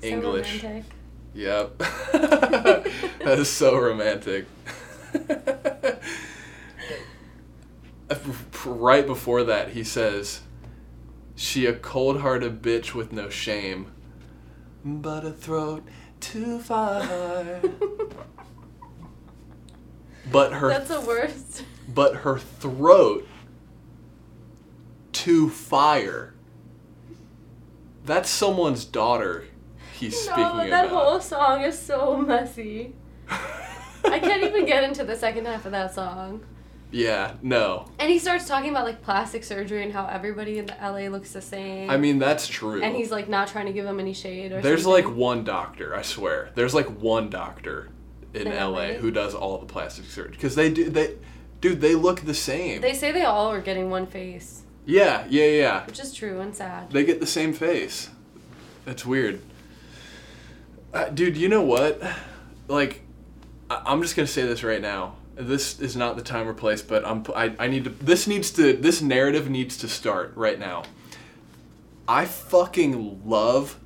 So 0.00 0.06
English. 0.08 0.62
romantic. 0.62 0.92
Yep. 1.34 1.78
that 2.12 3.36
is 3.38 3.48
so 3.48 3.78
romantic. 3.78 4.46
right 8.64 9.06
before 9.06 9.44
that, 9.44 9.70
he 9.70 9.84
says, 9.84 10.40
She 11.34 11.66
a 11.66 11.74
cold 11.74 12.20
hearted 12.20 12.62
bitch 12.62 12.94
with 12.94 13.12
no 13.12 13.28
shame, 13.28 13.92
but 14.84 15.24
a 15.24 15.32
throat 15.32 15.84
too 16.20 16.58
fire. 16.58 17.60
But 20.30 20.52
her 20.52 20.68
That's 20.68 20.88
the 20.88 21.00
worst. 21.00 21.64
but 21.88 22.16
her 22.16 22.38
throat 22.38 23.26
to 25.12 25.48
fire. 25.50 26.34
That's 28.04 28.30
someone's 28.30 28.84
daughter 28.84 29.44
he's 29.96 30.18
speaking 30.20 30.42
no, 30.42 30.68
that 30.68 30.88
whole 30.88 31.20
song 31.20 31.62
is 31.62 31.78
so 31.78 32.16
messy. 32.16 32.94
I 33.28 34.18
can't 34.20 34.42
even 34.44 34.66
get 34.66 34.84
into 34.84 35.04
the 35.04 35.16
second 35.16 35.46
half 35.46 35.66
of 35.66 35.72
that 35.72 35.92
song. 35.94 36.44
yeah, 36.92 37.34
no. 37.42 37.86
And 37.98 38.08
he 38.10 38.18
starts 38.18 38.46
talking 38.46 38.70
about 38.70 38.84
like 38.84 39.02
plastic 39.02 39.42
surgery 39.42 39.82
and 39.82 39.92
how 39.92 40.06
everybody 40.06 40.58
in 40.58 40.66
the 40.66 40.76
LA 40.80 41.08
looks 41.08 41.32
the 41.32 41.40
same. 41.40 41.90
I 41.90 41.96
mean, 41.96 42.18
that's 42.18 42.46
true. 42.46 42.82
and 42.82 42.94
he's 42.94 43.10
like 43.10 43.28
not 43.28 43.48
trying 43.48 43.66
to 43.66 43.72
give 43.72 43.84
them 43.84 43.98
any 43.98 44.12
shade 44.12 44.52
or 44.52 44.60
There's 44.60 44.84
something. 44.84 45.04
like 45.06 45.16
one 45.16 45.44
doctor, 45.44 45.94
I 45.94 46.02
swear. 46.02 46.50
There's 46.54 46.74
like 46.74 46.86
one 47.00 47.30
doctor 47.30 47.90
in 48.36 48.48
LA? 48.48 48.94
who 48.94 49.10
does 49.10 49.34
all 49.34 49.58
the 49.58 49.66
plastic 49.66 50.04
surgery 50.06 50.32
because 50.32 50.54
they 50.54 50.70
do 50.70 50.88
they 50.90 51.14
dude, 51.60 51.80
they 51.80 51.94
look 51.94 52.20
the 52.20 52.34
same. 52.34 52.80
They 52.80 52.94
say 52.94 53.12
they 53.12 53.24
all 53.24 53.50
are 53.50 53.60
getting 53.60 53.90
one 53.90 54.06
face, 54.06 54.62
yeah, 54.84 55.24
yeah, 55.28 55.46
yeah. 55.46 55.86
which 55.86 56.00
is 56.00 56.12
true 56.12 56.40
and 56.40 56.54
sad. 56.54 56.90
They 56.90 57.04
get 57.04 57.20
the 57.20 57.26
same 57.26 57.52
face. 57.52 58.10
That's 58.84 59.04
weird. 59.04 59.40
Uh, 60.94 61.08
dude, 61.08 61.36
you 61.36 61.48
know 61.48 61.62
what? 61.62 62.00
Like, 62.68 63.02
I- 63.68 63.82
I'm 63.86 64.00
just 64.02 64.16
gonna 64.16 64.26
say 64.26 64.42
this 64.46 64.62
right 64.62 64.80
now. 64.80 65.16
This 65.34 65.80
is 65.80 65.96
not 65.96 66.16
the 66.16 66.22
time 66.22 66.48
or 66.48 66.54
place, 66.54 66.80
but 66.80 67.06
I'm. 67.06 67.24
I, 67.34 67.54
I 67.58 67.66
need 67.66 67.84
to. 67.84 67.90
This 67.90 68.26
needs 68.26 68.50
to. 68.52 68.72
This 68.72 69.02
narrative 69.02 69.50
needs 69.50 69.76
to 69.78 69.88
start 69.88 70.32
right 70.36 70.58
now. 70.58 70.84
I 72.08 72.24
fucking 72.24 73.22
love 73.26 73.78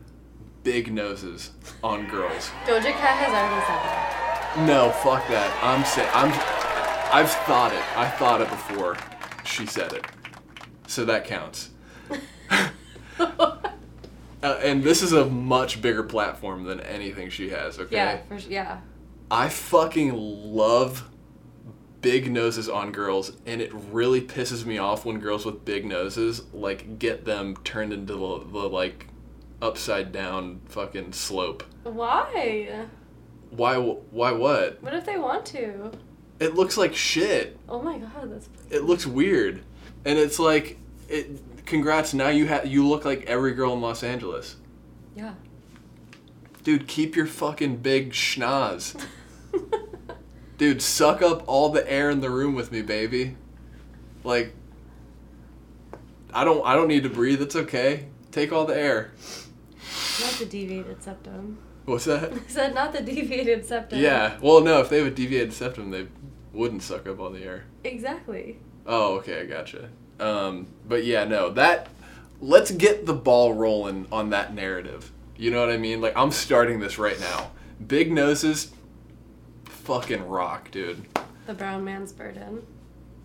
big 0.63 0.93
noses 0.93 1.51
on 1.83 2.07
girls. 2.09 2.51
Doja 2.67 2.93
Cat 2.93 3.17
has 3.17 3.33
already 3.33 3.67
said 3.67 3.81
that. 3.83 4.30
No, 4.59 4.91
fuck 4.91 5.27
that. 5.29 5.57
I'm 5.63 5.85
saying. 5.85 6.11
I'm. 6.13 6.33
I've 7.13 7.31
thought 7.31 7.73
it. 7.73 7.99
I 7.99 8.09
thought 8.09 8.41
it 8.41 8.49
before 8.51 8.97
she 9.45 9.67
said 9.67 9.93
it, 9.93 10.07
so 10.87 11.05
that 11.05 11.25
counts. 11.25 11.71
Uh, 14.43 14.59
and 14.63 14.83
this 14.83 15.03
is 15.03 15.13
a 15.13 15.27
much 15.27 15.83
bigger 15.83 16.03
platform 16.03 16.65
than 16.65 16.81
anything 16.81 17.29
she 17.29 17.51
has. 17.51 17.79
Okay. 17.79 17.97
Yeah, 17.97 18.23
for. 18.27 18.37
Yeah. 18.37 18.81
I 19.31 19.51
fucking 19.51 20.15
love 20.15 21.11
big 22.01 22.33
noses 22.33 22.69
on 22.69 22.91
girls, 22.91 23.37
and 23.45 23.61
it 23.61 23.71
really 23.75 24.21
pisses 24.23 24.65
me 24.65 24.79
off 24.79 25.05
when 25.05 25.19
girls 25.21 25.45
with 25.45 25.65
big 25.65 25.85
noses 25.85 26.43
like 26.53 26.99
get 26.99 27.27
them 27.27 27.57
turned 27.65 27.93
into 27.93 28.15
the, 28.15 28.39
the 28.51 28.69
like 28.69 29.09
upside 29.61 30.11
down 30.11 30.63
fucking 30.67 31.13
slope. 31.13 31.63
Why? 31.83 32.87
Why? 33.51 33.77
Why? 33.77 34.33
What? 34.33 34.83
What 34.83 34.95
if 34.95 35.05
they 35.05 35.19
want 35.19 35.45
to? 35.47 35.91
It 36.39 36.55
looks 36.55 36.77
like 36.77 36.95
shit. 36.95 37.59
Oh 37.69 37.83
my 37.83 37.99
god, 37.99 38.33
that's. 38.33 38.49
It 38.71 38.85
looks 38.85 39.07
weird, 39.07 39.63
and 40.05 40.19
it's 40.19 40.39
like 40.39 40.79
it. 41.09 41.67
Congrats! 41.67 42.15
Now 42.15 42.29
you 42.29 42.47
have 42.47 42.67
you 42.67 42.87
look 42.87 43.05
like 43.05 43.25
every 43.27 43.53
girl 43.53 43.73
in 43.75 43.81
Los 43.81 44.03
Angeles. 44.03 44.57
Yeah. 45.15 45.35
Dude, 46.63 46.87
keep 46.87 47.17
your 47.17 47.27
fucking 47.27 47.79
big 47.79 48.13
schnoz. 48.13 49.03
Dude, 50.59 50.83
suck 50.83 51.23
up 51.23 51.43
all 51.47 51.71
the 51.71 51.91
air 51.91 52.11
in 52.11 52.21
the 52.21 52.31
room 52.31 52.55
with 52.55 52.71
me, 52.71 52.83
baby. 52.83 53.37
Like 54.25 54.55
I 56.33 56.45
don't 56.45 56.65
I 56.65 56.75
don't 56.75 56.89
need 56.89 57.03
to 57.03 57.11
breathe, 57.11 57.43
it's 57.43 57.57
okay. 57.57 58.07
Take 58.31 58.53
all 58.53 58.65
the 58.65 58.77
air. 58.77 59.13
Not 60.21 60.33
the 60.33 60.47
deviated 60.47 61.03
septum. 61.03 61.59
What's 61.91 62.05
that? 62.05 62.33
Is 62.49 62.55
that? 62.55 62.73
Not 62.73 62.93
the 62.93 63.03
deviated 63.03 63.67
septum. 63.67 63.99
Yeah. 63.99 64.39
Well 64.41 64.61
no, 64.61 64.81
if 64.81 64.89
they 64.89 64.99
have 64.99 65.09
a 65.09 65.11
deviated 65.11 65.53
septum 65.53 65.91
they 65.91 66.07
wouldn't 66.53 66.83
suck 66.83 67.09
up 67.09 67.19
all 67.19 67.31
the 67.31 67.43
air. 67.43 67.65
Exactly. 67.83 68.59
Oh, 68.87 69.17
okay, 69.17 69.41
I 69.41 69.47
gotcha. 69.47 69.89
Um, 70.21 70.69
but 70.87 71.05
yeah, 71.05 71.25
no, 71.25 71.51
that 71.51 71.89
let's 72.41 72.71
get 72.71 73.07
the 73.07 73.15
ball 73.15 73.55
rolling 73.55 74.07
on 74.13 74.31
that 74.31 74.55
narrative. 74.55 75.11
You 75.37 75.51
know 75.51 75.61
what 75.61 75.71
I 75.71 75.79
mean? 75.79 76.01
Like 76.01 76.17
I'm 76.17 76.31
starting 76.31 76.79
this 76.79 76.97
right 76.99 77.19
now. 77.19 77.51
Big 77.85 78.13
noses 78.13 78.71
fucking 79.65 80.29
rock, 80.29 80.71
dude. 80.71 81.07
The 81.47 81.55
brown 81.55 81.85
man's 81.85 82.13
burden. 82.13 82.65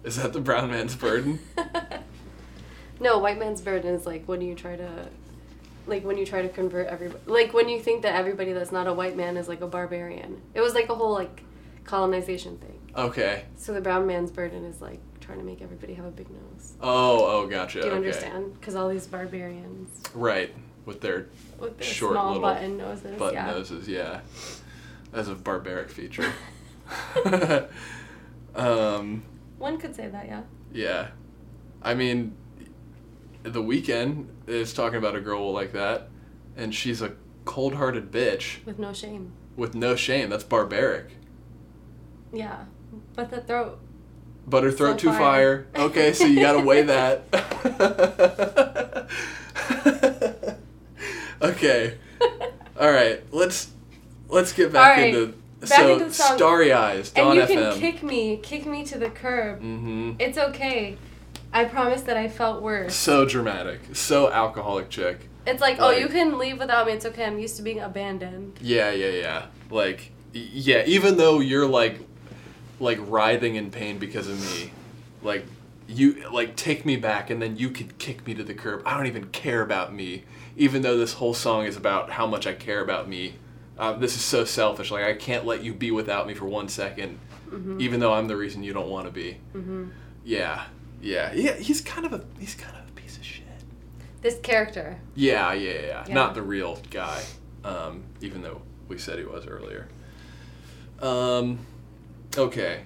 Is 0.04 0.16
that 0.16 0.34
the 0.34 0.42
brown 0.42 0.72
man's 0.72 0.96
burden? 0.96 1.40
No, 3.00 3.18
white 3.18 3.38
man's 3.38 3.62
burden 3.62 3.94
is 3.94 4.06
like 4.06 4.26
when 4.26 4.40
do 4.40 4.46
you 4.46 4.56
try 4.56 4.76
to, 4.76 5.10
like 5.88 6.04
when 6.04 6.18
you 6.18 6.26
try 6.26 6.42
to 6.42 6.50
convert 6.50 6.88
everybody, 6.88 7.22
like 7.26 7.54
when 7.54 7.70
you 7.70 7.80
think 7.80 8.02
that 8.04 8.16
everybody 8.16 8.54
that's 8.54 8.72
not 8.72 8.88
a 8.88 8.94
white 8.94 9.16
man 9.16 9.38
is 9.38 9.48
like 9.48 9.62
a 9.62 9.68
barbarian. 9.68 10.42
It 10.54 10.62
was 10.62 10.74
like 10.74 10.90
a 10.90 10.96
whole 10.96 11.14
like 11.14 11.44
colonization 11.84 12.58
thing. 12.58 12.80
Okay. 12.96 13.46
So 13.56 13.74
the 13.74 13.82
brown 13.82 14.08
man's 14.08 14.32
burden 14.32 14.66
is 14.66 14.82
like 14.82 15.00
trying 15.20 15.40
to 15.40 15.44
make 15.44 15.62
everybody 15.62 15.94
have 15.96 16.06
a 16.06 16.12
big 16.12 16.30
nose. 16.30 16.74
Oh, 16.82 17.26
oh, 17.26 17.48
gotcha. 17.48 17.82
Do 17.82 17.88
you 17.88 17.94
okay. 17.94 17.98
understand? 17.98 18.54
Because 18.54 18.76
all 18.76 18.90
these 18.90 19.08
barbarians 19.08 19.90
Right, 20.14 20.54
with 20.86 21.02
their 21.02 21.28
with 21.60 21.78
their 21.78 21.88
Short 21.88 22.14
small 22.14 22.28
little 22.28 22.42
button 22.42 22.78
noses, 22.78 23.18
button 23.18 23.36
yeah. 23.36 23.52
noses, 23.52 23.88
yeah. 23.88 24.22
As 25.14 25.28
a 25.28 25.36
barbaric 25.36 25.90
feature. 25.90 26.32
um, 28.56 29.24
One 29.58 29.78
could 29.78 29.96
say 29.96 30.08
that, 30.08 30.28
yeah. 30.28 30.42
yeah. 30.72 31.08
I 31.82 31.94
mean, 31.94 32.36
the 33.44 33.62
Weeknd 33.62 34.28
is 34.48 34.74
talking 34.74 34.98
about 34.98 35.16
a 35.16 35.22
girl 35.22 35.52
like 35.52 35.72
that, 35.74 36.10
and 36.56 36.74
she's 36.74 37.02
a 37.02 37.14
cold-hearted 37.46 38.12
bitch 38.12 38.64
With 38.66 38.80
no 38.80 38.94
shame. 38.94 39.32
with 39.56 39.76
no 39.76 39.96
shame. 39.96 40.30
That's 40.30 40.44
barbaric. 40.44 41.12
Yeah. 42.34 42.66
But 43.16 43.30
the 43.32 43.42
throat. 43.42 43.80
But 44.48 44.64
her 44.64 44.72
throat 44.72 44.94
So 44.94 44.98
too 44.98 45.12
fire. 45.18 45.68
fire. 45.74 45.86
Okay, 45.88 46.14
so 46.14 46.26
you 46.26 46.40
gotta 46.40 46.60
weigh 46.60 46.84
that. 46.84 47.24
okay. 51.42 51.98
All 52.80 52.92
right. 52.92 53.24
Let's 53.32 53.72
let's 54.30 54.52
get 54.54 54.72
back 54.74 54.98
right, 54.98 55.14
into 55.16 55.34
back 55.62 55.70
so 55.70 55.94
into 55.94 56.12
starry 56.14 56.74
eyes. 56.74 57.12
And 57.16 57.26
Dawn 57.26 57.36
you 57.36 57.42
FM. 57.44 57.72
can 57.72 57.80
kick 57.80 58.04
me, 58.04 58.38
kick 58.38 58.66
me 58.66 58.84
to 58.86 58.98
the 58.98 59.10
curb. 59.10 59.60
mm-hmm. 59.62 60.14
It's 60.20 60.38
okay. 60.38 60.98
I 61.56 61.64
promise 61.64 62.02
that 62.02 62.18
I 62.18 62.28
felt 62.28 62.62
worse. 62.62 62.94
So 62.94 63.24
dramatic. 63.26 63.80
So 63.94 64.30
alcoholic 64.30 64.90
chick. 64.90 65.30
It's 65.48 65.62
like, 65.62 65.78
oh, 65.80 65.92
you 65.92 66.10
can 66.10 66.38
leave 66.38 66.60
without 66.60 66.86
me. 66.86 66.92
It's 66.92 67.06
okay. 67.06 67.24
I'm 67.24 67.40
used 67.40 67.56
to 67.56 67.62
being 67.62 67.80
abandoned. 67.80 68.60
Yeah, 68.62 68.92
yeah, 68.92 69.12
yeah. 69.12 69.46
Like, 69.70 70.12
yeah. 70.34 70.84
Even 70.86 71.16
though 71.16 71.40
you're 71.40 71.66
like, 71.66 72.02
like 72.82 72.98
writhing 73.02 73.56
in 73.56 73.72
pain 73.72 74.00
because 74.00 74.28
of 74.28 74.38
me, 74.38 74.72
like, 75.22 75.46
you 75.88 76.30
like 76.30 76.58
take 76.58 76.86
me 76.86 76.98
back, 76.98 77.30
and 77.30 77.42
then 77.42 77.56
you 77.56 77.70
could 77.70 77.98
kick 78.00 78.28
me 78.28 78.34
to 78.34 78.44
the 78.44 78.54
curb. 78.54 78.82
I 78.86 78.98
don't 78.98 79.08
even 79.08 79.28
care 79.28 79.62
about 79.62 79.94
me, 79.94 80.26
even 80.58 80.82
though 80.82 80.98
this 80.98 81.14
whole 81.14 81.34
song 81.34 81.66
is 81.66 81.78
about 81.78 82.10
how 82.10 82.28
much 82.28 82.46
I 82.46 82.54
care 82.54 82.82
about 82.82 83.08
me. 83.08 83.36
Uh, 83.78 83.94
this 83.94 84.16
is 84.18 84.22
so 84.22 84.44
selfish. 84.44 84.92
Like, 84.92 85.06
I 85.06 85.14
can't 85.14 85.46
let 85.46 85.64
you 85.64 85.74
be 85.74 85.92
without 85.92 86.28
me 86.28 86.34
for 86.34 86.48
one 86.48 86.68
second, 86.68 87.18
even 87.80 88.02
though 88.02 88.14
I'm 88.14 88.28
the 88.28 88.36
reason 88.36 88.62
you 88.62 88.74
don't 88.74 88.90
want 88.90 89.06
to 89.06 89.12
be. 89.12 89.38
Mm-hmm. 89.54 89.86
Yeah, 90.26 90.66
yeah, 91.06 91.32
yeah. 91.34 91.54
He's 91.56 91.82
kind 91.82 92.06
of 92.06 92.14
a 92.14 92.24
he's 92.40 92.56
kind 92.56 92.76
of 92.76 92.90
a 92.90 92.92
piece 92.94 93.18
of 93.18 93.24
shit. 93.24 93.46
This 94.22 94.40
character. 94.40 95.00
Yeah, 95.14 95.54
yeah, 95.54 95.72
yeah, 95.72 96.04
yeah. 96.08 96.14
Not 96.14 96.34
the 96.34 96.42
real 96.42 96.80
guy, 96.90 97.24
um, 97.64 98.04
even 98.22 98.42
though 98.42 98.62
we 98.88 98.98
said 98.98 99.20
he 99.20 99.26
was 99.26 99.46
earlier. 99.48 99.88
Um, 101.00 101.60
okay. 102.38 102.86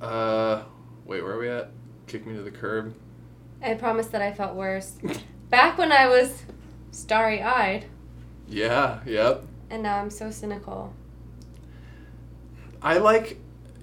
Uh, 0.00 0.62
wait, 1.04 1.22
where 1.22 1.32
are 1.34 1.38
we 1.38 1.48
at? 1.48 1.70
Kick 2.06 2.26
me 2.26 2.34
to 2.34 2.42
the 2.42 2.50
curb. 2.50 2.94
I 3.62 3.74
promised 3.74 4.12
that 4.12 4.22
I 4.22 4.32
felt 4.32 4.54
worse. 4.54 4.96
Back 5.50 5.78
when 5.78 5.92
I 5.92 6.08
was 6.08 6.42
starry 6.90 7.40
eyed, 7.42 7.86
Yeah, 8.48 9.00
yep. 9.06 9.44
and 9.70 9.82
now 9.82 9.98
I'm 10.00 10.10
so 10.10 10.30
cynical. 10.30 10.92
I 12.82 12.98
like, 12.98 13.38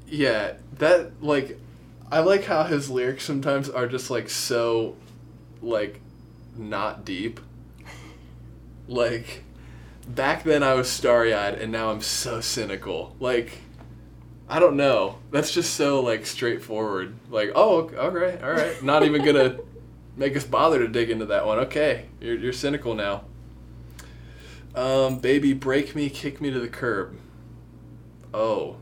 yeah, 0.07 0.53
that, 0.77 1.23
like, 1.23 1.59
I 2.13 2.19
like 2.19 2.45
how 2.45 2.63
his 2.63 2.91
lyrics 2.91 3.23
sometimes 3.23 3.69
are 3.69 3.87
just, 3.87 4.11
like, 4.11 4.29
so, 4.29 4.95
like, 5.63 5.99
not 6.55 7.03
deep. 7.03 7.39
Like, 8.87 9.43
back 10.07 10.43
then 10.43 10.61
I 10.61 10.75
was 10.75 10.89
starry 10.89 11.33
eyed, 11.33 11.55
and 11.55 11.71
now 11.71 11.89
I'm 11.89 12.01
so 12.01 12.39
cynical. 12.39 13.15
Like, 13.19 13.61
I 14.47 14.59
don't 14.59 14.75
know. 14.75 15.17
That's 15.31 15.51
just 15.51 15.73
so 15.73 16.01
like 16.01 16.25
straightforward. 16.25 17.15
Like, 17.29 17.51
oh, 17.55 17.89
all 17.97 18.11
right, 18.11 18.41
all 18.43 18.51
right. 18.51 18.83
Not 18.83 19.03
even 19.03 19.23
gonna 19.23 19.57
make 20.15 20.35
us 20.37 20.43
bother 20.43 20.79
to 20.79 20.87
dig 20.87 21.09
into 21.09 21.25
that 21.27 21.45
one. 21.45 21.59
Okay, 21.59 22.05
you're 22.21 22.35
you're 22.35 22.53
cynical 22.53 22.93
now. 22.93 23.23
Um, 24.75 25.19
baby, 25.19 25.53
break 25.53 25.95
me, 25.95 26.09
kick 26.09 26.41
me 26.41 26.51
to 26.51 26.59
the 26.59 26.67
curb. 26.67 27.17
Oh, 28.33 28.77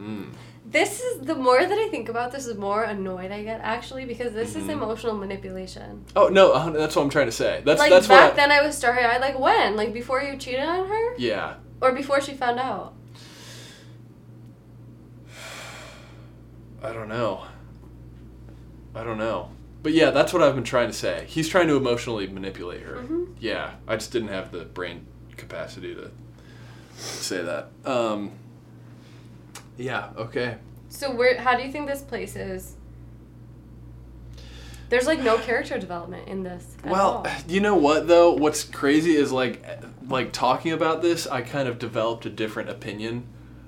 mm. 0.00 0.32
This 0.72 1.00
is 1.00 1.20
the 1.26 1.34
more 1.34 1.60
that 1.64 1.78
I 1.78 1.88
think 1.90 2.08
about 2.08 2.32
this, 2.32 2.46
the 2.46 2.54
more 2.54 2.82
annoyed 2.82 3.30
I 3.30 3.42
get 3.44 3.60
actually 3.62 4.06
because 4.06 4.32
this 4.32 4.50
Mm-hmm. 4.54 4.60
is 4.62 4.68
emotional 4.70 5.14
manipulation. 5.14 6.04
oh 6.16 6.28
no, 6.28 6.52
uh, 6.52 6.70
that's 6.70 6.96
what 6.96 7.02
I'm 7.02 7.10
trying 7.10 7.26
to 7.26 7.32
say. 7.32 7.60
That's 7.64 7.78
like 7.78 7.90
that's 7.90 8.08
back 8.08 8.32
what. 8.32 8.32
I, 8.32 8.36
then, 8.48 8.50
I 8.50 8.62
was 8.66 8.76
starry 8.76 9.04
eyed. 9.04 9.20
Like 9.20 9.38
when? 9.38 9.76
Like 9.76 9.92
before 9.92 10.20
you 10.22 10.36
cheated 10.38 10.60
on 10.64 10.88
her, 10.88 11.14
yeah, 11.18 11.54
or 11.80 11.92
before 11.92 12.20
she 12.22 12.32
found 12.34 12.58
out? 12.58 12.94
I 16.82 16.92
don't 16.92 17.08
know. 17.08 17.44
I 18.94 19.04
don't 19.04 19.18
know. 19.18 19.50
But 19.82 19.92
yeah, 19.92 20.10
that's 20.10 20.32
what 20.32 20.42
I've 20.42 20.54
been 20.54 20.64
trying 20.64 20.88
to 20.88 20.92
say. 20.96 21.24
He's 21.28 21.48
trying 21.48 21.66
to 21.68 21.76
emotionally 21.76 22.26
manipulate 22.28 22.82
her. 22.82 22.96
Mhm. 22.96 23.34
Yeah, 23.40 23.72
I 23.88 23.96
just 23.96 24.12
didn't 24.12 24.28
have 24.28 24.52
the 24.52 24.64
brain 24.64 25.06
capacity 25.36 25.94
to 25.94 26.10
say 26.96 27.42
that. 27.42 27.68
Um, 27.84 28.32
yeah, 29.82 30.10
okay. 30.16 30.58
So 30.88 31.14
where? 31.14 31.40
How 31.40 31.56
do 31.56 31.62
you 31.62 31.72
think 31.72 31.86
this 31.86 32.02
place 32.02 32.36
is? 32.36 32.76
There's 34.88 35.06
like 35.06 35.20
no 35.20 35.38
character 35.38 35.78
development 35.78 36.28
in 36.28 36.42
this. 36.42 36.76
Well, 36.84 37.24
all. 37.26 37.26
you 37.48 37.60
know 37.60 37.76
what 37.76 38.08
though? 38.08 38.32
What's 38.32 38.62
crazy 38.64 39.16
is 39.16 39.32
like 39.32 39.64
like 40.08 40.32
talking 40.32 40.72
about 40.72 41.02
this, 41.02 41.26
I 41.26 41.40
kind 41.42 41.68
of 41.68 41.78
developed 41.78 42.26
a 42.26 42.30
different 42.30 42.68
opinion 42.68 43.26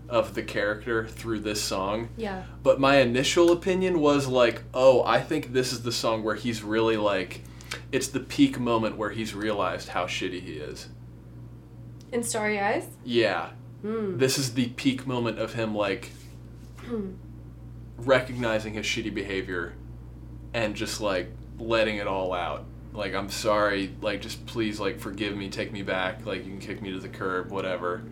of 0.09 0.35
the 0.35 0.43
character 0.43 1.07
through 1.07 1.41
this 1.41 1.63
song. 1.63 2.11
yeah. 2.17 2.43
But 2.63 2.79
my 2.79 2.99
initial 2.99 3.51
opinion 3.51 4.01
was 4.01 4.27
like, 4.27 4.63
oh, 4.75 5.03
I 5.05 5.21
think 5.21 5.53
this 5.53 5.73
is 5.73 5.83
the 5.83 5.93
song 5.93 6.23
where 6.23 6.35
he's 6.35 6.63
really 6.63 6.97
like, 6.97 7.43
it's 7.91 8.09
the 8.09 8.21
peak 8.21 8.61
moment 8.61 8.97
where 8.97 9.11
he's 9.11 9.35
realized 9.35 9.89
how 9.89 10.05
shitty 10.05 10.43
he 10.43 10.53
is. 10.55 10.89
In 12.13 12.23
Starry 12.23 12.61
Eyes. 12.61 12.87
Yeah. 13.03 13.51
Hmm. 13.85 14.17
This 14.17 14.39
is 14.39 14.55
the 14.55 14.69
peak 14.69 15.07
moment 15.07 15.39
of 15.39 15.53
him 15.53 15.75
like 15.75 16.11
recognizing 17.99 18.73
his 18.75 18.87
shitty 18.87 19.13
behavior 19.13 19.75
and 20.55 20.75
just 20.75 21.03
like 21.03 21.31
letting 21.59 21.97
it 21.97 22.07
all 22.07 22.33
out. 22.33 22.65
Like, 22.95 23.13
I'm 23.13 23.29
sorry, 23.29 23.93
like, 24.01 24.21
just 24.21 24.47
please, 24.47 24.79
like, 24.79 25.01
forgive 25.01 25.37
me, 25.37 25.49
take 25.49 25.73
me 25.73 25.83
back, 25.83 26.25
like, 26.25 26.45
you 26.45 26.51
can 26.53 26.61
kick 26.61 26.81
me 26.81 26.93
to 26.93 27.01
the 27.01 27.09
curb, 27.09 27.51
whatever. 27.51 28.05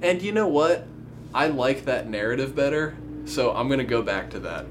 And 0.00 0.22
you 0.22 0.30
know 0.30 0.46
what? 0.46 0.86
I 1.34 1.48
like 1.48 1.86
that 1.86 2.08
narrative 2.08 2.54
better, 2.54 2.96
so 3.24 3.52
I'm 3.52 3.68
gonna 3.68 3.82
go 3.82 4.00
back 4.00 4.30
to 4.30 4.38
that. 4.40 4.66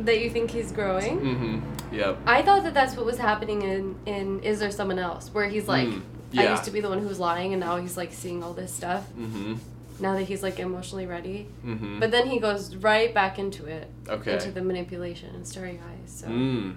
That 0.00 0.20
you 0.20 0.28
think 0.28 0.50
he's 0.50 0.70
growing. 0.70 1.18
Mm-hmm. 1.18 1.94
Yep. 1.94 2.18
I 2.26 2.42
thought 2.42 2.62
that 2.64 2.74
that's 2.74 2.94
what 2.94 3.06
was 3.06 3.16
happening 3.18 3.62
in 3.62 3.96
in 4.04 4.40
Is 4.40 4.60
There 4.60 4.70
Someone 4.70 4.98
Else, 4.98 5.30
where 5.32 5.48
he's 5.48 5.66
like, 5.66 5.88
Mm, 5.88 6.02
I 6.36 6.50
used 6.50 6.64
to 6.64 6.70
be 6.70 6.80
the 6.80 6.88
one 6.88 6.98
who 6.98 7.08
was 7.08 7.18
lying, 7.18 7.52
and 7.52 7.60
now 7.60 7.76
he's 7.76 7.96
like 7.96 8.12
seeing 8.12 8.42
all 8.42 8.52
this 8.54 8.72
stuff. 8.72 9.04
Mm-hmm. 9.18 9.54
Now 10.00 10.14
that 10.14 10.24
he's 10.24 10.42
like 10.42 10.58
emotionally 10.58 11.06
ready, 11.06 11.46
Mm-hmm. 11.64 12.00
but 12.00 12.10
then 12.10 12.26
he 12.26 12.38
goes 12.38 12.74
right 12.76 13.12
back 13.14 13.38
into 13.38 13.66
it, 13.66 13.88
okay. 14.08 14.34
into 14.34 14.50
the 14.50 14.62
manipulation 14.62 15.34
and 15.34 15.46
Starry 15.46 15.78
Eyes. 15.78 16.10
So 16.20 16.26
Mm. 16.28 16.76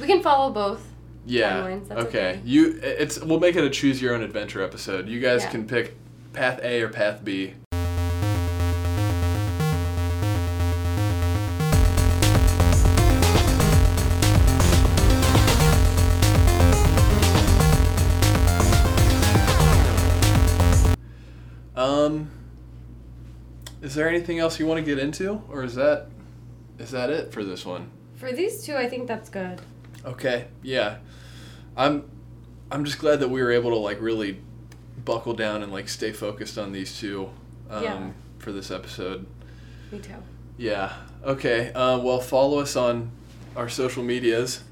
we 0.00 0.06
can 0.06 0.22
follow 0.22 0.52
both. 0.52 0.84
Yeah. 1.26 1.64
okay. 1.64 1.94
okay. 1.94 2.40
You. 2.44 2.78
It's. 2.82 3.18
We'll 3.20 3.40
make 3.40 3.56
it 3.56 3.64
a 3.64 3.70
choose 3.70 4.02
your 4.02 4.14
own 4.14 4.22
adventure 4.22 4.62
episode. 4.62 5.08
You 5.08 5.20
guys 5.20 5.42
Yeah. 5.44 5.50
can 5.50 5.66
pick 5.66 5.94
path 6.34 6.60
A 6.62 6.82
or 6.82 6.88
path 6.90 7.24
B. 7.24 7.54
Is 23.94 23.98
there 23.98 24.08
anything 24.08 24.40
else 24.40 24.58
you 24.58 24.66
want 24.66 24.78
to 24.78 24.84
get 24.84 24.98
into, 24.98 25.40
or 25.48 25.62
is 25.62 25.76
that, 25.76 26.08
is 26.80 26.90
that 26.90 27.10
it 27.10 27.30
for 27.32 27.44
this 27.44 27.64
one? 27.64 27.92
For 28.16 28.32
these 28.32 28.64
two, 28.64 28.74
I 28.74 28.88
think 28.88 29.06
that's 29.06 29.28
good. 29.28 29.60
Okay, 30.04 30.46
yeah. 30.64 30.96
I'm 31.76 32.10
I'm 32.72 32.84
just 32.84 32.98
glad 32.98 33.20
that 33.20 33.28
we 33.28 33.40
were 33.40 33.52
able 33.52 33.70
to 33.70 33.76
like 33.76 34.00
really 34.00 34.40
buckle 35.04 35.32
down 35.32 35.62
and 35.62 35.70
like 35.70 35.88
stay 35.88 36.10
focused 36.10 36.58
on 36.58 36.72
these 36.72 36.98
two 36.98 37.30
um, 37.70 37.84
Yeah. 37.84 38.10
for 38.38 38.50
this 38.50 38.72
episode. 38.72 39.26
Me 39.92 40.00
too. 40.00 40.14
Yeah. 40.58 40.92
Okay. 41.22 41.72
Uh, 41.72 42.00
well, 42.00 42.18
follow 42.18 42.58
us 42.58 42.74
on 42.74 43.12
our 43.54 43.68
social 43.68 44.02
medias. 44.02 44.64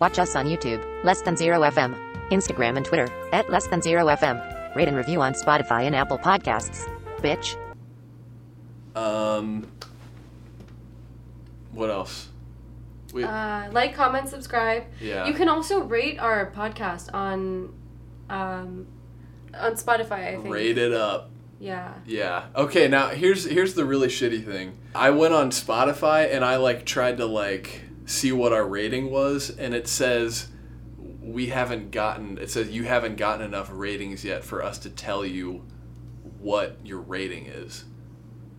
Watch 0.00 0.18
us 0.18 0.36
on 0.36 0.44
YouTube, 0.44 0.84
Less 1.02 1.22
Than 1.22 1.34
Zero 1.34 1.60
FM, 1.62 1.96
Instagram 2.28 2.76
and 2.76 2.84
Twitter, 2.84 3.08
at 3.32 3.48
Less 3.48 3.66
Than 3.68 3.80
Zero 3.80 4.04
FM. 4.04 4.76
Rate 4.76 4.88
and 4.88 4.98
review 4.98 5.22
on 5.22 5.32
Spotify 5.32 5.84
and 5.84 5.96
Apple 5.96 6.18
Podcasts. 6.18 6.86
Bitch. 7.20 7.56
Um, 8.98 9.66
what 11.72 11.90
else? 11.90 12.28
We, 13.12 13.24
Uh, 13.24 13.70
like, 13.72 13.94
comment, 13.94 14.28
subscribe. 14.28 14.84
yeah. 15.00 15.26
You 15.26 15.34
can 15.34 15.48
also 15.48 15.80
rate 15.80 16.18
our 16.18 16.50
podcast 16.50 17.12
on 17.14 17.72
um, 18.28 18.86
on 19.54 19.72
Spotify. 19.74 20.28
I 20.28 20.36
think. 20.36 20.48
rate 20.52 20.76
it 20.78 20.92
up. 20.92 21.30
Yeah. 21.60 21.94
Yeah. 22.06 22.44
Okay, 22.54 22.86
now 22.88 23.08
here's 23.08 23.44
here's 23.44 23.74
the 23.74 23.84
really 23.84 24.08
shitty 24.08 24.44
thing. 24.44 24.78
I 24.94 25.10
went 25.10 25.34
on 25.34 25.50
Spotify 25.50 26.32
and 26.32 26.44
I 26.44 26.56
like 26.56 26.84
tried 26.84 27.16
to 27.16 27.26
like 27.26 27.82
see 28.04 28.30
what 28.32 28.52
our 28.52 28.66
rating 28.66 29.10
was 29.10 29.50
and 29.50 29.74
it 29.74 29.86
says 29.88 30.48
we 31.20 31.48
haven't 31.48 31.90
gotten 31.90 32.38
it 32.38 32.50
says 32.50 32.70
you 32.70 32.84
haven't 32.84 33.16
gotten 33.16 33.44
enough 33.44 33.68
ratings 33.72 34.24
yet 34.24 34.42
for 34.44 34.62
us 34.62 34.78
to 34.78 34.88
tell 34.90 35.26
you 35.26 35.64
what 36.40 36.78
your 36.84 37.00
rating 37.00 37.46
is. 37.46 37.84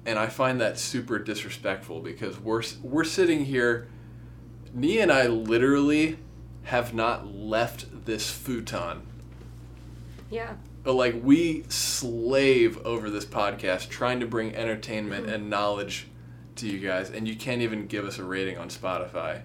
And 0.09 0.17
I 0.17 0.25
find 0.25 0.59
that 0.59 0.79
super 0.79 1.19
disrespectful 1.19 1.99
because 1.99 2.39
we're 2.39 2.63
we're 2.81 3.03
sitting 3.03 3.45
here 3.45 3.87
Niya 4.75 5.03
and 5.03 5.11
I 5.11 5.27
literally 5.27 6.17
have 6.63 6.95
not 6.95 7.31
left 7.31 8.05
this 8.05 8.31
futon 8.31 9.03
Yeah. 10.31 10.53
but 10.81 10.93
like 10.93 11.15
we 11.23 11.63
slave 11.69 12.83
over 12.83 13.11
this 13.11 13.25
podcast 13.25 13.89
trying 13.89 14.19
to 14.21 14.25
bring 14.25 14.55
entertainment 14.55 15.25
mm-hmm. 15.27 15.35
and 15.35 15.49
knowledge 15.51 16.07
to 16.55 16.67
you 16.67 16.79
guys 16.79 17.11
and 17.11 17.27
you 17.27 17.35
can't 17.35 17.61
even 17.61 17.85
give 17.85 18.03
us 18.05 18.17
a 18.17 18.23
rating 18.23 18.57
on 18.57 18.69
spotify 18.69 19.41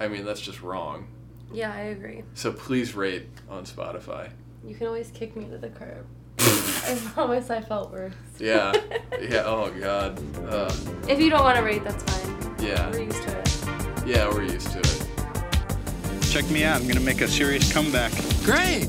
i 0.00 0.06
mean 0.06 0.24
that's 0.26 0.40
just 0.40 0.60
wrong 0.62 1.06
Yeah, 1.52 1.72
I 1.72 1.80
agree. 1.80 2.24
so 2.34 2.52
please 2.52 2.94
rate 2.94 3.26
on 3.48 3.64
spotify 3.64 4.28
You 4.66 4.74
can 4.74 4.86
always 4.86 5.10
kick 5.10 5.34
me 5.34 5.46
to 5.46 5.58
the 5.58 5.68
curb. 5.70 6.06
I 6.86 6.98
promise 7.14 7.50
I 7.50 7.60
felt 7.60 7.90
worse. 7.92 8.12
yeah 8.38 8.72
yeah 9.20 9.42
oh 9.46 9.70
god 9.80 10.18
uh, 10.48 10.72
If 11.08 11.20
you 11.20 11.30
don't 11.30 11.42
want 11.42 11.56
to 11.58 11.62
rate, 11.64 11.84
that's 11.84 12.02
fine. 12.02 12.54
yeah 12.60 12.90
We're 12.90 13.02
used 13.04 13.22
to 13.22 13.38
it. 13.38 14.06
yeah 14.06 14.28
we're 14.28 14.42
used 14.44 14.70
to 14.72 14.78
it 14.80 15.00
Check 16.30 16.50
me 16.50 16.64
out. 16.64 16.76
I'm 16.80 16.82
going 16.82 16.96
to 16.98 17.00
make 17.04 17.20
a 17.20 17.28
serious 17.28 17.72
comeback. 17.72 18.10
Great. 18.42 18.88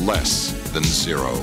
Less 0.00 0.52
than 0.72 0.82
zero. 0.82 1.34